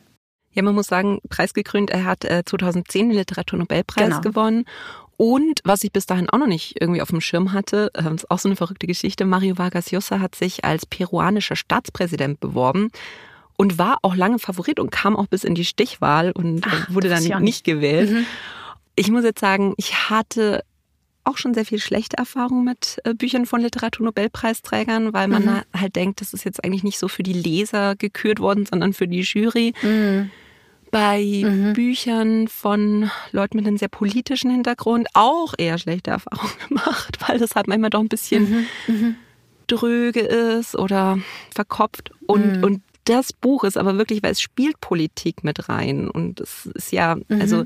Ja, 0.53 0.63
man 0.63 0.75
muss 0.75 0.87
sagen, 0.87 1.19
preisgekrönt, 1.29 1.91
er 1.91 2.05
hat 2.05 2.23
2010 2.23 3.07
äh, 3.07 3.09
den 3.09 3.19
Literaturnobelpreis 3.19 4.07
genau. 4.07 4.21
gewonnen 4.21 4.65
und 5.17 5.61
was 5.65 5.85
ich 5.85 5.93
bis 5.93 6.07
dahin 6.07 6.29
auch 6.29 6.39
noch 6.39 6.47
nicht 6.47 6.81
irgendwie 6.81 7.03
auf 7.03 7.11
dem 7.11 7.21
Schirm 7.21 7.53
hatte, 7.53 7.91
äh, 7.95 8.15
ist 8.15 8.31
auch 8.31 8.39
so 8.39 8.49
eine 8.49 8.57
verrückte 8.57 8.87
Geschichte, 8.87 9.25
Mario 9.25 9.59
Vargas 9.59 9.91
Llosa 9.91 10.21
hat 10.21 10.35
sich 10.35 10.65
als 10.65 10.87
peruanischer 10.87 11.57
Staatspräsident 11.57 12.41
beworben 12.41 12.91
und 13.57 13.79
war 13.79 13.99
auch 14.03 14.17
lange 14.17 14.39
Favorit 14.39 14.81
und 14.81 14.91
kam 14.91 15.17
auch 15.17 15.27
bis 15.27 15.45
in 15.45 15.55
die 15.55 15.65
Stichwahl 15.65 16.33
und 16.33 16.67
Ach, 16.67 16.91
wurde 16.91 17.09
dann 17.09 17.23
nicht, 17.23 17.41
nicht 17.41 17.65
gewählt. 17.65 18.11
Mhm. 18.11 18.27
Ich 18.97 19.11
muss 19.11 19.25
jetzt 19.25 19.41
sagen, 19.41 19.75
ich 19.77 20.11
hatte 20.11 20.65
auch 21.25 21.39
schon 21.39 21.55
sehr 21.55 21.65
viel 21.65 21.79
schlechte 21.79 22.19
Erfahrungen 22.19 22.65
mit 22.65 23.01
äh, 23.05 23.15
Büchern 23.15 23.47
von 23.47 23.61
Literaturnobelpreisträgern, 23.61 25.13
weil 25.13 25.29
man 25.29 25.45
mhm. 25.45 25.61
halt 25.79 25.97
denkt, 25.97 26.21
das 26.21 26.35
ist 26.35 26.45
jetzt 26.45 26.63
eigentlich 26.65 26.85
nicht 26.85 26.99
so 26.99 27.09
für 27.09 27.23
die 27.23 27.33
Leser 27.33 27.97
gekürt 27.97 28.41
worden, 28.41 28.67
sondern 28.67 28.93
für 28.93 29.09
die 29.09 29.21
Jury. 29.21 29.73
Mhm 29.83 30.31
bei 30.95 31.43
mhm. 31.45 31.73
Büchern 31.73 32.47
von 32.47 33.11
Leuten 33.33 33.57
mit 33.57 33.67
einem 33.67 33.79
sehr 33.79 33.89
politischen 33.89 34.49
Hintergrund 34.53 35.09
auch 35.13 35.53
eher 35.59 35.77
schlechte 35.77 36.13
Erfahrungen 36.13 36.53
gemacht, 36.69 37.19
weil 37.27 37.41
das 37.41 37.57
halt 37.57 37.67
manchmal 37.67 37.91
doch 37.91 37.99
ein 37.99 38.09
bisschen 38.09 38.67
mhm. 38.87 38.95
Mhm. 38.95 39.17
dröge 39.67 40.21
ist 40.21 40.79
oder 40.79 41.19
verkopft. 41.53 42.13
Und, 42.29 42.59
mhm. 42.59 42.63
und 42.63 42.83
das 43.05 43.33
Buch 43.33 43.65
ist 43.65 43.77
aber 43.77 43.99
wirklich, 43.99 44.23
weil 44.23 44.33
es 44.33 44.41
spielt 44.41 44.81
Politik 44.81 45.45
mit 45.45 45.69
rein. 45.69 46.09
Und 46.09 46.41
es 46.41 46.67
ist 46.67 46.93
ja, 46.93 47.17
mhm. 47.17 47.41
also 47.41 47.65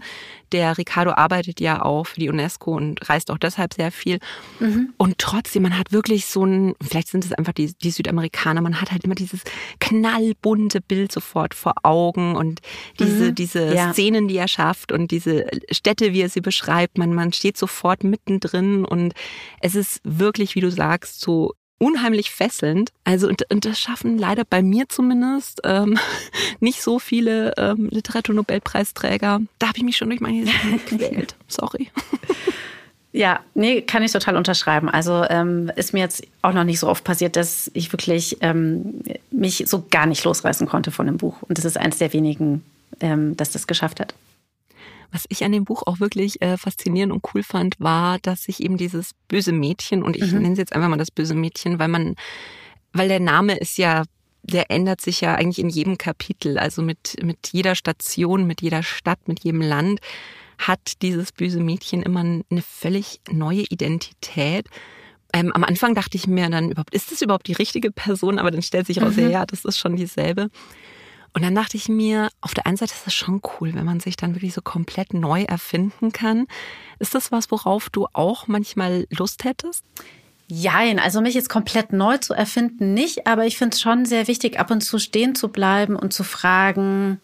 der 0.50 0.76
Ricardo 0.76 1.12
arbeitet 1.12 1.60
ja 1.60 1.82
auch 1.82 2.04
für 2.08 2.20
die 2.20 2.28
UNESCO 2.28 2.74
und 2.74 3.08
reist 3.08 3.30
auch 3.30 3.38
deshalb 3.38 3.74
sehr 3.74 3.92
viel. 3.92 4.18
Mhm. 4.58 4.94
Und 4.96 5.18
trotzdem, 5.18 5.62
man 5.62 5.78
hat 5.78 5.92
wirklich 5.92 6.26
so 6.26 6.44
ein, 6.44 6.74
vielleicht 6.82 7.08
sind 7.08 7.24
es 7.24 7.32
einfach 7.32 7.52
die, 7.52 7.72
die 7.72 7.90
Südamerikaner, 7.90 8.60
man 8.60 8.80
hat 8.80 8.90
halt 8.90 9.04
immer 9.04 9.14
dieses 9.14 9.42
knallbunte 9.78 10.80
Bild 10.80 11.12
sofort 11.12 11.54
vor 11.54 11.74
Augen 11.84 12.34
und 12.34 12.60
diese, 12.98 13.26
mhm. 13.26 13.34
diese 13.34 13.74
ja. 13.74 13.92
Szenen, 13.92 14.26
die 14.26 14.36
er 14.36 14.48
schafft 14.48 14.90
und 14.90 15.12
diese 15.12 15.46
Städte, 15.70 16.12
wie 16.12 16.22
er 16.22 16.28
sie 16.28 16.40
beschreibt. 16.40 16.98
Man, 16.98 17.14
man 17.14 17.32
steht 17.32 17.56
sofort 17.56 18.02
mittendrin 18.02 18.84
und 18.84 19.14
es 19.60 19.76
ist 19.76 20.00
wirklich, 20.02 20.56
wie 20.56 20.60
du 20.60 20.70
sagst, 20.70 21.20
so 21.20 21.54
unheimlich 21.78 22.30
fesselnd. 22.30 22.90
Also 23.04 23.28
und, 23.28 23.50
und 23.50 23.64
das 23.64 23.78
schaffen 23.78 24.18
leider 24.18 24.44
bei 24.44 24.62
mir 24.62 24.88
zumindest 24.88 25.60
ähm, 25.64 25.98
nicht 26.60 26.82
so 26.82 26.98
viele 26.98 27.54
ähm, 27.56 27.88
Literaturnobelpreisträger. 27.90 29.40
Da 29.58 29.66
habe 29.68 29.78
ich 29.78 29.84
mich 29.84 29.96
schon 29.96 30.10
durch 30.10 30.20
meine 30.20 30.46
Sachen 30.46 30.80
gequält. 30.86 31.34
Sorry. 31.46 31.90
Ja, 33.10 33.40
nee, 33.54 33.80
kann 33.80 34.02
ich 34.02 34.12
total 34.12 34.36
unterschreiben. 34.36 34.88
Also 34.88 35.24
ähm, 35.28 35.72
ist 35.76 35.94
mir 35.94 36.00
jetzt 36.00 36.22
auch 36.42 36.52
noch 36.52 36.64
nicht 36.64 36.78
so 36.78 36.88
oft 36.88 37.04
passiert, 37.04 37.36
dass 37.36 37.70
ich 37.72 37.90
wirklich 37.90 38.36
ähm, 38.42 39.00
mich 39.30 39.64
so 39.66 39.86
gar 39.90 40.04
nicht 40.04 40.24
losreißen 40.24 40.68
konnte 40.68 40.90
von 40.90 41.06
dem 41.06 41.16
Buch. 41.16 41.42
Und 41.42 41.56
das 41.56 41.64
ist 41.64 41.78
eines 41.78 41.98
der 41.98 42.12
wenigen, 42.12 42.62
ähm, 43.00 43.34
das 43.36 43.50
das 43.50 43.66
geschafft 43.66 43.98
hat. 43.98 44.14
Was 45.10 45.24
ich 45.28 45.44
an 45.44 45.52
dem 45.52 45.64
Buch 45.64 45.82
auch 45.86 46.00
wirklich 46.00 46.42
äh, 46.42 46.56
faszinierend 46.56 47.12
und 47.12 47.24
cool 47.32 47.42
fand, 47.42 47.80
war, 47.80 48.18
dass 48.18 48.42
sich 48.42 48.62
eben 48.62 48.76
dieses 48.76 49.12
böse 49.28 49.52
Mädchen, 49.52 50.02
und 50.02 50.16
ich 50.16 50.32
mhm. 50.32 50.42
nenne 50.42 50.52
es 50.52 50.58
jetzt 50.58 50.74
einfach 50.74 50.88
mal 50.88 50.98
das 50.98 51.10
böse 51.10 51.34
Mädchen, 51.34 51.78
weil 51.78 51.88
man, 51.88 52.14
weil 52.92 53.08
der 53.08 53.20
Name 53.20 53.56
ist 53.56 53.78
ja 53.78 54.04
der 54.42 54.70
ändert 54.70 55.00
sich 55.00 55.20
ja 55.20 55.34
eigentlich 55.34 55.58
in 55.58 55.68
jedem 55.68 55.98
Kapitel. 55.98 56.58
Also 56.58 56.82
mit, 56.82 57.16
mit 57.22 57.48
jeder 57.52 57.74
Station, 57.74 58.46
mit 58.46 58.62
jeder 58.62 58.82
Stadt, 58.82 59.28
mit 59.28 59.44
jedem 59.44 59.60
Land 59.60 60.00
hat 60.58 61.02
dieses 61.02 61.32
böse 61.32 61.60
Mädchen 61.60 62.02
immer 62.02 62.20
eine 62.20 62.62
völlig 62.62 63.20
neue 63.30 63.62
Identität. 63.62 64.66
Ähm, 65.32 65.52
am 65.52 65.62
Anfang 65.62 65.94
dachte 65.94 66.16
ich 66.16 66.26
mir 66.26 66.48
dann 66.48 66.70
überhaupt, 66.70 66.94
ist 66.94 67.12
das 67.12 67.22
überhaupt 67.22 67.46
die 67.46 67.52
richtige 67.52 67.92
Person? 67.92 68.38
Aber 68.38 68.50
dann 68.50 68.62
stellt 68.62 68.86
sich 68.86 69.00
raus, 69.00 69.16
mhm. 69.16 69.30
ja, 69.30 69.46
das 69.46 69.64
ist 69.64 69.78
schon 69.78 69.96
dieselbe. 69.96 70.48
Und 71.32 71.44
dann 71.44 71.54
dachte 71.54 71.76
ich 71.76 71.88
mir, 71.88 72.30
auf 72.40 72.54
der 72.54 72.66
einen 72.66 72.76
Seite 72.76 72.94
ist 72.94 73.06
das 73.06 73.14
schon 73.14 73.40
cool, 73.60 73.74
wenn 73.74 73.84
man 73.84 74.00
sich 74.00 74.16
dann 74.16 74.34
wirklich 74.34 74.54
so 74.54 74.62
komplett 74.62 75.14
neu 75.14 75.42
erfinden 75.42 76.12
kann. 76.12 76.46
Ist 76.98 77.14
das 77.14 77.30
was, 77.30 77.50
worauf 77.50 77.90
du 77.90 78.06
auch 78.12 78.48
manchmal 78.48 79.06
Lust 79.10 79.44
hättest? 79.44 79.84
Jein, 80.48 80.98
also 80.98 81.20
mich 81.20 81.34
jetzt 81.34 81.50
komplett 81.50 81.92
neu 81.92 82.16
zu 82.16 82.32
erfinden 82.32 82.94
nicht, 82.94 83.26
aber 83.26 83.44
ich 83.44 83.58
finde 83.58 83.74
es 83.74 83.82
schon 83.82 84.06
sehr 84.06 84.28
wichtig, 84.28 84.58
ab 84.58 84.70
und 84.70 84.80
zu 84.80 84.98
stehen 84.98 85.34
zu 85.34 85.48
bleiben 85.48 85.94
und 85.94 86.14
zu 86.14 86.24
fragen, 86.24 87.20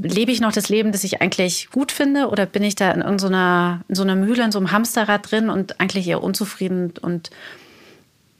lebe 0.00 0.30
ich 0.30 0.40
noch 0.40 0.52
das 0.52 0.68
Leben, 0.68 0.92
das 0.92 1.04
ich 1.04 1.22
eigentlich 1.22 1.70
gut 1.70 1.92
finde 1.92 2.28
oder 2.28 2.44
bin 2.44 2.62
ich 2.62 2.74
da 2.74 2.90
in 2.90 3.00
irgendeiner 3.00 3.84
in 3.88 3.94
so 3.94 4.02
einer 4.02 4.16
Mühle, 4.16 4.44
in 4.44 4.52
so 4.52 4.58
einem 4.58 4.70
Hamsterrad 4.70 5.30
drin 5.30 5.48
und 5.48 5.80
eigentlich 5.80 6.06
eher 6.06 6.22
unzufrieden 6.22 6.92
und 7.00 7.30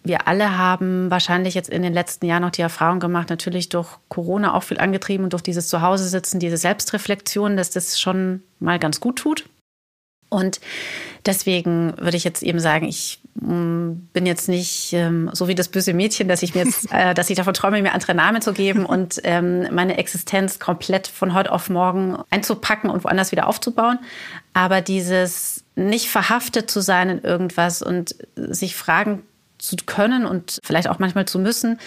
wir 0.09 0.27
alle 0.27 0.59
haben 0.59 1.11
wahrscheinlich 1.11 1.55
jetzt 1.55 1.71
in 1.71 1.83
den 1.83 1.93
letzten 1.93 2.27
Jahren 2.27 2.43
noch 2.43 2.51
die 2.51 2.63
Erfahrung 2.63 2.99
gemacht, 2.99 3.31
natürlich 3.31 3.69
durch 3.69 3.89
Corona 4.09 4.55
auch 4.55 4.65
viel 4.65 4.79
angetrieben 4.79 5.25
und 5.25 5.33
durch 5.33 5.43
dieses 5.43 5.69
Zuhause 5.69 6.09
sitzen, 6.09 6.41
diese 6.41 6.57
Selbstreflexion, 6.57 7.57
dass 7.57 7.71
das 7.71 8.01
schon 8.01 8.43
mal 8.59 8.79
ganz 8.79 8.99
gut 8.99 9.17
tut. 9.17 9.45
Und 10.31 10.61
deswegen 11.25 11.95
würde 11.97 12.17
ich 12.17 12.25
jetzt 12.25 12.43
eben 12.43 12.61
sagen, 12.61 12.87
ich 12.87 13.21
mm, 13.35 13.93
bin 14.13 14.27
jetzt 14.27 14.49
nicht 14.49 14.93
ähm, 14.93 15.31
so 15.33 15.49
wie 15.49 15.55
das 15.55 15.69
böse 15.69 15.95
Mädchen, 15.95 16.29
dass 16.29 16.43
ich 16.43 16.55
mir 16.55 16.65
jetzt, 16.65 16.89
äh, 16.93 17.15
dass 17.15 17.31
ich 17.31 17.37
davon 17.37 17.55
träume, 17.55 17.81
mir 17.81 17.95
andere 17.95 18.15
Namen 18.15 18.43
zu 18.43 18.53
geben 18.53 18.85
und 18.87 19.21
ähm, 19.25 19.67
meine 19.75 19.97
Existenz 19.97 20.59
komplett 20.59 21.07
von 21.07 21.35
heute 21.35 21.53
auf 21.53 21.71
morgen 21.71 22.19
einzupacken 22.31 22.91
und 22.91 23.05
woanders 23.05 23.33
wieder 23.33 23.47
aufzubauen. 23.47 23.99
Aber 24.53 24.81
dieses 24.81 25.65
nicht 25.77 26.09
verhaftet 26.09 26.71
zu 26.71 26.81
sein 26.81 27.09
in 27.09 27.23
irgendwas 27.23 27.83
und 27.83 28.17
sich 28.37 28.77
fragen 28.77 29.23
zu 29.59 29.77
können 29.87 30.27
und 30.27 30.61
vielleicht 30.63 30.89
auch 30.89 30.99
manchmal 30.99 31.27
zu 31.27 31.39
müssen. 31.39 31.79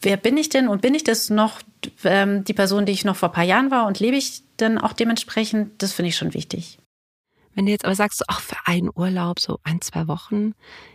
Wer 0.00 0.16
bin 0.16 0.36
ich 0.36 0.48
denn 0.48 0.68
und 0.68 0.80
bin 0.80 0.94
ich 0.94 1.04
das 1.04 1.28
noch 1.30 1.60
ähm, 2.04 2.44
die 2.44 2.54
Person, 2.54 2.86
die 2.86 2.92
ich 2.92 3.04
noch 3.04 3.16
vor 3.16 3.28
ein 3.30 3.34
paar 3.34 3.44
Jahren 3.44 3.70
war 3.70 3.86
und 3.86 4.00
lebe 4.00 4.16
ich 4.16 4.42
dann 4.56 4.78
auch 4.78 4.92
dementsprechend? 4.92 5.82
Das 5.82 5.92
finde 5.92 6.08
ich 6.08 6.16
schon 6.16 6.34
wichtig. 6.34 6.78
Wenn 7.54 7.66
du 7.66 7.72
jetzt 7.72 7.84
aber 7.84 7.94
sagst, 7.94 8.28
auch 8.28 8.40
für 8.40 8.56
einen 8.66 8.88
Urlaub, 8.94 9.40
so 9.40 9.58
ein, 9.64 9.80
zwei 9.80 10.06
Wochen, 10.06 10.54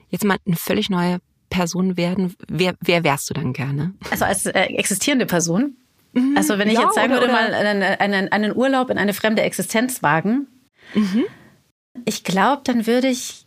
jetzt 0.09 0.23
mal 0.23 0.37
eine 0.45 0.55
völlig 0.55 0.89
neue 0.89 1.19
Person 1.49 1.97
werden, 1.97 2.35
wer, 2.47 2.75
wer 2.79 3.03
wärst 3.03 3.29
du 3.29 3.33
dann 3.33 3.53
gerne? 3.53 3.93
Also 4.09 4.25
als 4.25 4.45
äh, 4.45 4.61
existierende 4.61 5.25
Person? 5.25 5.75
Mhm. 6.13 6.37
Also 6.37 6.57
wenn 6.57 6.67
ich 6.67 6.75
ja, 6.75 6.83
jetzt 6.83 6.95
sagen 6.95 7.11
oder, 7.11 7.21
würde, 7.21 7.33
mal 7.33 7.53
einen, 7.53 7.83
einen, 7.83 8.31
einen, 8.31 8.55
Urlaub 8.55 8.89
in 8.89 8.97
eine 8.97 9.13
fremde 9.13 9.41
Existenz 9.41 10.01
wagen, 10.03 10.47
mhm. 10.93 11.25
ich 12.05 12.23
glaube, 12.23 12.61
dann 12.63 12.87
würde 12.87 13.07
ich, 13.07 13.45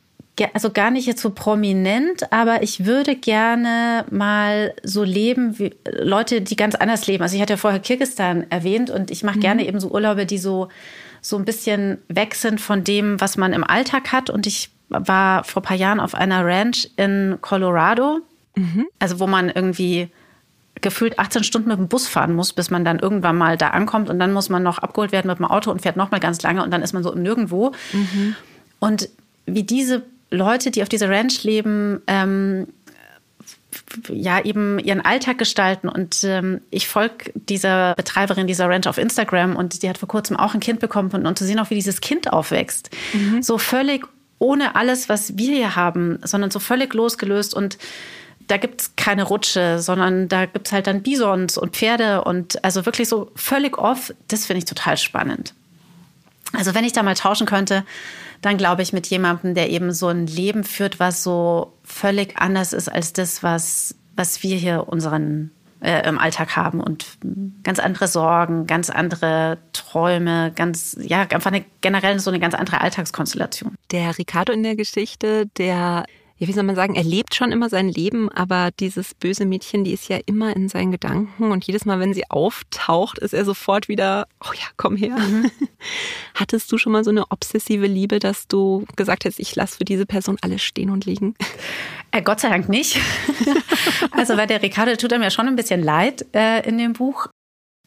also 0.53 0.71
gar 0.71 0.91
nicht 0.91 1.07
jetzt 1.07 1.23
so 1.23 1.31
prominent, 1.31 2.33
aber 2.33 2.63
ich 2.63 2.85
würde 2.85 3.17
gerne 3.17 4.05
mal 4.11 4.75
so 4.83 5.03
leben 5.03 5.59
wie 5.59 5.75
Leute, 5.99 6.43
die 6.43 6.57
ganz 6.57 6.75
anders 6.75 7.07
leben. 7.07 7.23
Also 7.23 7.37
ich 7.37 7.43
hatte 7.43 7.55
ja 7.55 7.57
vorher 7.59 7.81
Kirgistan 7.81 8.45
erwähnt 8.51 8.91
und 8.91 9.11
ich 9.11 9.23
mache 9.23 9.39
mhm. 9.39 9.43
gerne 9.43 9.67
eben 9.67 9.81
so 9.81 9.91
Urlaube, 9.91 10.27
die 10.27 10.39
so 10.39 10.69
so 11.23 11.37
ein 11.37 11.45
bisschen 11.45 11.99
weg 12.09 12.35
sind 12.35 12.61
von 12.61 12.85
dem, 12.85 13.21
was 13.21 13.37
man 13.37 13.53
im 13.53 13.65
Alltag 13.65 14.13
hat. 14.13 14.31
Und 14.31 14.47
ich 14.47 14.71
war 14.89 15.43
vor 15.43 15.63
ein 15.63 15.65
paar 15.65 15.77
Jahren 15.77 15.99
auf 15.99 16.15
einer 16.15 16.45
Ranch 16.45 16.89
in 16.97 17.39
Colorado, 17.41 18.21
mhm. 18.55 18.87
also 18.99 19.19
wo 19.19 19.27
man 19.27 19.51
irgendwie 19.51 20.09
gefühlt 20.83 21.19
18 21.19 21.43
Stunden 21.43 21.69
mit 21.69 21.79
dem 21.79 21.89
Bus 21.89 22.07
fahren 22.07 22.35
muss, 22.35 22.53
bis 22.53 22.71
man 22.71 22.85
dann 22.85 22.99
irgendwann 22.99 23.37
mal 23.37 23.57
da 23.57 23.71
ankommt 23.71 24.11
und 24.11 24.19
dann 24.19 24.33
muss 24.33 24.51
man 24.51 24.63
noch 24.63 24.79
abgeholt 24.79 25.11
werden 25.11 25.27
mit 25.27 25.39
dem 25.39 25.47
Auto 25.47 25.71
und 25.71 25.83
fährt 25.83 25.97
noch 25.97 26.11
mal 26.11 26.21
ganz 26.21 26.43
lange 26.43 26.63
und 26.63 26.71
dann 26.71 26.83
ist 26.83 26.93
man 26.93 27.03
so 27.03 27.13
im 27.13 27.23
Nirgendwo. 27.23 27.73
Mhm. 27.93 28.37
Und 28.79 29.09
wie 29.47 29.63
diese 29.63 30.05
Leute, 30.31 30.71
die 30.71 30.83
auf 30.83 30.89
dieser 30.89 31.09
Ranch 31.09 31.45
leben, 31.45 32.03
ähm, 32.07 32.67
ja 34.09 34.45
eben 34.45 34.79
ihren 34.79 35.01
Alltag 35.01 35.39
gestalten. 35.39 35.89
Und 35.89 36.25
ähm, 36.25 36.61
ich 36.71 36.89
folge 36.89 37.33
dieser 37.35 37.95
Betreiberin 37.95 38.47
dieser 38.47 38.69
Ranch 38.69 38.87
auf 38.87 38.99
Instagram 38.99 39.57
und 39.57 39.83
die 39.83 39.89
hat 39.89 39.99
vor 39.99 40.09
kurzem 40.09 40.37
auch 40.37 40.55
ein 40.55 40.61
Kind 40.61 40.81
bekommen 40.81 41.11
und, 41.13 41.27
und 41.27 41.39
zu 41.39 41.45
sehen 41.45 41.59
auch, 41.59 41.71
wie 41.71 41.75
dieses 41.75 42.01
Kind 42.01 42.33
aufwächst. 42.33 42.91
Mhm. 43.13 43.43
So 43.43 43.59
völlig 43.59 44.07
ohne 44.39 44.75
alles, 44.75 45.09
was 45.09 45.39
wir 45.39 45.55
hier 45.55 45.77
haben, 45.77 46.19
sondern 46.23 46.51
so 46.51 46.59
völlig 46.59 46.93
losgelöst 46.93 47.55
und 47.55 47.79
da 48.49 48.59
gibt 48.59 48.81
es 48.81 48.97
keine 48.97 49.25
Rutsche, 49.25 49.81
sondern 49.81 50.29
da 50.29 50.47
gibt 50.47 50.69
es 50.69 50.73
halt 50.73 50.87
dann 50.87 51.03
Bisons 51.03 51.59
und 51.59 51.75
Pferde 51.75 52.23
und 52.23 52.63
also 52.65 52.87
wirklich 52.87 53.09
so 53.09 53.33
völlig 53.35 53.77
off. 53.77 54.15
Das 54.29 54.47
finde 54.47 54.59
ich 54.59 54.67
total 54.67 54.97
spannend. 54.97 55.53
Also 56.53 56.75
wenn 56.75 56.85
ich 56.85 56.93
da 56.93 57.03
mal 57.03 57.15
tauschen 57.15 57.47
könnte, 57.47 57.85
dann 58.43 58.57
glaube 58.57 58.83
ich 58.83 58.93
mit 58.93 59.07
jemandem, 59.07 59.55
der 59.55 59.71
eben 59.71 59.93
so 59.93 60.09
ein 60.09 60.27
Leben 60.27 60.65
führt, 60.65 61.01
was 61.01 61.23
so 61.23 61.73
völlig 61.85 62.37
anders 62.39 62.73
ist 62.73 62.89
als 62.89 63.13
das, 63.13 63.43
was, 63.43 63.95
was 64.15 64.43
wir 64.43 64.57
hier 64.57 64.89
unseren 64.89 65.51
äh, 65.81 66.09
im 66.09 66.19
Alltag 66.19 66.57
haben 66.57 66.81
und 66.81 67.07
ganz 67.63 67.79
andere 67.79 68.09
Sorgen, 68.09 68.67
ganz 68.67 68.91
andere 68.91 69.59
Träume, 69.73 70.53
ganz, 70.55 70.97
ja, 71.01 71.21
einfach 71.21 71.53
eine, 71.53 71.65
generell 71.81 72.19
so 72.19 72.31
eine 72.31 72.41
ganz 72.41 72.55
andere 72.55 72.81
Alltagskonstellation. 72.81 73.75
Der 73.91 74.17
Ricardo 74.19 74.53
in 74.53 74.63
der 74.63 74.77
Geschichte, 74.77 75.47
der 75.59 76.05
ja, 76.39 76.47
wie 76.47 76.53
soll 76.53 76.65
man 76.65 76.77
sagen, 76.77 76.95
er 76.95 77.05
lebt 77.05 77.35
schon 77.35 77.51
immer 77.51 77.71
sein 77.71 77.89
Leben, 77.89 78.31
aber 78.31 78.71
dieses 78.79 79.15
böse 79.15 79.47
Mädchen, 79.47 79.85
die 79.85 79.93
ist 79.93 80.09
ja 80.09 80.19
immer 80.27 80.55
in 80.55 80.69
seinen 80.69 80.93
Gedanken 80.93 81.51
und 81.51 81.67
jedes 81.67 81.87
Mal, 81.87 81.99
wenn 81.99 82.13
sie 82.13 82.29
auftaucht, 82.31 83.19
ist 83.19 83.33
er 83.33 83.47
sofort 83.47 83.89
wieder, 83.89 84.27
oh 84.45 84.53
ja, 84.53 84.67
komm 84.77 84.97
her. 84.97 85.17
Mhm. 85.17 85.51
Hattest 86.35 86.71
du 86.71 86.77
schon 86.77 86.93
mal 86.93 87.05
so 87.05 87.11
eine 87.11 87.25
obsessive 87.31 87.87
Liebe, 87.87 88.19
dass 88.19 88.49
du 88.49 88.85
gesagt 88.97 89.25
hast, 89.25 89.41
ich 89.41 89.55
lasse 89.57 89.79
für 89.79 89.85
diese 89.85 90.05
Person 90.05 90.37
alles 90.43 90.63
stehen 90.63 90.91
und 90.91 91.07
liegen? 91.07 91.35
Äh, 92.11 92.21
Gott 92.21 92.41
sei 92.41 92.51
Dank 92.51 92.69
nicht. 92.69 92.99
also 94.11 94.37
weil 94.37 94.47
der 94.47 94.63
Ricardo 94.63 94.95
tut 94.97 95.13
einem 95.15 95.23
ja 95.23 95.31
schon 95.31 95.49
ein 95.49 95.57
bisschen 95.57 95.83
leid 95.83 96.27
äh, 96.35 96.67
in 96.69 96.77
dem 96.77 96.93
Buch. 96.93 97.29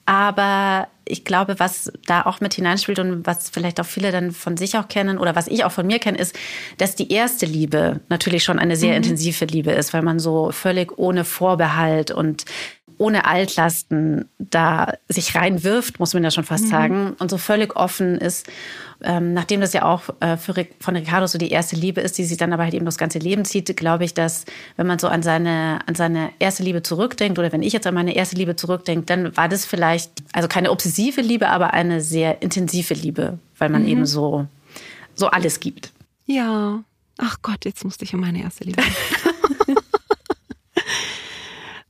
Aber 0.09 0.87
ich 1.05 1.23
glaube, 1.23 1.59
was 1.59 1.91
da 2.07 2.23
auch 2.23 2.41
mit 2.41 2.55
hineinspielt 2.55 2.97
und 2.97 3.27
was 3.27 3.51
vielleicht 3.51 3.79
auch 3.79 3.85
viele 3.85 4.11
dann 4.11 4.31
von 4.31 4.57
sich 4.57 4.75
auch 4.75 4.87
kennen 4.87 5.19
oder 5.19 5.35
was 5.35 5.45
ich 5.45 5.65
auch 5.65 5.71
von 5.71 5.85
mir 5.85 5.99
kenne, 5.99 6.17
ist, 6.17 6.35
dass 6.79 6.95
die 6.95 7.11
erste 7.11 7.45
Liebe 7.45 7.99
natürlich 8.09 8.43
schon 8.43 8.57
eine 8.57 8.75
sehr 8.75 8.89
mhm. 8.89 9.03
intensive 9.03 9.45
Liebe 9.45 9.71
ist, 9.71 9.93
weil 9.93 10.01
man 10.01 10.17
so 10.17 10.51
völlig 10.51 10.97
ohne 10.97 11.25
Vorbehalt 11.25 12.09
und 12.09 12.45
ohne 12.99 13.25
Altlasten 13.25 14.25
da 14.37 14.93
sich 15.07 15.33
reinwirft, 15.33 15.99
muss 15.99 16.13
man 16.13 16.23
ja 16.23 16.31
schon 16.31 16.43
fast 16.43 16.65
mhm. 16.65 16.69
sagen, 16.69 17.15
und 17.17 17.31
so 17.31 17.37
völlig 17.37 17.75
offen 17.75 18.17
ist. 18.17 18.45
Ähm, 19.01 19.33
nachdem 19.33 19.61
das 19.61 19.71
ja 19.71 19.83
auch 19.83 20.03
äh, 20.19 20.35
für, 20.35 20.53
von 20.81 20.95
Ricardo 20.97 21.25
so 21.25 21.37
die 21.37 21.49
erste 21.49 21.77
Liebe 21.77 22.01
ist, 22.01 22.17
die 22.17 22.25
sich 22.25 22.37
dann 22.37 22.51
aber 22.51 22.63
halt 22.63 22.73
eben 22.73 22.83
das 22.83 22.97
ganze 22.97 23.17
Leben 23.17 23.45
zieht, 23.45 23.75
glaube 23.77 24.03
ich, 24.03 24.13
dass 24.13 24.43
wenn 24.75 24.85
man 24.85 24.99
so 24.99 25.07
an 25.07 25.23
seine, 25.23 25.79
an 25.85 25.95
seine 25.95 26.31
erste 26.39 26.63
Liebe 26.63 26.83
zurückdenkt 26.83 27.39
oder 27.39 27.53
wenn 27.53 27.63
ich 27.63 27.71
jetzt 27.71 27.87
an 27.87 27.93
meine 27.93 28.13
erste 28.13 28.35
Liebe 28.35 28.57
zurückdenke, 28.57 29.05
dann 29.05 29.37
war 29.37 29.47
das 29.47 29.65
vielleicht, 29.65 30.11
also 30.33 30.49
keine 30.49 30.69
obsessive 30.69 31.21
Liebe, 31.21 31.47
aber 31.47 31.73
eine 31.73 32.01
sehr 32.01 32.41
intensive 32.41 32.93
Liebe, 32.93 33.39
weil 33.57 33.69
man 33.69 33.83
mhm. 33.83 33.87
eben 33.87 34.05
so, 34.05 34.47
so 35.15 35.27
alles 35.27 35.61
gibt. 35.61 35.93
Ja. 36.25 36.83
Ach 37.17 37.37
Gott, 37.41 37.63
jetzt 37.65 37.83
musste 37.85 38.03
ich 38.03 38.13
an 38.13 38.19
meine 38.19 38.41
erste 38.41 38.65
Liebe. 38.65 38.81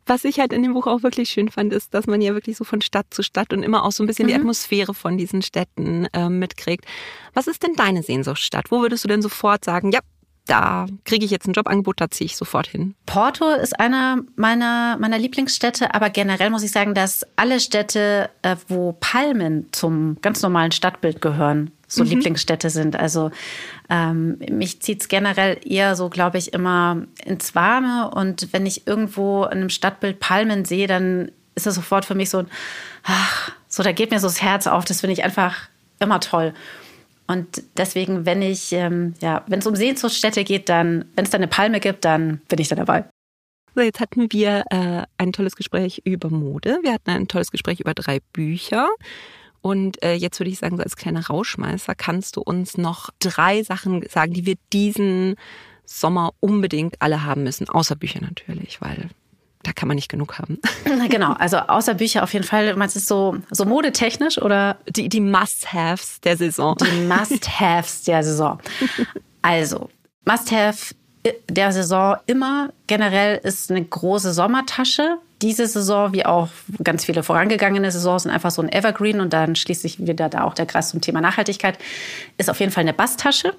Was 0.10 0.26
ich 0.26 0.40
halt 0.40 0.54
in 0.54 0.64
dem 0.64 0.74
Buch 0.74 0.88
auch 0.88 1.04
wirklich 1.04 1.30
schön 1.30 1.50
fand, 1.50 1.72
ist, 1.72 1.94
dass 1.94 2.08
man 2.08 2.20
ja 2.20 2.34
wirklich 2.34 2.58
so 2.58 2.64
von 2.64 2.82
Stadt 2.82 3.06
zu 3.12 3.22
Stadt 3.22 3.54
und 3.54 3.62
immer 3.62 3.86
auch 3.86 3.92
so 3.92 4.04
ein 4.04 4.08
bisschen 4.08 4.26
mhm. 4.26 4.30
die 4.30 4.36
Atmosphäre 4.38 4.96
von 4.96 5.20
diesen 5.20 5.44
Städten 5.44 6.06
äh, 6.14 6.30
mitkriegt. 6.30 6.86
Was 7.36 7.46
ist 7.46 7.62
denn 7.62 7.76
deine 7.76 8.02
Sehnsuchtsstadt? 8.02 8.72
Wo 8.72 8.82
würdest 8.82 9.04
du 9.04 9.08
denn 9.08 9.22
sofort 9.22 9.64
sagen, 9.64 9.92
ja, 9.92 10.00
da 10.50 10.88
kriege 11.06 11.26
ich 11.26 11.32
jetzt 11.32 11.48
ein 11.48 11.54
Jobangebot, 11.54 12.02
da 12.02 12.10
ziehe 12.10 12.26
ich 12.26 12.36
sofort 12.36 12.68
hin. 12.68 12.96
Porto 13.06 13.52
ist 13.54 13.80
einer 13.80 14.18
meiner, 14.36 14.98
meiner 14.98 15.20
Lieblingsstädte, 15.20 15.94
aber 15.94 16.10
generell 16.10 16.50
muss 16.50 16.64
ich 16.64 16.72
sagen, 16.72 16.94
dass 16.94 17.26
alle 17.36 17.60
Städte, 17.60 18.30
äh, 18.42 18.56
wo 18.68 18.94
Palmen 19.00 19.68
zum 19.72 20.18
ganz 20.22 20.42
normalen 20.42 20.72
Stadtbild 20.72 21.22
gehören, 21.22 21.72
so 21.88 22.04
mhm. 22.04 22.10
Lieblingsstädte 22.10 22.70
sind. 22.70 22.96
Also 22.96 23.32
ähm, 23.90 24.40
mich 24.50 24.82
zieht 24.82 25.02
es 25.02 25.08
generell 25.08 25.60
eher 25.64 25.96
so, 25.96 26.10
glaube 26.10 26.38
ich, 26.38 26.54
immer 26.54 27.04
ins 27.24 27.54
Warme. 27.56 28.10
Und 28.12 28.52
wenn 28.52 28.66
ich 28.66 28.88
irgendwo 28.88 29.44
in 29.46 29.60
einem 29.60 29.70
Stadtbild 29.70 30.20
Palmen 30.20 30.66
sehe, 30.66 30.88
dann 30.88 31.32
ist 31.56 31.66
das 31.66 31.76
sofort 31.76 32.06
für 32.06 32.16
mich 32.16 32.30
so 32.30 32.40
ein, 32.40 32.48
ach, 33.04 33.52
so, 33.68 33.84
da 33.84 33.92
geht 33.92 34.12
mir 34.12 34.20
so 34.20 34.28
das 34.28 34.42
Herz 34.42 34.66
auf. 34.66 34.86
Das 34.86 35.02
finde 35.02 35.14
ich 35.14 35.24
einfach 35.24 35.56
immer 36.00 36.20
toll. 36.20 36.54
Und 37.30 37.62
deswegen, 37.78 38.26
wenn 38.26 38.42
ich, 38.42 38.72
ähm, 38.72 39.14
ja, 39.22 39.44
wenn 39.46 39.60
es 39.60 39.68
um 39.68 39.76
Sehnsuchtsstädte 39.76 40.44
geht, 40.44 40.68
dann, 40.68 41.06
wenn 41.16 41.26
es 41.26 41.30
da 41.30 41.38
eine 41.38 41.48
Palme 41.48 41.80
gibt, 41.80 42.04
dann 42.04 42.42
bin 42.50 42.60
ich 42.60 42.70
da 42.70 42.76
dabei. 42.76 43.06
So, 43.76 43.82
jetzt 43.82 44.00
hatten 44.00 44.32
wir 44.32 44.64
äh, 44.72 45.04
ein 45.20 45.32
tolles 45.32 45.56
Gespräch 45.56 46.02
über 46.06 46.32
Mode. 46.32 46.80
Wir 46.82 46.92
hatten 46.92 47.12
ein 47.12 47.28
tolles 47.28 47.52
Gespräch 47.52 47.82
über 47.82 47.94
drei 47.94 48.20
Bücher. 48.34 48.90
Und 49.62 50.02
äh, 50.02 50.14
jetzt 50.14 50.40
würde 50.40 50.50
ich 50.50 50.58
sagen, 50.58 50.78
so 50.78 50.82
als 50.82 50.96
kleiner 50.96 51.28
Rauschmeißer 51.28 51.94
kannst 51.94 52.36
du 52.36 52.42
uns 52.42 52.80
noch 52.80 53.12
drei 53.20 53.62
Sachen 53.62 54.04
sagen, 54.10 54.34
die 54.34 54.48
wir 54.48 54.56
diesen 54.74 55.36
Sommer 55.86 56.32
unbedingt 56.40 57.00
alle 57.00 57.26
haben 57.26 57.44
müssen, 57.44 57.70
außer 57.70 57.96
Bücher 57.96 58.22
natürlich, 58.22 58.82
weil 58.82 59.10
da 59.70 59.74
kann 59.74 59.88
man 59.88 59.96
nicht 59.96 60.10
genug 60.10 60.40
haben. 60.40 60.60
Genau, 61.10 61.34
also 61.34 61.58
außer 61.58 61.96
Bücher 61.96 62.24
auf 62.24 62.34
jeden 62.34 62.46
Fall. 62.46 62.76
Meinst 62.76 62.96
du 62.96 63.00
so, 63.00 63.38
so 63.52 63.66
modetechnisch 63.66 64.40
oder? 64.40 64.78
Die, 64.88 65.10
die 65.10 65.22
Must-Haves 65.22 66.22
der 66.22 66.38
Saison. 66.38 66.76
Die 66.78 67.08
Must-Haves 67.08 68.04
der 68.04 68.24
Saison. 68.24 68.60
Also, 69.42 69.90
Must-Have 70.26 70.94
der 71.50 71.72
Saison 71.72 72.18
immer 72.28 72.70
generell 72.88 73.40
ist 73.44 73.72
eine 73.72 73.84
große 73.84 74.34
Sommertasche 74.34 75.18
diese 75.42 75.68
Saison, 75.68 76.12
wie 76.14 76.26
auch 76.26 76.50
ganz 76.84 77.06
viele 77.06 77.24
vorangegangene 77.24 77.92
Saisons, 77.92 78.24
sind 78.24 78.32
einfach 78.32 78.52
so 78.52 78.62
ein 78.62 78.72
Evergreen 78.72 79.22
und 79.22 79.32
dann 79.32 79.56
schließt 79.56 79.82
sich 79.82 80.06
wieder 80.06 80.28
da 80.28 80.44
auch 80.44 80.54
der 80.54 80.66
Kreis 80.66 80.90
zum 80.90 81.02
Thema 81.02 81.22
Nachhaltigkeit, 81.22 81.78
ist 82.38 82.50
auf 82.50 82.60
jeden 82.60 82.72
Fall 82.72 82.82
eine 82.82 82.94
Basstasche, 82.94 83.54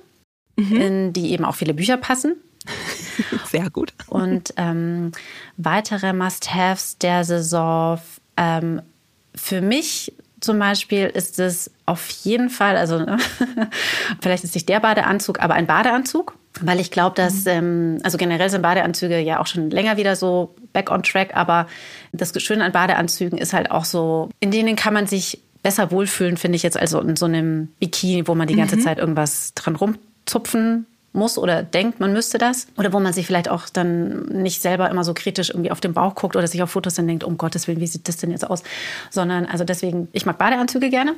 mhm. 0.56 0.80
in 0.80 1.12
die 1.12 1.32
eben 1.32 1.44
auch 1.44 1.54
viele 1.54 1.74
Bücher 1.74 1.96
passen. 1.96 2.36
Sehr 3.50 3.70
gut. 3.70 3.92
Und 4.08 4.54
ähm, 4.56 5.12
weitere 5.56 6.12
Must-Haves 6.12 6.98
der 6.98 7.24
Saison. 7.24 8.00
Ähm, 8.36 8.82
für 9.34 9.60
mich 9.60 10.12
zum 10.40 10.58
Beispiel 10.58 11.06
ist 11.06 11.38
es 11.38 11.70
auf 11.86 12.08
jeden 12.08 12.50
Fall, 12.50 12.76
also 12.76 13.04
vielleicht 14.20 14.44
ist 14.44 14.54
nicht 14.54 14.68
der 14.68 14.80
Badeanzug, 14.80 15.40
aber 15.40 15.54
ein 15.54 15.66
Badeanzug. 15.66 16.34
Weil 16.60 16.80
ich 16.80 16.90
glaube, 16.90 17.14
dass, 17.14 17.44
mhm. 17.44 17.50
ähm, 17.50 17.98
also 18.02 18.18
generell 18.18 18.50
sind 18.50 18.62
Badeanzüge 18.62 19.20
ja 19.20 19.38
auch 19.38 19.46
schon 19.46 19.70
länger 19.70 19.96
wieder 19.96 20.16
so 20.16 20.56
back 20.72 20.90
on 20.90 21.04
track, 21.04 21.36
aber 21.36 21.68
das 22.12 22.32
Schöne 22.42 22.64
an 22.64 22.72
Badeanzügen 22.72 23.38
ist 23.38 23.52
halt 23.52 23.70
auch 23.70 23.84
so, 23.84 24.30
in 24.40 24.50
denen 24.50 24.74
kann 24.74 24.92
man 24.92 25.06
sich 25.06 25.42
besser 25.62 25.92
wohlfühlen, 25.92 26.36
finde 26.36 26.56
ich 26.56 26.64
jetzt, 26.64 26.76
also 26.76 27.00
in 27.00 27.14
so 27.14 27.26
einem 27.26 27.68
Bikini, 27.78 28.26
wo 28.26 28.34
man 28.34 28.48
die 28.48 28.56
ganze 28.56 28.76
mhm. 28.76 28.80
Zeit 28.80 28.98
irgendwas 28.98 29.54
dran 29.54 29.76
rumzupfen 29.76 30.86
muss 31.12 31.38
oder 31.38 31.62
denkt, 31.62 32.00
man 32.00 32.12
müsste 32.12 32.38
das. 32.38 32.66
Oder 32.76 32.92
wo 32.92 33.00
man 33.00 33.12
sich 33.12 33.26
vielleicht 33.26 33.48
auch 33.48 33.68
dann 33.68 34.26
nicht 34.26 34.62
selber 34.62 34.90
immer 34.90 35.04
so 35.04 35.14
kritisch 35.14 35.50
irgendwie 35.50 35.70
auf 35.70 35.80
den 35.80 35.92
Bauch 35.92 36.14
guckt 36.14 36.36
oder 36.36 36.46
sich 36.46 36.62
auf 36.62 36.70
Fotos 36.70 36.94
dann 36.94 37.08
denkt, 37.08 37.24
um 37.24 37.36
Gottes 37.36 37.66
Willen, 37.66 37.80
wie 37.80 37.86
sieht 37.86 38.08
das 38.08 38.16
denn 38.16 38.30
jetzt 38.30 38.48
aus? 38.48 38.62
Sondern, 39.10 39.46
also 39.46 39.64
deswegen, 39.64 40.08
ich 40.12 40.26
mag 40.26 40.38
Badeanzüge 40.38 40.90
gerne. 40.90 41.14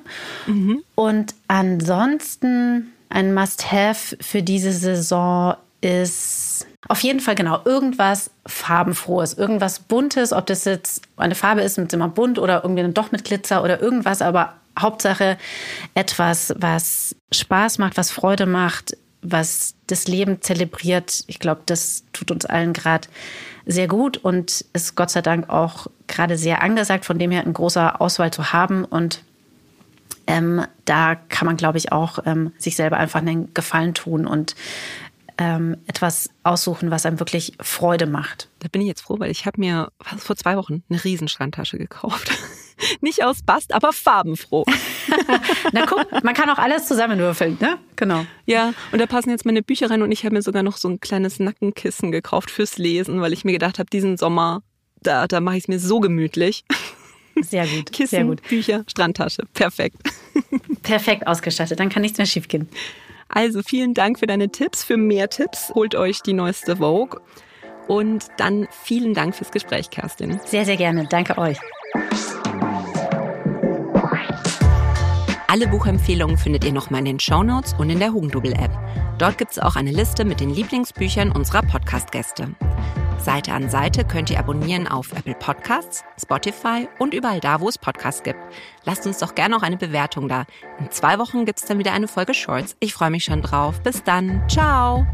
Mhm. 0.46 0.82
Und 0.94 1.34
ansonsten 1.48 2.92
ein 3.10 3.34
Must-Have 3.34 4.16
für 4.20 4.42
diese 4.42 4.72
Saison 4.72 5.56
ist 5.82 6.66
auf 6.88 7.00
jeden 7.00 7.20
Fall 7.20 7.34
genau 7.34 7.60
irgendwas 7.64 8.30
farbenfrohes, 8.46 9.34
irgendwas 9.34 9.80
buntes, 9.80 10.32
ob 10.32 10.46
das 10.46 10.64
jetzt 10.64 11.02
eine 11.16 11.34
Farbe 11.34 11.62
ist 11.62 11.78
mit 11.78 11.92
immer 11.92 12.08
bunt 12.08 12.38
oder 12.38 12.62
irgendwie 12.64 12.88
doch 12.92 13.12
mit 13.12 13.24
Glitzer 13.24 13.62
oder 13.62 13.80
irgendwas, 13.80 14.22
aber 14.22 14.54
Hauptsache 14.78 15.36
etwas, 15.94 16.54
was 16.56 17.14
Spaß 17.32 17.78
macht, 17.78 17.96
was 17.96 18.10
Freude 18.10 18.46
macht, 18.46 18.96
was 19.22 19.74
das 19.86 20.08
Leben 20.08 20.42
zelebriert. 20.42 21.24
Ich 21.28 21.38
glaube, 21.38 21.62
das 21.66 22.04
tut 22.12 22.30
uns 22.30 22.44
allen 22.44 22.72
gerade 22.72 23.08
sehr 23.64 23.86
gut 23.86 24.16
und 24.18 24.64
ist 24.72 24.96
Gott 24.96 25.10
sei 25.10 25.22
Dank 25.22 25.48
auch 25.48 25.86
gerade 26.08 26.36
sehr 26.36 26.62
angesagt, 26.62 27.04
von 27.04 27.18
dem 27.18 27.30
her 27.30 27.42
eine 27.42 27.52
große 27.52 28.00
Auswahl 28.00 28.32
zu 28.32 28.52
haben. 28.52 28.84
Und 28.84 29.22
ähm, 30.26 30.66
da 30.84 31.14
kann 31.14 31.46
man, 31.46 31.56
glaube 31.56 31.78
ich, 31.78 31.92
auch 31.92 32.18
ähm, 32.26 32.52
sich 32.58 32.76
selber 32.76 32.96
einfach 32.96 33.20
einen 33.20 33.54
Gefallen 33.54 33.94
tun 33.94 34.26
und 34.26 34.56
ähm, 35.38 35.76
etwas 35.86 36.28
aussuchen, 36.42 36.90
was 36.90 37.06
einem 37.06 37.18
wirklich 37.18 37.54
Freude 37.60 38.06
macht. 38.06 38.48
Da 38.58 38.68
bin 38.68 38.82
ich 38.82 38.88
jetzt 38.88 39.02
froh, 39.02 39.18
weil 39.18 39.30
ich 39.30 39.46
habe 39.46 39.60
mir 39.60 39.90
vor 40.18 40.36
zwei 40.36 40.56
Wochen 40.56 40.82
eine 40.90 41.02
Riesenstrandtasche 41.02 41.78
gekauft. 41.78 42.32
Nicht 43.00 43.24
aus 43.24 43.42
Bast, 43.42 43.72
aber 43.72 43.92
farbenfroh. 43.92 44.64
Na 45.72 45.86
guck, 45.86 46.06
man 46.22 46.34
kann 46.34 46.50
auch 46.50 46.58
alles 46.58 46.86
zusammenwürfeln, 46.86 47.58
ne? 47.60 47.78
Genau. 47.96 48.24
Ja, 48.46 48.72
und 48.92 49.00
da 49.00 49.06
passen 49.06 49.30
jetzt 49.30 49.44
meine 49.44 49.62
Bücher 49.62 49.90
rein 49.90 50.02
und 50.02 50.12
ich 50.12 50.24
habe 50.24 50.34
mir 50.34 50.42
sogar 50.42 50.62
noch 50.62 50.76
so 50.76 50.88
ein 50.88 51.00
kleines 51.00 51.38
Nackenkissen 51.38 52.12
gekauft 52.12 52.50
fürs 52.50 52.78
Lesen, 52.78 53.20
weil 53.20 53.32
ich 53.32 53.44
mir 53.44 53.52
gedacht 53.52 53.78
habe, 53.78 53.90
diesen 53.90 54.16
Sommer, 54.16 54.62
da, 55.02 55.26
da 55.26 55.40
mache 55.40 55.56
ich 55.56 55.64
es 55.64 55.68
mir 55.68 55.78
so 55.78 56.00
gemütlich. 56.00 56.64
Sehr 57.40 57.66
gut. 57.66 57.92
Kissen, 57.92 58.10
sehr 58.10 58.24
gut. 58.24 58.42
Bücher, 58.48 58.84
Strandtasche. 58.86 59.44
Perfekt. 59.54 59.96
Perfekt 60.82 61.26
ausgestattet. 61.26 61.80
Dann 61.80 61.88
kann 61.88 62.02
nichts 62.02 62.18
mehr 62.18 62.26
schiefgehen. 62.26 62.68
Also 63.28 63.62
vielen 63.62 63.94
Dank 63.94 64.18
für 64.18 64.26
deine 64.26 64.50
Tipps. 64.50 64.84
Für 64.84 64.96
mehr 64.96 65.30
Tipps 65.30 65.70
holt 65.74 65.94
euch 65.94 66.20
die 66.20 66.34
neueste 66.34 66.76
Vogue. 66.76 67.20
Und 67.88 68.26
dann 68.36 68.68
vielen 68.84 69.14
Dank 69.14 69.34
fürs 69.34 69.50
Gespräch, 69.50 69.90
Kerstin. 69.90 70.38
Sehr, 70.44 70.64
sehr 70.64 70.76
gerne. 70.76 71.06
Danke 71.10 71.38
euch. 71.38 71.58
Alle 75.52 75.68
Buchempfehlungen 75.68 76.38
findet 76.38 76.64
ihr 76.64 76.72
nochmal 76.72 77.00
in 77.00 77.04
den 77.04 77.20
Shownotes 77.20 77.74
und 77.74 77.90
in 77.90 77.98
der 77.98 78.14
Hugendubel-App. 78.14 78.70
Dort 79.18 79.36
gibt 79.36 79.50
es 79.50 79.58
auch 79.58 79.76
eine 79.76 79.90
Liste 79.90 80.24
mit 80.24 80.40
den 80.40 80.48
Lieblingsbüchern 80.48 81.30
unserer 81.30 81.60
Podcast-Gäste. 81.60 82.54
Seite 83.18 83.52
an 83.52 83.68
Seite 83.68 84.06
könnt 84.06 84.30
ihr 84.30 84.38
abonnieren 84.38 84.88
auf 84.88 85.12
Apple 85.12 85.34
Podcasts, 85.34 86.04
Spotify 86.18 86.88
und 86.98 87.12
überall 87.12 87.40
da, 87.40 87.60
wo 87.60 87.68
es 87.68 87.76
Podcasts 87.76 88.22
gibt. 88.22 88.38
Lasst 88.86 89.06
uns 89.06 89.18
doch 89.18 89.34
gerne 89.34 89.54
auch 89.54 89.62
eine 89.62 89.76
Bewertung 89.76 90.26
da. 90.26 90.46
In 90.80 90.90
zwei 90.90 91.18
Wochen 91.18 91.44
gibt 91.44 91.60
es 91.60 91.66
dann 91.66 91.78
wieder 91.78 91.92
eine 91.92 92.08
Folge 92.08 92.32
Shorts. 92.32 92.74
Ich 92.80 92.94
freue 92.94 93.10
mich 93.10 93.24
schon 93.24 93.42
drauf. 93.42 93.82
Bis 93.82 94.02
dann. 94.02 94.42
Ciao. 94.48 95.06